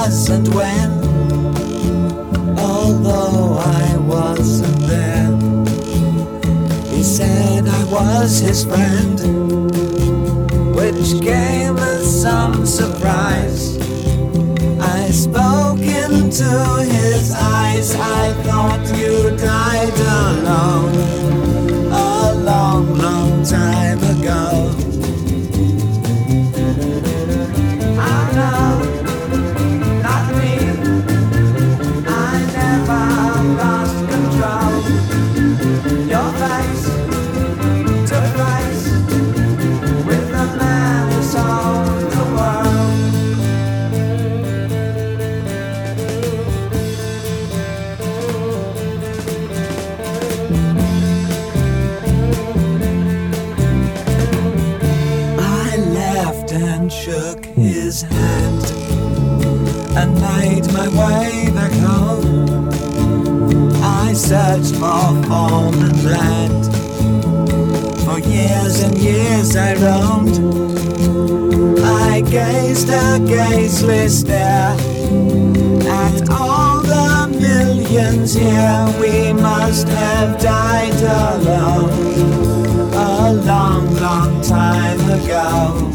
Was 0.06 0.30
and 0.30 0.54
when, 0.54 0.92
although 2.60 3.58
I 3.58 3.98
wasn't 4.00 4.80
there. 4.92 5.32
He 6.94 7.02
said 7.04 7.66
I 7.66 7.84
was 7.86 8.40
his 8.40 8.66
friend, 8.66 9.18
which 10.76 11.22
came 11.22 11.78
as 11.78 12.22
some 12.22 12.66
surprise. 12.66 13.78
I 14.82 15.10
spoke 15.12 15.80
into 15.80 16.52
his 16.96 17.32
eyes, 17.34 17.96
I 17.96 18.34
thought 18.44 18.86
you 18.98 19.38
died 19.38 19.98
alone 20.20 20.96
a 21.94 22.36
long, 22.50 22.98
long 22.98 23.46
time 23.46 23.93
searched 64.34 64.76
for 64.78 65.14
and 65.86 66.04
land. 66.04 66.66
For 68.04 68.18
years 68.18 68.82
and 68.82 68.98
years 68.98 69.56
I 69.56 69.76
roamed. 69.76 70.38
I 71.84 72.22
gazed 72.22 72.90
a 72.90 73.20
gazeless 73.32 74.22
stare 74.22 74.76
at 75.88 76.30
all 76.32 76.82
the 76.82 77.38
millions 77.40 78.34
here. 78.34 78.86
We 79.00 79.34
must 79.34 79.88
have 79.90 80.42
died 80.42 81.00
alone 81.22 81.92
a 82.96 83.34
long, 83.34 83.96
long 83.98 84.42
time 84.42 85.02
ago. 85.12 85.93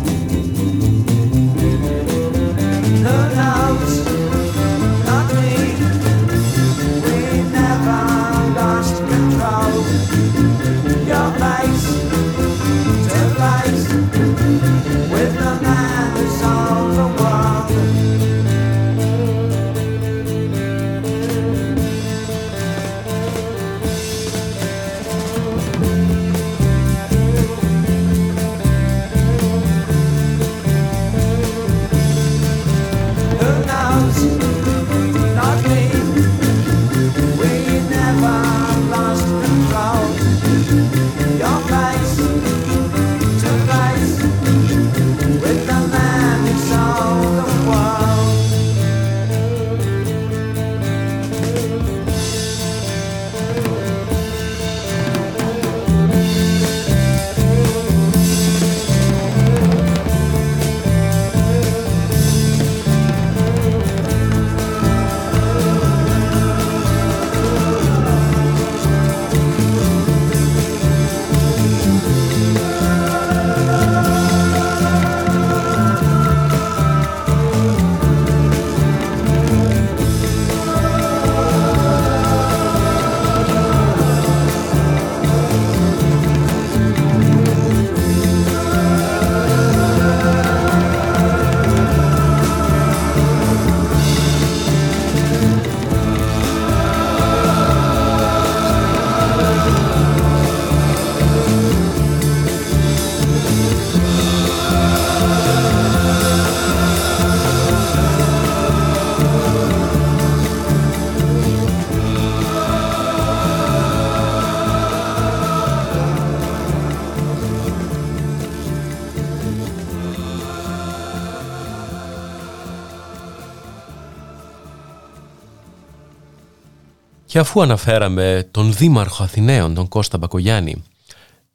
Και 127.29 127.39
αφού 127.39 127.63
αναφέραμε 127.63 128.49
τον 128.51 128.73
Δήμαρχο 128.73 129.23
Αθηναίων, 129.23 129.75
τον 129.75 129.89
Κώστα 129.89 130.19
Μπακογιάννη, 130.19 130.83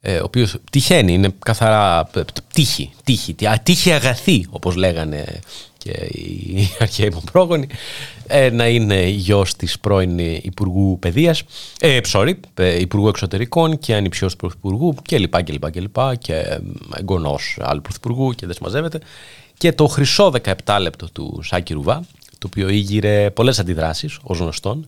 ε, 0.00 0.16
ο 0.16 0.24
οποίος 0.24 0.56
τυχαίνει, 0.70 1.12
είναι 1.12 1.34
καθαρά 1.38 2.10
τύχη, 2.52 2.92
τύχη, 3.04 3.34
τύχη 3.62 3.92
αγαθή, 3.92 4.46
όπως 4.50 4.74
λέγανε 4.74 5.40
και 5.78 5.90
οι 5.90 6.68
αρχαίοι 6.80 7.10
μου 7.12 7.22
πρόγονοι, 7.32 7.66
ε, 8.26 8.50
να 8.50 8.68
είναι 8.68 9.06
γιος 9.06 9.56
της 9.56 9.78
πρώην 9.78 10.18
Υπουργού 10.18 10.98
Παιδείας, 10.98 11.42
ε, 11.80 12.00
sorry, 12.12 12.32
ε, 12.54 12.80
Υπουργού 12.80 13.08
Εξωτερικών 13.08 13.78
και 13.78 13.94
ανιψιός 13.94 14.36
Πρωθυπουργού 14.36 14.94
και 15.02 15.18
λοιπά 15.18 15.42
και 15.42 15.52
λοιπά 15.52 15.70
και 15.70 15.80
λοιπά 15.80 16.14
και 16.14 16.60
εγγονός 16.96 17.58
άλλου 17.60 17.80
Πρωθυπουργού 17.80 18.32
και 18.32 18.46
δεν 18.46 18.54
συμμαζεύεται. 18.54 19.00
Και 19.58 19.72
το 19.72 19.86
χρυσό 19.86 20.32
17 20.64 20.78
λεπτό 20.80 21.10
του 21.12 21.40
Σάκη 21.44 21.72
Ρουβά, 21.72 22.04
το 22.38 22.46
οποίο 22.46 22.68
ήγηρε 22.68 23.30
πολλές 23.30 23.58
αντιδράσεις 23.58 24.18
ως 24.22 24.38
γνωστόν, 24.38 24.86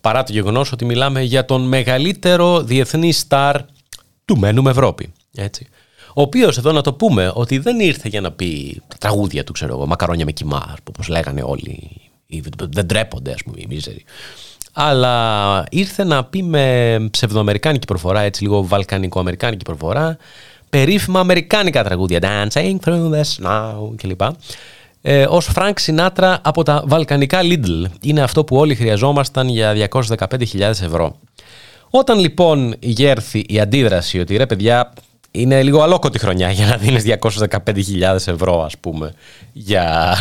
παρά 0.00 0.22
το 0.22 0.32
γεγονός 0.32 0.72
ότι 0.72 0.84
μιλάμε 0.84 1.22
για 1.22 1.44
τον 1.44 1.68
μεγαλύτερο 1.68 2.62
διεθνή 2.62 3.12
στάρ 3.12 3.56
του 4.24 4.38
μένουμε 4.38 4.70
Ευρώπη. 4.70 5.12
Έτσι. 5.34 5.68
Ο 6.14 6.22
οποίος 6.22 6.58
εδώ 6.58 6.72
να 6.72 6.80
το 6.80 6.92
πούμε 6.92 7.30
ότι 7.34 7.58
δεν 7.58 7.80
ήρθε 7.80 8.08
για 8.08 8.20
να 8.20 8.30
πει 8.30 8.82
τα 8.88 8.96
τραγούδια 8.98 9.44
του, 9.44 9.52
ξέρω 9.52 9.74
εγώ, 9.74 9.86
μακαρόνια 9.86 10.24
με 10.24 10.32
κοιμά, 10.32 10.74
όπως 10.88 11.08
λέγανε 11.08 11.42
όλοι. 11.42 11.90
Δεν 12.56 12.86
τρέπονται, 12.86 13.32
ας 13.32 13.42
πούμε, 13.42 13.56
οι 13.60 13.66
μίζεροι. 13.68 14.04
Αλλά 14.72 15.64
ήρθε 15.70 16.04
να 16.04 16.24
πει 16.24 16.42
με 16.42 16.98
ψευδοαμερικάνικη 17.10 17.86
προφορά, 17.86 18.20
έτσι 18.20 18.42
λίγο 18.42 18.66
βαλκανικο-αμερικάνικη 18.66 19.64
προφορά, 19.64 20.16
περίφημα 20.70 21.20
αμερικάνικα 21.20 21.84
τραγούδια. 21.84 22.18
Dancing 22.22 22.76
through 22.84 23.10
the 23.10 23.22
snow 23.36 23.90
κλπ. 23.96 24.20
Ε, 25.02 25.26
ως 25.28 25.46
Φρανκ 25.46 25.78
Σινάτρα 25.78 26.38
από 26.42 26.62
τα 26.62 26.82
βαλκανικά 26.86 27.40
Lidl. 27.42 27.84
Είναι 28.02 28.22
αυτό 28.22 28.44
που 28.44 28.56
όλοι 28.56 28.74
χρειαζόμασταν 28.74 29.48
για 29.48 29.88
215.000 29.90 30.60
ευρώ. 30.60 31.16
Όταν 31.90 32.18
λοιπόν 32.18 32.74
εγέρθη 32.78 33.44
η 33.48 33.60
αντίδραση 33.60 34.20
ότι 34.20 34.36
ρε 34.36 34.46
παιδιά 34.46 34.92
είναι 35.30 35.62
λίγο 35.62 35.82
αλόκοτη 35.82 36.18
χρονιά 36.18 36.50
για 36.50 36.66
να 36.66 36.76
δίνεις 36.76 37.04
215.000 37.06 38.14
ευρώ 38.26 38.62
ας 38.64 38.78
πούμε 38.78 39.14
για, 39.52 40.16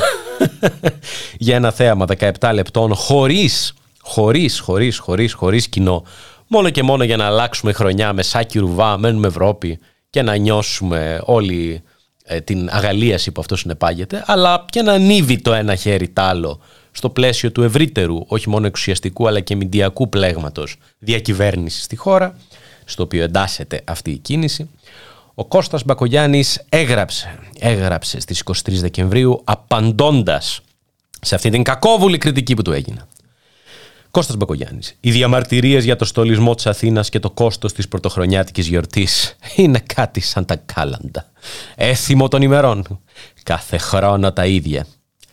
για 1.38 1.56
ένα 1.56 1.72
θέαμα 1.72 2.06
17 2.40 2.52
λεπτών 2.54 2.94
χωρίς, 2.94 3.74
χωρίς, 4.02 4.60
χωρίς, 4.60 4.98
χωρίς, 4.98 5.34
χωρίς 5.34 5.68
κοινό 5.68 6.04
μόνο 6.48 6.70
και 6.70 6.84
μόνο 6.84 7.04
για 7.04 7.18
να 7.18 7.26
αλλάξουμε 7.26 7.72
χρονιά 7.72 8.14
με 8.14 8.24
Σάκη 8.24 8.60
Ρουβά, 8.60 8.98
μένουμε 8.98 9.28
Ευρώπη 9.28 9.80
και 10.10 10.22
να 10.22 10.36
νιώσουμε 10.36 11.22
όλοι 11.26 11.74
ε, 11.74 11.89
την 12.44 12.70
αγαλίαση 12.72 13.32
που 13.32 13.42
αυτό 13.42 13.56
συνεπάγεται 13.56 14.24
αλλά 14.26 14.66
και 14.70 14.82
να 14.82 14.94
ανήβει 14.94 15.42
το 15.42 15.54
ένα 15.54 15.76
χέρι 15.76 16.10
τ' 16.10 16.20
άλλο 16.20 16.60
στο 16.92 17.10
πλαίσιο 17.10 17.52
του 17.52 17.64
ευρύτερου, 17.64 18.18
όχι 18.28 18.50
μόνο 18.50 18.68
εξουσιαστικού 18.68 19.28
αλλά 19.28 19.40
και 19.40 19.56
μηντιακού 19.56 20.10
πλέγματος 20.10 20.76
διακυβέρνησης 21.00 21.84
στη 21.84 21.96
χώρα, 21.96 22.38
στο 22.86 23.04
οποίο 23.04 23.24
εντάσσεται 23.24 23.82
αυτή 23.84 24.12
η 24.12 24.18
κίνηση. 24.18 24.70
Ο 25.36 25.46
Κώστας 25.46 25.84
Μπακογιάννης 25.84 26.66
έγραψε, 26.70 27.40
έγραψε 27.60 28.20
στις 28.20 28.44
23 28.46 28.54
Δεκεμβρίου 28.66 29.42
απαντώντας 29.44 30.62
σε 31.22 31.36
αυτή 31.36 31.50
την 31.50 31.64
κακόβουλη 31.64 32.18
κριτική 32.18 32.54
που 32.54 32.62
του 32.62 32.72
έγινε. 32.72 33.08
Κώστας 34.12 34.36
Μπακογιάννης. 34.36 34.96
Οι 35.00 35.12
διαμαρτυρίες 35.12 35.84
για 35.84 35.96
το 35.96 36.06
στολισμό 36.06 36.56
της 36.56 36.68
Αθήνας 36.68 37.10
και 37.10 37.20
το 37.20 37.30
κόστος 37.30 37.74
της 37.74 37.88
πρωτοχρονιάτικης 37.88 38.68
γιορτής 38.68 39.36
είναι 39.56 39.80
κάτι 39.96 40.20
σαν 40.20 40.46
τα 40.46 40.56
κάλαντα. 40.56 41.32
Έθιμο 41.76 42.28
των 42.28 42.42
ημερών. 42.42 43.00
Κάθε 43.44 43.78
χρόνο 43.78 44.34
τα 44.34 44.46
ίδια. 44.46 44.86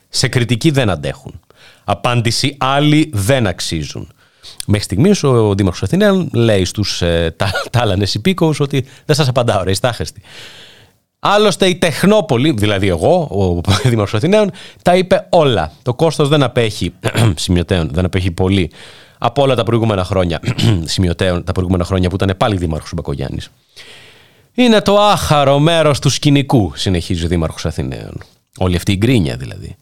Σε 0.08 0.28
κριτική 0.28 0.70
δεν 0.70 0.90
αντέχουν. 0.90 1.40
Απάντηση 1.84 2.56
άλλοι 2.58 3.10
δεν 3.12 3.46
αξίζουν. 3.46 4.10
Μέχρι 4.66 4.84
στιγμής 4.84 5.22
ο 5.22 5.54
Δήμαρχος 5.54 5.82
Αθηναίων 5.82 6.30
λέει 6.32 6.64
στους 6.64 7.02
ε, 7.02 7.36
τάλανες 7.70 8.14
υπήκοους 8.14 8.60
ότι 8.60 8.86
δεν 9.04 9.16
σας 9.16 9.28
απαντάω, 9.28 9.62
ρε, 9.62 9.70
ιστάχεστη. 9.70 10.22
Άλλωστε 11.18 11.66
η 11.66 11.76
Τεχνόπολη, 11.76 12.50
δηλαδή 12.50 12.88
εγώ, 12.88 13.28
ο 13.30 13.60
Δήμαρχο 13.88 14.16
Αθηναίων, 14.16 14.50
τα 14.82 14.96
είπε 14.96 15.26
όλα. 15.30 15.72
Το 15.82 15.94
κόστος 15.94 16.28
δεν 16.28 16.42
απέχει, 16.42 16.94
σημειωτέων, 17.34 17.88
δεν 17.92 18.04
απέχει 18.04 18.30
πολύ 18.30 18.70
από 19.18 19.42
όλα 19.42 19.54
τα 19.54 19.62
προηγούμενα 19.62 20.04
χρόνια, 20.04 20.40
σημειωτέων, 20.84 21.44
τα 21.44 21.52
προηγούμενα 21.52 21.84
χρόνια 21.84 22.08
που 22.08 22.14
ήταν 22.14 22.34
πάλι 22.36 22.56
Δήμαρχος 22.56 22.92
Μπακογιάννης. 22.94 23.50
Είναι 24.54 24.80
το 24.80 25.00
άχαρο 25.00 25.58
μέρος 25.58 25.98
του 25.98 26.08
σκηνικού, 26.08 26.72
συνεχίζει 26.74 27.24
ο 27.24 27.28
Δήμαρχος 27.28 27.66
Αθηναίων. 27.66 28.22
Όλη 28.58 28.76
αυτή 28.76 28.92
η 28.92 28.96
γκρίνια 28.96 29.36
δηλαδή. 29.36 29.76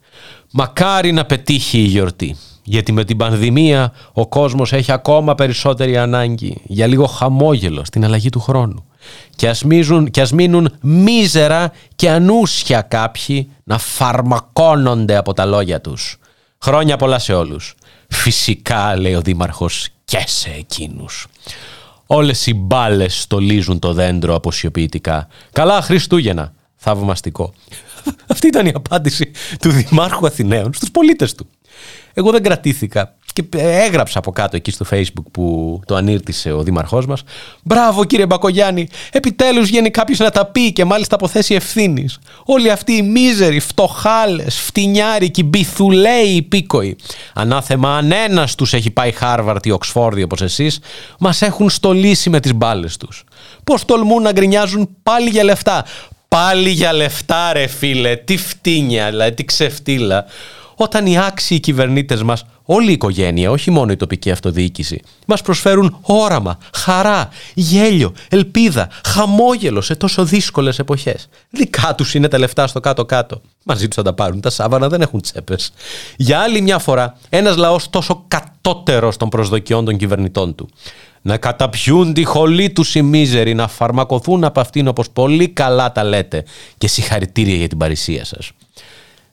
Μακάρι 0.51 1.11
να 1.11 1.25
πετύχει 1.25 1.77
η 1.77 1.85
γιορτή. 1.85 2.35
Γιατί 2.63 2.91
με 2.91 3.03
την 3.03 3.17
πανδημία 3.17 3.93
ο 4.13 4.27
κόσμος 4.27 4.73
έχει 4.73 4.91
ακόμα 4.91 5.35
περισσότερη 5.35 5.97
ανάγκη 5.97 6.57
για 6.63 6.87
λίγο 6.87 7.05
χαμόγελο 7.05 7.85
στην 7.85 8.05
αλλαγή 8.05 8.29
του 8.29 8.39
χρόνου. 8.39 8.85
Και 9.35 9.49
ας, 9.49 9.63
μίζουν, 9.63 10.11
και 10.11 10.21
ας 10.21 10.31
μείνουν 10.31 10.75
μίζερα 10.81 11.71
και 11.95 12.09
ανούσια 12.09 12.81
κάποιοι 12.81 13.49
να 13.63 13.77
φαρμακώνονται 13.77 15.15
από 15.15 15.33
τα 15.33 15.45
λόγια 15.45 15.81
τους. 15.81 16.17
Χρόνια 16.61 16.97
πολλά 16.97 17.19
σε 17.19 17.33
όλους. 17.33 17.75
Φυσικά, 18.09 18.97
λέει 18.97 19.13
ο 19.13 19.21
Δήμαρχος, 19.21 19.87
και 20.05 20.23
σε 20.25 20.49
εκείνους. 20.57 21.27
Όλες 22.05 22.47
οι 22.47 22.53
μπάλες 22.53 23.21
στολίζουν 23.21 23.79
το 23.79 23.93
δέντρο 23.93 24.35
αποσιοποιητικά. 24.35 25.27
Καλά 25.51 25.81
Χριστούγεννα. 25.81 26.53
Θαυμαστικό. 26.75 27.53
Αυτή 28.31 28.47
ήταν 28.47 28.65
η 28.65 28.71
απάντηση 28.75 29.31
του 29.59 29.69
Δημάρχου 29.69 30.25
Αθηναίων 30.25 30.73
στους 30.73 30.91
πολίτες 30.91 31.35
του. 31.35 31.47
Εγώ 32.13 32.31
δεν 32.31 32.43
κρατήθηκα 32.43 33.15
και 33.35 33.43
έγραψα 33.57 34.19
από 34.19 34.31
κάτω 34.31 34.55
εκεί 34.55 34.71
στο 34.71 34.85
facebook 34.91 35.23
που 35.31 35.79
το 35.85 35.95
ανήρτησε 35.95 36.51
ο 36.51 36.63
δήμαρχός 36.63 37.05
μας 37.05 37.23
«Μπράβο 37.63 38.05
κύριε 38.05 38.25
Μπακογιάννη, 38.25 38.87
επιτέλους 39.11 39.67
βγαίνει 39.67 39.89
κάποιος 39.89 40.19
να 40.19 40.29
τα 40.29 40.45
πει 40.45 40.73
και 40.73 40.85
μάλιστα 40.85 41.15
από 41.15 41.27
θέση 41.27 41.53
ευθύνης. 41.53 42.19
Όλοι 42.45 42.71
αυτοί 42.71 42.93
οι 42.93 43.01
μίζεροι, 43.01 43.59
φτωχάλες, 43.59 44.59
φτηνιάρικοι, 44.59 45.43
μπιθουλέοι 45.43 46.27
υπήκοοι. 46.35 46.95
Ανάθεμα 47.33 47.97
αν 47.97 48.11
ένας 48.11 48.55
τους 48.55 48.73
έχει 48.73 48.91
πάει 48.91 49.11
Χάρβαρτ 49.11 49.65
ή 49.65 49.71
Οξφόρδη 49.71 50.23
όπως 50.23 50.41
εσείς, 50.41 50.79
μας 51.19 51.41
έχουν 51.41 51.69
στολίσει 51.69 52.29
με 52.29 52.39
τις 52.39 52.53
μπάλες 52.53 52.97
τους. 52.97 53.23
Πώς 53.63 53.85
τολμούν 53.85 54.21
να 54.21 54.31
γκρινιάζουν 54.31 54.89
πάλι 55.03 55.29
για 55.29 55.43
λεφτά. 55.43 55.85
Πάλι 56.27 56.69
για 56.69 56.93
λεφτά 56.93 57.53
ρε 57.53 57.67
φίλε, 57.67 58.15
τι 58.15 58.37
φτύνια, 58.37 59.09
δηλαδή 59.09 59.31
τι 59.31 59.45
ξεφτύλα. 59.45 60.25
Όταν 60.75 61.05
οι 61.05 61.17
άξιοι 61.19 61.59
κυβερνήτες 61.59 62.23
μας, 62.23 62.45
όλη 62.63 62.89
η 62.89 62.93
οικογένεια, 62.93 63.51
όχι 63.51 63.71
μόνο 63.71 63.91
η 63.91 63.95
τοπική 63.95 64.31
αυτοδιοίκηση, 64.31 65.01
μας 65.27 65.41
προσφέρουν 65.41 65.97
όραμα, 66.01 66.57
χαρά, 66.73 67.29
γέλιο, 67.53 68.13
ελπίδα, 68.29 68.89
χαμόγελο 69.05 69.81
σε 69.81 69.95
τόσο 69.95 70.25
δύσκολες 70.25 70.79
εποχές. 70.79 71.29
Δικά 71.49 71.95
τους 71.95 72.13
είναι 72.13 72.27
τα 72.27 72.37
λεφτά 72.37 72.67
στο 72.67 72.79
κάτω-κάτω. 72.79 73.41
Μαζί 73.63 73.87
τους 73.87 73.95
θα 73.95 74.01
τα 74.01 74.13
πάρουν, 74.13 74.41
τα 74.41 74.49
σάβανα 74.49 74.89
δεν 74.89 75.01
έχουν 75.01 75.21
τσέπες. 75.21 75.71
Για 76.17 76.39
άλλη 76.39 76.61
μια 76.61 76.79
φορά, 76.79 77.17
ένας 77.29 77.57
λαός 77.57 77.89
τόσο 77.89 78.25
κατώτερος 78.27 79.17
των 79.17 79.29
προσδοκιών 79.29 79.85
των 79.85 79.97
κυβερνητών 79.97 80.55
του 80.55 80.69
να 81.25 81.37
καταπιούν 81.37 82.13
τη 82.13 82.23
χολή 82.23 82.69
τους 82.69 82.95
οι 82.95 83.01
μίζεροι, 83.01 83.53
να 83.53 83.67
φαρμακοθούν 83.67 84.43
από 84.43 84.59
αυτήν 84.59 84.87
όπως 84.87 85.09
πολύ 85.09 85.47
καλά 85.47 85.91
τα 85.91 86.03
λέτε 86.03 86.43
και 86.77 86.87
συγχαρητήρια 86.87 87.55
για 87.55 87.67
την 87.67 87.77
παρησία 87.77 88.25
σας. 88.25 88.51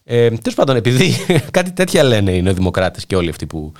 Ε, 0.04 0.28
Τέλος 0.28 0.54
πάντων, 0.54 0.76
επειδή 0.76 1.14
κάτι 1.50 1.70
τέτοια 1.70 2.02
λένε 2.02 2.32
οι 2.32 2.42
νεοδημοκράτες 2.42 3.06
και 3.06 3.16
όλοι 3.16 3.28
αυτοί 3.28 3.46
που 3.46 3.72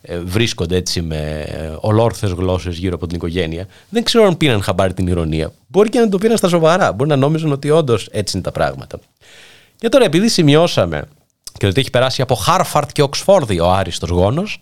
ε, 0.00 0.18
βρίσκονται 0.18 0.76
έτσι 0.76 1.02
με 1.02 1.46
ολόρθες 1.80 2.30
γλώσσες 2.30 2.76
γύρω 2.76 2.94
από 2.94 3.06
την 3.06 3.16
οικογένεια, 3.16 3.66
δεν 3.88 4.02
ξέρω 4.02 4.26
αν 4.26 4.36
πήραν 4.36 4.62
χαμπάρι 4.62 4.94
την 4.94 5.06
ηρωνία. 5.06 5.52
Μπορεί 5.66 5.88
και 5.88 5.98
να 5.98 6.08
το 6.08 6.18
πήραν 6.18 6.36
στα 6.36 6.48
σοβαρά. 6.48 6.92
Μπορεί 6.92 7.10
να 7.10 7.16
νόμιζαν 7.16 7.52
ότι 7.52 7.70
όντως 7.70 8.08
έτσι 8.10 8.36
είναι 8.36 8.44
τα 8.44 8.52
πράγματα. 8.52 8.98
Και 9.78 9.88
τώρα, 9.88 10.04
επειδή 10.04 10.28
σημειώσαμε 10.28 11.04
και 11.58 11.66
ότι 11.66 11.80
έχει 11.80 11.90
περάσει 11.90 12.22
από 12.22 12.34
Χάρφαρτ 12.34 12.90
και 12.92 13.02
Οξφόρδη 13.02 13.60
ο 13.60 13.70
άριστος 13.70 14.08
γόνος, 14.08 14.60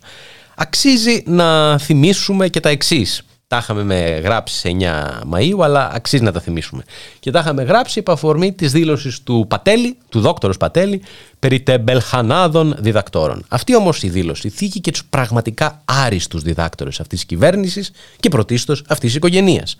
Αξίζει 0.59 1.23
να 1.25 1.77
θυμίσουμε 1.77 2.47
και 2.47 2.59
τα 2.59 2.69
εξής. 2.69 3.21
Τα 3.49 3.57
είχαμε 3.57 3.83
με 3.83 4.19
γράψεις 4.23 4.59
σε 4.59 4.69
9 4.69 5.33
Μαΐου, 5.33 5.59
αλλά 5.61 5.91
αξίζει 5.93 6.23
να 6.23 6.31
τα 6.31 6.39
θυμίσουμε. 6.39 6.83
Και 7.19 7.31
τα 7.31 7.39
είχαμε 7.39 7.63
γράψει 7.63 7.99
υπό 7.99 8.11
αφορμή 8.11 8.53
της 8.53 8.71
δήλωσης 8.71 9.23
του 9.23 9.45
Πατέλη, 9.47 9.97
του 10.09 10.19
δόκτωρος 10.19 10.57
Πατέλη, 10.57 11.01
περί 11.39 11.61
τεμπελχανάδων 11.61 12.75
διδακτόρων. 12.79 13.45
Αυτή 13.47 13.75
όμως 13.75 14.03
η 14.03 14.09
δήλωση 14.09 14.49
θίγει 14.49 14.79
και 14.79 14.91
τους 14.91 15.05
πραγματικά 15.05 15.81
άριστους 15.85 16.41
διδάκτορες 16.41 16.99
αυτής 16.99 17.19
της 17.19 17.27
κυβέρνησης 17.27 17.91
και 18.19 18.29
πρωτίστως 18.29 18.79
αυτής 18.87 19.07
της 19.07 19.15
οικογένειας. 19.15 19.75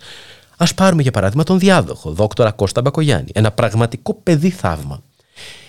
Α 0.56 0.74
πάρουμε 0.74 1.02
για 1.02 1.10
παράδειγμα 1.10 1.42
τον 1.42 1.58
διάδοχο, 1.58 2.10
δόκτωρα 2.10 2.50
Κώστα 2.50 2.80
Μπακογιάννη, 2.80 3.30
ένα 3.34 3.50
πραγματικό 3.50 4.14
παιδί 4.22 4.50
θαύμα. 4.50 5.02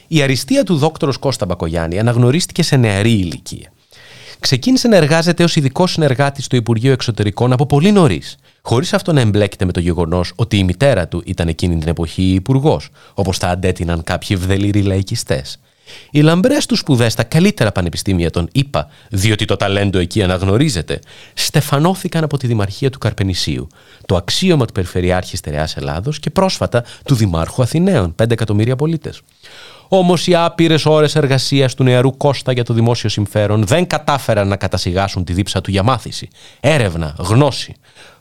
Η 0.08 0.22
αριστεία 0.22 0.64
του 0.64 0.76
δόκτωρος 0.76 1.18
Κώστα 1.18 1.46
Μπακογιάννη 1.46 2.00
αναγνωρίστηκε 2.00 2.64
σε 2.64 2.76
νεαρή 2.76 3.12
ηλικία. 3.12 3.72
Ξεκίνησε 4.40 4.88
να 4.88 4.96
εργάζεται 4.96 5.44
ως 5.44 5.56
ειδικό 5.56 5.88
συνεργάτης 5.88 6.46
στο 6.46 6.56
Υπουργείο 6.56 6.92
Εξωτερικών 6.92 7.52
από 7.52 7.66
πολύ 7.66 7.92
νωρίς, 7.92 8.36
χωρίς 8.62 8.94
αυτό 8.94 9.14
να 9.14 9.22
εμπλέκεται 9.22 9.66
με 9.66 9.72
το 9.72 9.80
γεγονός 9.80 10.34
ότι 10.36 10.58
η 10.58 10.64
μητέρα 10.64 11.08
του 11.08 11.22
ήταν 11.26 11.48
εκείνη 11.48 11.78
την 11.78 11.88
εποχή 11.88 12.24
υπουργός, 12.24 12.90
όπως 13.14 13.38
τα 13.38 13.48
αντέτειναν 13.48 14.04
κάποιοι 14.04 14.38
ευδελήροι 14.40 14.82
λαϊκιστές. 14.82 15.60
Οι 16.12 16.22
λαμπρές 16.22 16.66
του 16.66 16.76
σπουδές 16.76 17.12
στα 17.12 17.24
καλύτερα 17.24 17.72
πανεπιστήμια 17.72 18.30
των 18.30 18.50
ΗΠΑ, 18.52 18.90
διότι 19.10 19.46
το 19.46 19.56
ταλέντο 19.56 20.00
εκεί 20.00 20.24
αναγνωρίζεται, 20.24 21.00
στεφανώθηκαν 21.34 22.24
από 22.24 22.38
τη 22.38 22.48
Δημαρχία 22.48 22.90
του 22.90 22.98
Καρπενησίου, 22.98 23.68
το 24.06 24.16
αξίωμα 24.16 24.66
του 24.66 24.74
Περιφερειάρχης 24.74 25.40
Στερεά 25.40 25.68
Ελλάδος 25.76 26.20
και 26.20 26.30
πρόσφατα 26.30 26.84
του 27.06 27.16
Δημάρχου 27.16 27.62
Αθηναίων, 27.62 28.16
5 28.16 28.32
εκατομμύρια 28.32 28.76
πολίτες. 28.76 29.22
Όμως 29.92 30.28
οι 30.28 30.36
άπειρες 30.36 30.86
ώρες 30.86 31.16
εργασίας 31.16 31.74
του 31.76 31.84
νεαρού 31.84 32.18
Κώστα 32.18 32.52
για 32.52 32.64
το 32.64 32.74
δημόσιο 32.74 33.10
συμφέρον 33.10 33.66
δεν 33.66 33.88
κατάφεραν 33.88 34.48
να 34.48 34.56
κατασυγάσουν 34.56 35.24
τη 35.24 35.34
δίψα 35.34 35.62
του 35.62 35.72
για 35.72 35.84
μάθηση, 35.84 36.28
έρευνα, 36.60 37.16
γνώση. 37.18 37.76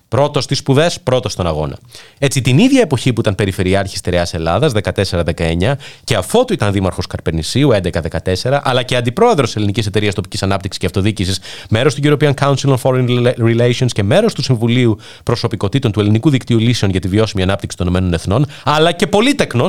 Πρώτος 0.09 0.45
στις 0.45 0.59
σπουδές, 0.59 1.01
πρώτος 1.01 1.33
στον 1.33 1.47
αγώνα. 1.47 1.79
Έτσι, 2.19 2.41
την 2.41 2.59
ίδια 2.59 2.81
εποχή 2.81 3.12
που 3.12 3.21
ήταν 3.21 3.35
Περιφερειάρχης 3.35 3.99
Στερεά 3.99 4.27
Ελλάδας, 4.33 4.73
14-19, 4.73 5.77
και 6.05 6.14
αφότου 6.14 6.53
ήταν 6.53 6.73
Δήμαρχος 6.73 7.07
Καρπενησίου, 7.07 7.73
11-14, 7.73 8.61
αλλά 8.62 8.83
και 8.83 8.97
Αντιπρόεδρος 8.97 9.57
Ελληνικής 9.57 9.87
Εταιρείας 9.87 10.14
Τοπικής 10.14 10.43
Ανάπτυξης 10.43 10.81
και 10.81 10.87
Αυτοδιοίκησης, 10.87 11.41
μέρος 11.71 11.95
του 11.95 12.01
European 12.05 12.35
Council 12.41 12.75
on 12.75 12.77
Foreign 12.83 13.33
Relations 13.39 13.93
και 13.93 14.03
μέρος 14.03 14.35
του 14.35 14.43
Συμβουλίου 14.43 14.99
Προσωπικότητων 15.23 15.93
του 15.93 16.01
Ελληνικού 16.01 16.31
Δικτύου 16.31 16.59
Λύσεων 16.59 16.91
για 16.91 17.01
τη 17.01 17.09
Βιώσιμη 17.09 17.43
Ανάπτυξη 17.43 17.77
των 17.77 17.95
ΗΕ, 17.95 18.45
αλλά 18.64 18.93
και 18.93 19.07
πολύτεκνο, 19.07 19.66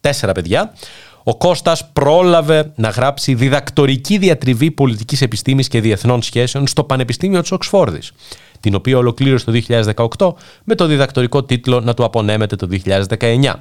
τέσσερα 0.00 0.32
παιδιά, 0.32 0.72
ο 1.30 1.36
Κώστας 1.36 1.90
πρόλαβε 1.92 2.72
να 2.76 2.88
γράψει 2.88 3.34
διδακτορική 3.34 4.18
διατριβή 4.18 4.70
πολιτικής 4.70 5.22
επιστήμης 5.22 5.68
και 5.68 5.80
διεθνών 5.80 6.22
σχέσεων 6.22 6.66
στο 6.66 6.84
Πανεπιστήμιο 6.84 7.40
της 7.40 7.52
Οξφόρδης, 7.52 8.12
την 8.60 8.74
οποία 8.74 8.96
ολοκλήρωσε 8.96 9.44
το 9.44 9.52
2018 10.18 10.34
με 10.64 10.74
το 10.74 10.86
διδακτορικό 10.86 11.44
τίτλο 11.44 11.80
να 11.80 11.94
του 11.94 12.04
απονέμεται 12.04 12.56
το 12.56 12.68
2019. 13.18 13.54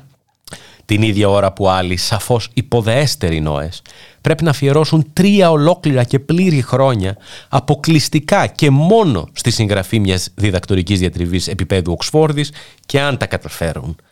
Την 0.86 1.02
ίδια 1.02 1.30
ώρα 1.30 1.54
που 1.54 1.70
άλλοι, 1.70 1.98
σαφώς 1.98 2.50
υποδεέστεροι 2.54 3.40
νόες, 3.40 3.82
πρέπει 4.22 4.44
να 4.44 4.50
αφιερώσουν 4.50 5.10
τρία 5.14 5.52
ολόκληρα 5.52 6.04
και 6.04 6.20
πλήρη 6.20 6.62
χρόνια 6.62 7.18
αποκλειστικά 7.50 8.48
και 8.48 8.70
μόνο 8.70 9.28
στη 9.34 9.52
συγγραφή 9.52 10.00
μιας 10.00 10.30
διδακτορικής 10.36 11.00
διατριβής 11.00 11.48
επίπεδου 11.48 11.92
Οξφόρδης 11.92 12.52
και 12.86 13.02
αν 13.02 13.18
τα 13.18 13.26
καταφέρουν– 13.26 13.96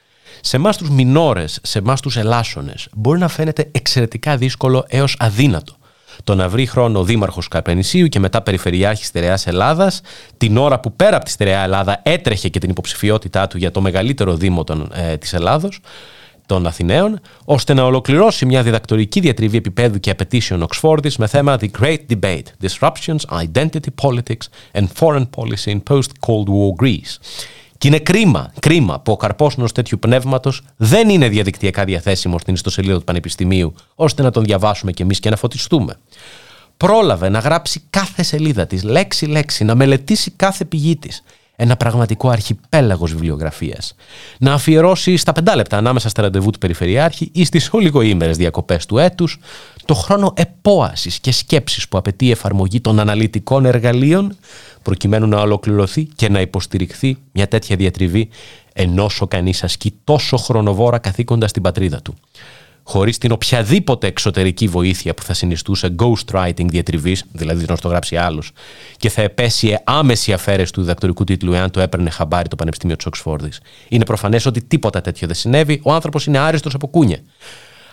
σε 0.47 0.55
εμάς 0.55 0.77
τους 0.77 0.89
μινόρες, 0.89 1.59
σε 1.63 1.79
εμάς 1.79 2.01
τους 2.01 2.17
ελάσσονε, 2.17 2.73
μπορεί 2.93 3.19
να 3.19 3.27
φαίνεται 3.27 3.69
εξαιρετικά 3.71 4.37
δύσκολο 4.37 4.85
έως 4.87 5.15
αδύνατο. 5.19 5.75
Το 6.23 6.35
να 6.35 6.49
βρει 6.49 6.65
χρόνο 6.65 6.99
ο 6.99 7.03
Δήμαρχος 7.03 7.47
Καρπενησίου 7.47 8.07
και 8.07 8.19
μετά 8.19 8.41
Περιφερειάρχης 8.41 9.07
Στερεά 9.07 9.39
Ελλάδας, 9.45 10.01
την 10.37 10.57
ώρα 10.57 10.79
που 10.79 10.93
πέρα 10.93 11.15
από 11.15 11.25
τη 11.25 11.31
Στερεά 11.31 11.63
Ελλάδα 11.63 11.99
έτρεχε 12.03 12.49
και 12.49 12.59
την 12.59 12.69
υποψηφιότητά 12.69 13.47
του 13.47 13.57
για 13.57 13.71
το 13.71 13.81
μεγαλύτερο 13.81 14.35
Δήμο 14.35 14.63
ε, 14.93 15.17
της 15.17 15.33
Ελλάδος, 15.33 15.79
των 16.45 16.67
Αθηναίων, 16.67 17.19
ώστε 17.45 17.73
να 17.73 17.83
ολοκληρώσει 17.83 18.45
μια 18.45 18.63
διδακτορική 18.63 19.19
διατριβή 19.19 19.57
επίπεδου 19.57 19.99
και 19.99 20.09
απαιτήσεων 20.09 20.61
Οξφόρδης 20.61 21.17
με 21.17 21.27
θέμα 21.27 21.57
The 21.61 21.67
Great 21.81 21.99
Debate, 22.09 22.43
Disruptions, 22.61 23.43
Identity 23.43 23.89
Politics 24.01 24.47
and 24.73 24.87
Foreign 24.99 25.27
Policy 25.37 25.71
in 25.71 25.81
Post-Cold 25.89 26.47
War 26.47 26.83
Greece 26.83 27.17
και 27.77 27.87
είναι 27.87 27.99
κρίμα, 27.99 28.53
κρίμα 28.59 28.99
που 28.99 29.11
ο 29.11 29.15
καρπό 29.15 29.51
ενό 29.57 29.67
τέτοιου 29.67 29.99
πνεύματος 29.99 30.61
δεν 30.77 31.09
είναι 31.09 31.29
διαδικτυακά 31.29 31.83
διαθέσιμος 31.83 32.41
στην 32.41 32.53
ιστοσελίδα 32.53 32.97
του 32.97 33.03
Πανεπιστημίου, 33.03 33.73
ώστε 33.95 34.23
να 34.23 34.31
τον 34.31 34.43
διαβάσουμε 34.43 34.91
κι 34.91 35.01
εμείς 35.01 35.19
και 35.19 35.29
να 35.29 35.35
φωτιστούμε. 35.35 35.93
Πρόλαβε 36.77 37.29
να 37.29 37.39
γράψει 37.39 37.83
κάθε 37.89 38.23
σελίδα 38.23 38.67
της, 38.67 38.83
λέξη-λέξη, 38.83 39.63
να 39.63 39.75
μελετήσει 39.75 40.31
κάθε 40.31 40.65
πηγή 40.65 40.95
της. 40.95 41.23
Ένα 41.59 41.77
πραγματικό 41.77 42.29
αρχιπέλαγος 42.29 43.11
βιβλιογραφίας. 43.11 43.95
Να 44.39 44.53
αφιερώσει 44.53 45.17
στα 45.17 45.31
πεντάλεπτα 45.31 45.77
ανάμεσα 45.77 46.09
στα 46.09 46.21
ραντεβού 46.21 46.49
του 46.49 46.57
Περιφερειάρχη 46.57 47.29
ή 47.33 47.45
στις 47.45 47.69
ολιγοήμερες 47.71 48.37
διακοπές 48.37 48.85
του 48.85 48.97
έτους 48.97 49.39
το 49.85 49.93
χρόνο 49.93 50.33
επόασης 50.35 51.19
και 51.19 51.31
σκέψης 51.31 51.87
που 51.87 51.97
απαιτεί 51.97 52.25
η 52.25 52.31
εφαρμογή 52.31 52.81
των 52.81 52.99
αναλυτικών 52.99 53.65
εργαλείων 53.65 54.35
προκειμένου 54.81 55.27
να 55.27 55.41
ολοκληρωθεί 55.41 56.03
και 56.03 56.29
να 56.29 56.41
υποστηριχθεί 56.41 57.17
μια 57.31 57.47
τέτοια 57.47 57.75
διατριβή 57.75 58.29
ενώ 58.73 59.09
ο 59.19 59.27
κανεί 59.27 59.53
ασκεί 59.61 59.93
τόσο 60.03 60.37
χρονοβόρα 60.37 60.97
καθήκοντα 60.97 61.47
στην 61.47 61.61
πατρίδα 61.61 62.01
του. 62.01 62.13
Χωρίς 62.89 63.17
την 63.17 63.31
οποιαδήποτε 63.31 64.07
εξωτερική 64.07 64.67
βοήθεια 64.67 65.13
που 65.13 65.23
θα 65.23 65.33
συνιστούσε 65.33 65.95
ghostwriting 65.99 66.65
διατριβής, 66.65 67.23
δηλαδή 67.31 67.63
την 67.63 67.71
ορθογράψει 67.71 68.17
άλλο, 68.17 68.43
και 68.97 69.09
θα 69.09 69.21
επέσυε 69.21 69.79
άμεση 69.83 70.33
αφαίρεση 70.33 70.73
του 70.73 70.81
διδακτορικού 70.81 71.23
τίτλου 71.23 71.53
εάν 71.53 71.71
το 71.71 71.79
έπαιρνε 71.79 72.09
χαμπάρι 72.09 72.47
το 72.47 72.55
Πανεπιστήμιο 72.55 72.95
της 72.95 73.05
Οξφόρδης. 73.05 73.59
Είναι 73.89 74.05
προφανές 74.05 74.45
ότι 74.45 74.61
τίποτα 74.61 75.01
τέτοιο 75.01 75.27
δεν 75.27 75.35
συνέβη, 75.35 75.79
ο 75.83 75.93
άνθρωπος 75.93 76.25
είναι 76.25 76.37
άριστος 76.37 76.73
από 76.73 76.87
κούνια. 76.87 77.19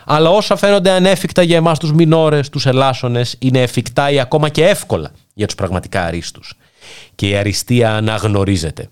Αλλά 0.05 0.29
όσα 0.29 0.55
φαίνονται 0.55 0.91
ανέφικτα 0.91 1.41
για 1.41 1.57
εμάς 1.57 1.79
τους 1.79 1.93
μινόρες, 1.93 2.49
τους 2.49 2.65
ελάσσονε, 2.65 3.25
είναι 3.39 3.61
εφικτά 3.61 4.09
ή 4.09 4.19
ακόμα 4.19 4.49
και 4.49 4.65
εύκολα 4.65 5.11
για 5.33 5.45
τους 5.45 5.55
πραγματικά 5.55 6.03
αρίστους 6.03 6.53
και 7.15 7.29
η 7.29 7.35
αριστεία 7.35 7.95
αναγνωρίζεται. 7.95 8.87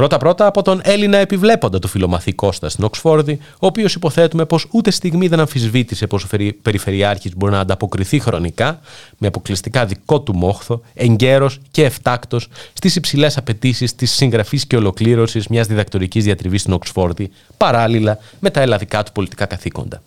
Πρώτα-πρώτα 0.00 0.46
από 0.46 0.62
τον 0.62 0.80
Έλληνα 0.84 1.18
επιβλέποντα 1.18 1.78
του 1.78 1.88
φιλομαθή 1.88 2.32
Κώστας 2.32 2.72
στην 2.72 2.84
Οξφόρδη, 2.84 3.38
ο 3.52 3.66
οποίος 3.66 3.94
υποθέτουμε 3.94 4.44
πως 4.44 4.66
ούτε 4.70 4.90
στιγμή 4.90 5.28
δεν 5.28 5.40
αμφισβήτησε 5.40 6.06
πως 6.06 6.24
ο 6.24 6.28
Περιφερειάρχης 6.62 7.36
μπορεί 7.36 7.52
να 7.52 7.60
ανταποκριθεί 7.60 8.18
χρονικά, 8.18 8.80
με 9.18 9.26
αποκλειστικά 9.26 9.86
δικό 9.86 10.20
του 10.20 10.34
μόχθο, 10.34 10.80
εγκαίρος 10.94 11.60
και 11.70 11.84
εφτάκτος 11.84 12.48
στις 12.72 12.96
υψηλές 12.96 13.36
απαιτήσεις 13.36 13.94
της 13.94 14.12
συγγραφής 14.12 14.66
και 14.66 14.76
ολοκλήρωσης 14.76 15.48
μιας 15.48 15.66
διδακτορικής 15.66 16.24
διατριβής 16.24 16.60
στην 16.60 16.72
Οξφόρδη, 16.72 17.30
παράλληλα 17.56 18.18
με 18.38 18.50
τα 18.50 18.60
ελλαδικά 18.60 19.02
του 19.02 19.12
πολιτικά 19.12 19.46
καθήκοντα. 19.46 20.02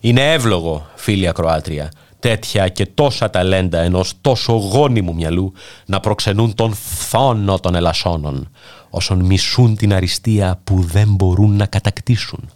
Είναι 0.00 0.32
εύλογο, 0.32 0.86
φίλοι 0.94 1.28
Ακροάτρια, 1.28 1.90
τέτοια 2.28 2.68
και 2.68 2.86
τόσα 2.86 3.30
ταλέντα 3.30 3.78
ενός 3.78 4.12
τόσο 4.20 4.52
γόνιμου 4.52 5.14
μυαλού 5.14 5.52
να 5.86 6.00
προξενούν 6.00 6.54
τον 6.54 6.74
φόνο 6.74 7.60
των 7.60 7.74
ελασσόνων, 7.74 8.50
όσων 8.90 9.24
μισούν 9.24 9.76
την 9.76 9.94
αριστεία 9.94 10.60
που 10.64 10.82
δεν 10.82 11.08
μπορούν 11.08 11.56
να 11.56 11.66
κατακτήσουν. 11.66 12.50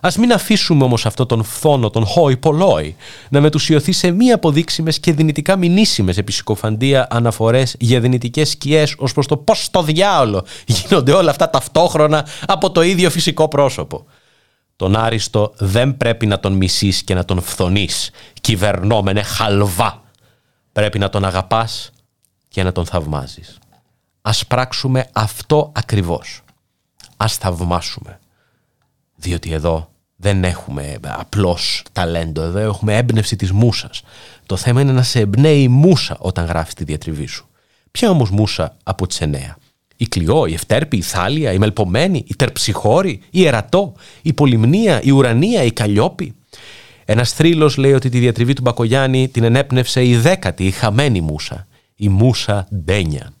Α 0.00 0.08
μην 0.18 0.32
αφήσουμε 0.32 0.84
όμως 0.84 1.06
αυτό 1.06 1.26
τον 1.26 1.42
φθόνο, 1.44 1.90
τον 1.90 2.06
χόι 2.06 2.36
πολλόι, 2.36 2.96
να 3.28 3.40
μετουσιωθεί 3.40 3.92
σε 3.92 4.10
μη 4.10 4.32
αποδείξιμες 4.32 5.00
και 5.00 5.12
δυνητικά 5.12 5.56
μηνύσιμες 5.56 6.18
επισυκοφαντία 6.18 7.06
αναφορές 7.10 7.76
για 7.78 8.00
δυνητικές 8.00 8.48
σκιές 8.50 8.94
ως 8.98 9.12
προς 9.12 9.26
το 9.26 9.36
πώς 9.36 9.64
στο 9.64 9.82
διάολο 9.82 10.44
γίνονται 10.66 11.12
όλα 11.12 11.30
αυτά 11.30 11.50
ταυτόχρονα 11.50 12.26
από 12.46 12.70
το 12.70 12.82
ίδιο 12.82 13.10
φυσικό 13.10 13.48
πρόσωπο. 13.48 14.06
Τον 14.76 14.96
Άριστο 14.96 15.54
δεν 15.58 15.96
πρέπει 15.96 16.26
να 16.26 16.40
τον 16.40 16.52
μισείς 16.52 17.02
και 17.02 17.14
να 17.14 17.24
τον 17.24 17.40
φθονείς, 17.42 18.10
κυβερνόμενε 18.40 19.22
χαλβά. 19.22 20.02
Πρέπει 20.72 20.98
να 20.98 21.08
τον 21.08 21.24
αγαπάς 21.24 21.90
και 22.48 22.62
να 22.62 22.72
τον 22.72 22.86
θαυμάζεις. 22.86 23.58
Ας 24.22 24.46
πράξουμε 24.46 25.08
αυτό 25.12 25.72
ακριβώς. 25.74 26.40
Ας 27.16 27.36
θαυμάσουμε. 27.36 28.20
Διότι 29.16 29.52
εδώ 29.52 29.90
δεν 30.16 30.44
έχουμε 30.44 30.98
απλώς 31.02 31.82
ταλέντο, 31.92 32.42
εδώ 32.42 32.58
έχουμε 32.58 32.96
έμπνευση 32.96 33.36
της 33.36 33.52
μουσας. 33.52 34.02
Το 34.46 34.56
θέμα 34.56 34.80
είναι 34.80 34.92
να 34.92 35.02
σε 35.02 35.20
εμπνέει 35.20 35.62
η 35.62 35.68
μουσα 35.68 36.16
όταν 36.20 36.44
γράφεις 36.44 36.74
τη 36.74 36.84
διατριβή 36.84 37.26
σου. 37.26 37.48
Ποια 37.90 38.10
όμως 38.10 38.30
μουσα 38.30 38.76
από 38.82 39.06
τις 39.06 39.20
εννέα; 39.20 39.56
Η 39.96 40.06
Κλειό, 40.06 40.46
η 40.46 40.52
Ευτέρπη, 40.52 40.96
η 40.96 41.02
Θάλια, 41.02 41.52
η 41.52 41.58
Μελπομένη, 41.58 42.24
η 42.26 42.34
Τερψυχώρη, 42.34 43.20
η 43.30 43.46
Ερατό, 43.46 43.92
η 44.22 44.32
Πολυμνία, 44.32 45.02
η 45.02 45.10
Ουρανία, 45.10 45.62
η 45.62 45.72
Καλλιόπη. 45.72 46.34
Ένας 47.04 47.32
θρύλος 47.32 47.76
λέει 47.76 47.92
ότι 47.92 48.08
τη 48.08 48.18
διατριβή 48.18 48.52
του 48.52 48.62
Μπακογιάννη 48.62 49.28
την 49.28 49.44
ενέπνευσε 49.44 50.04
η 50.04 50.16
δέκατη, 50.16 50.66
η 50.66 50.70
χαμένη 50.70 51.20
μουσα, 51.20 51.66
η 51.96 52.08
μουσα 52.08 52.68
Ντένια. 52.84 53.32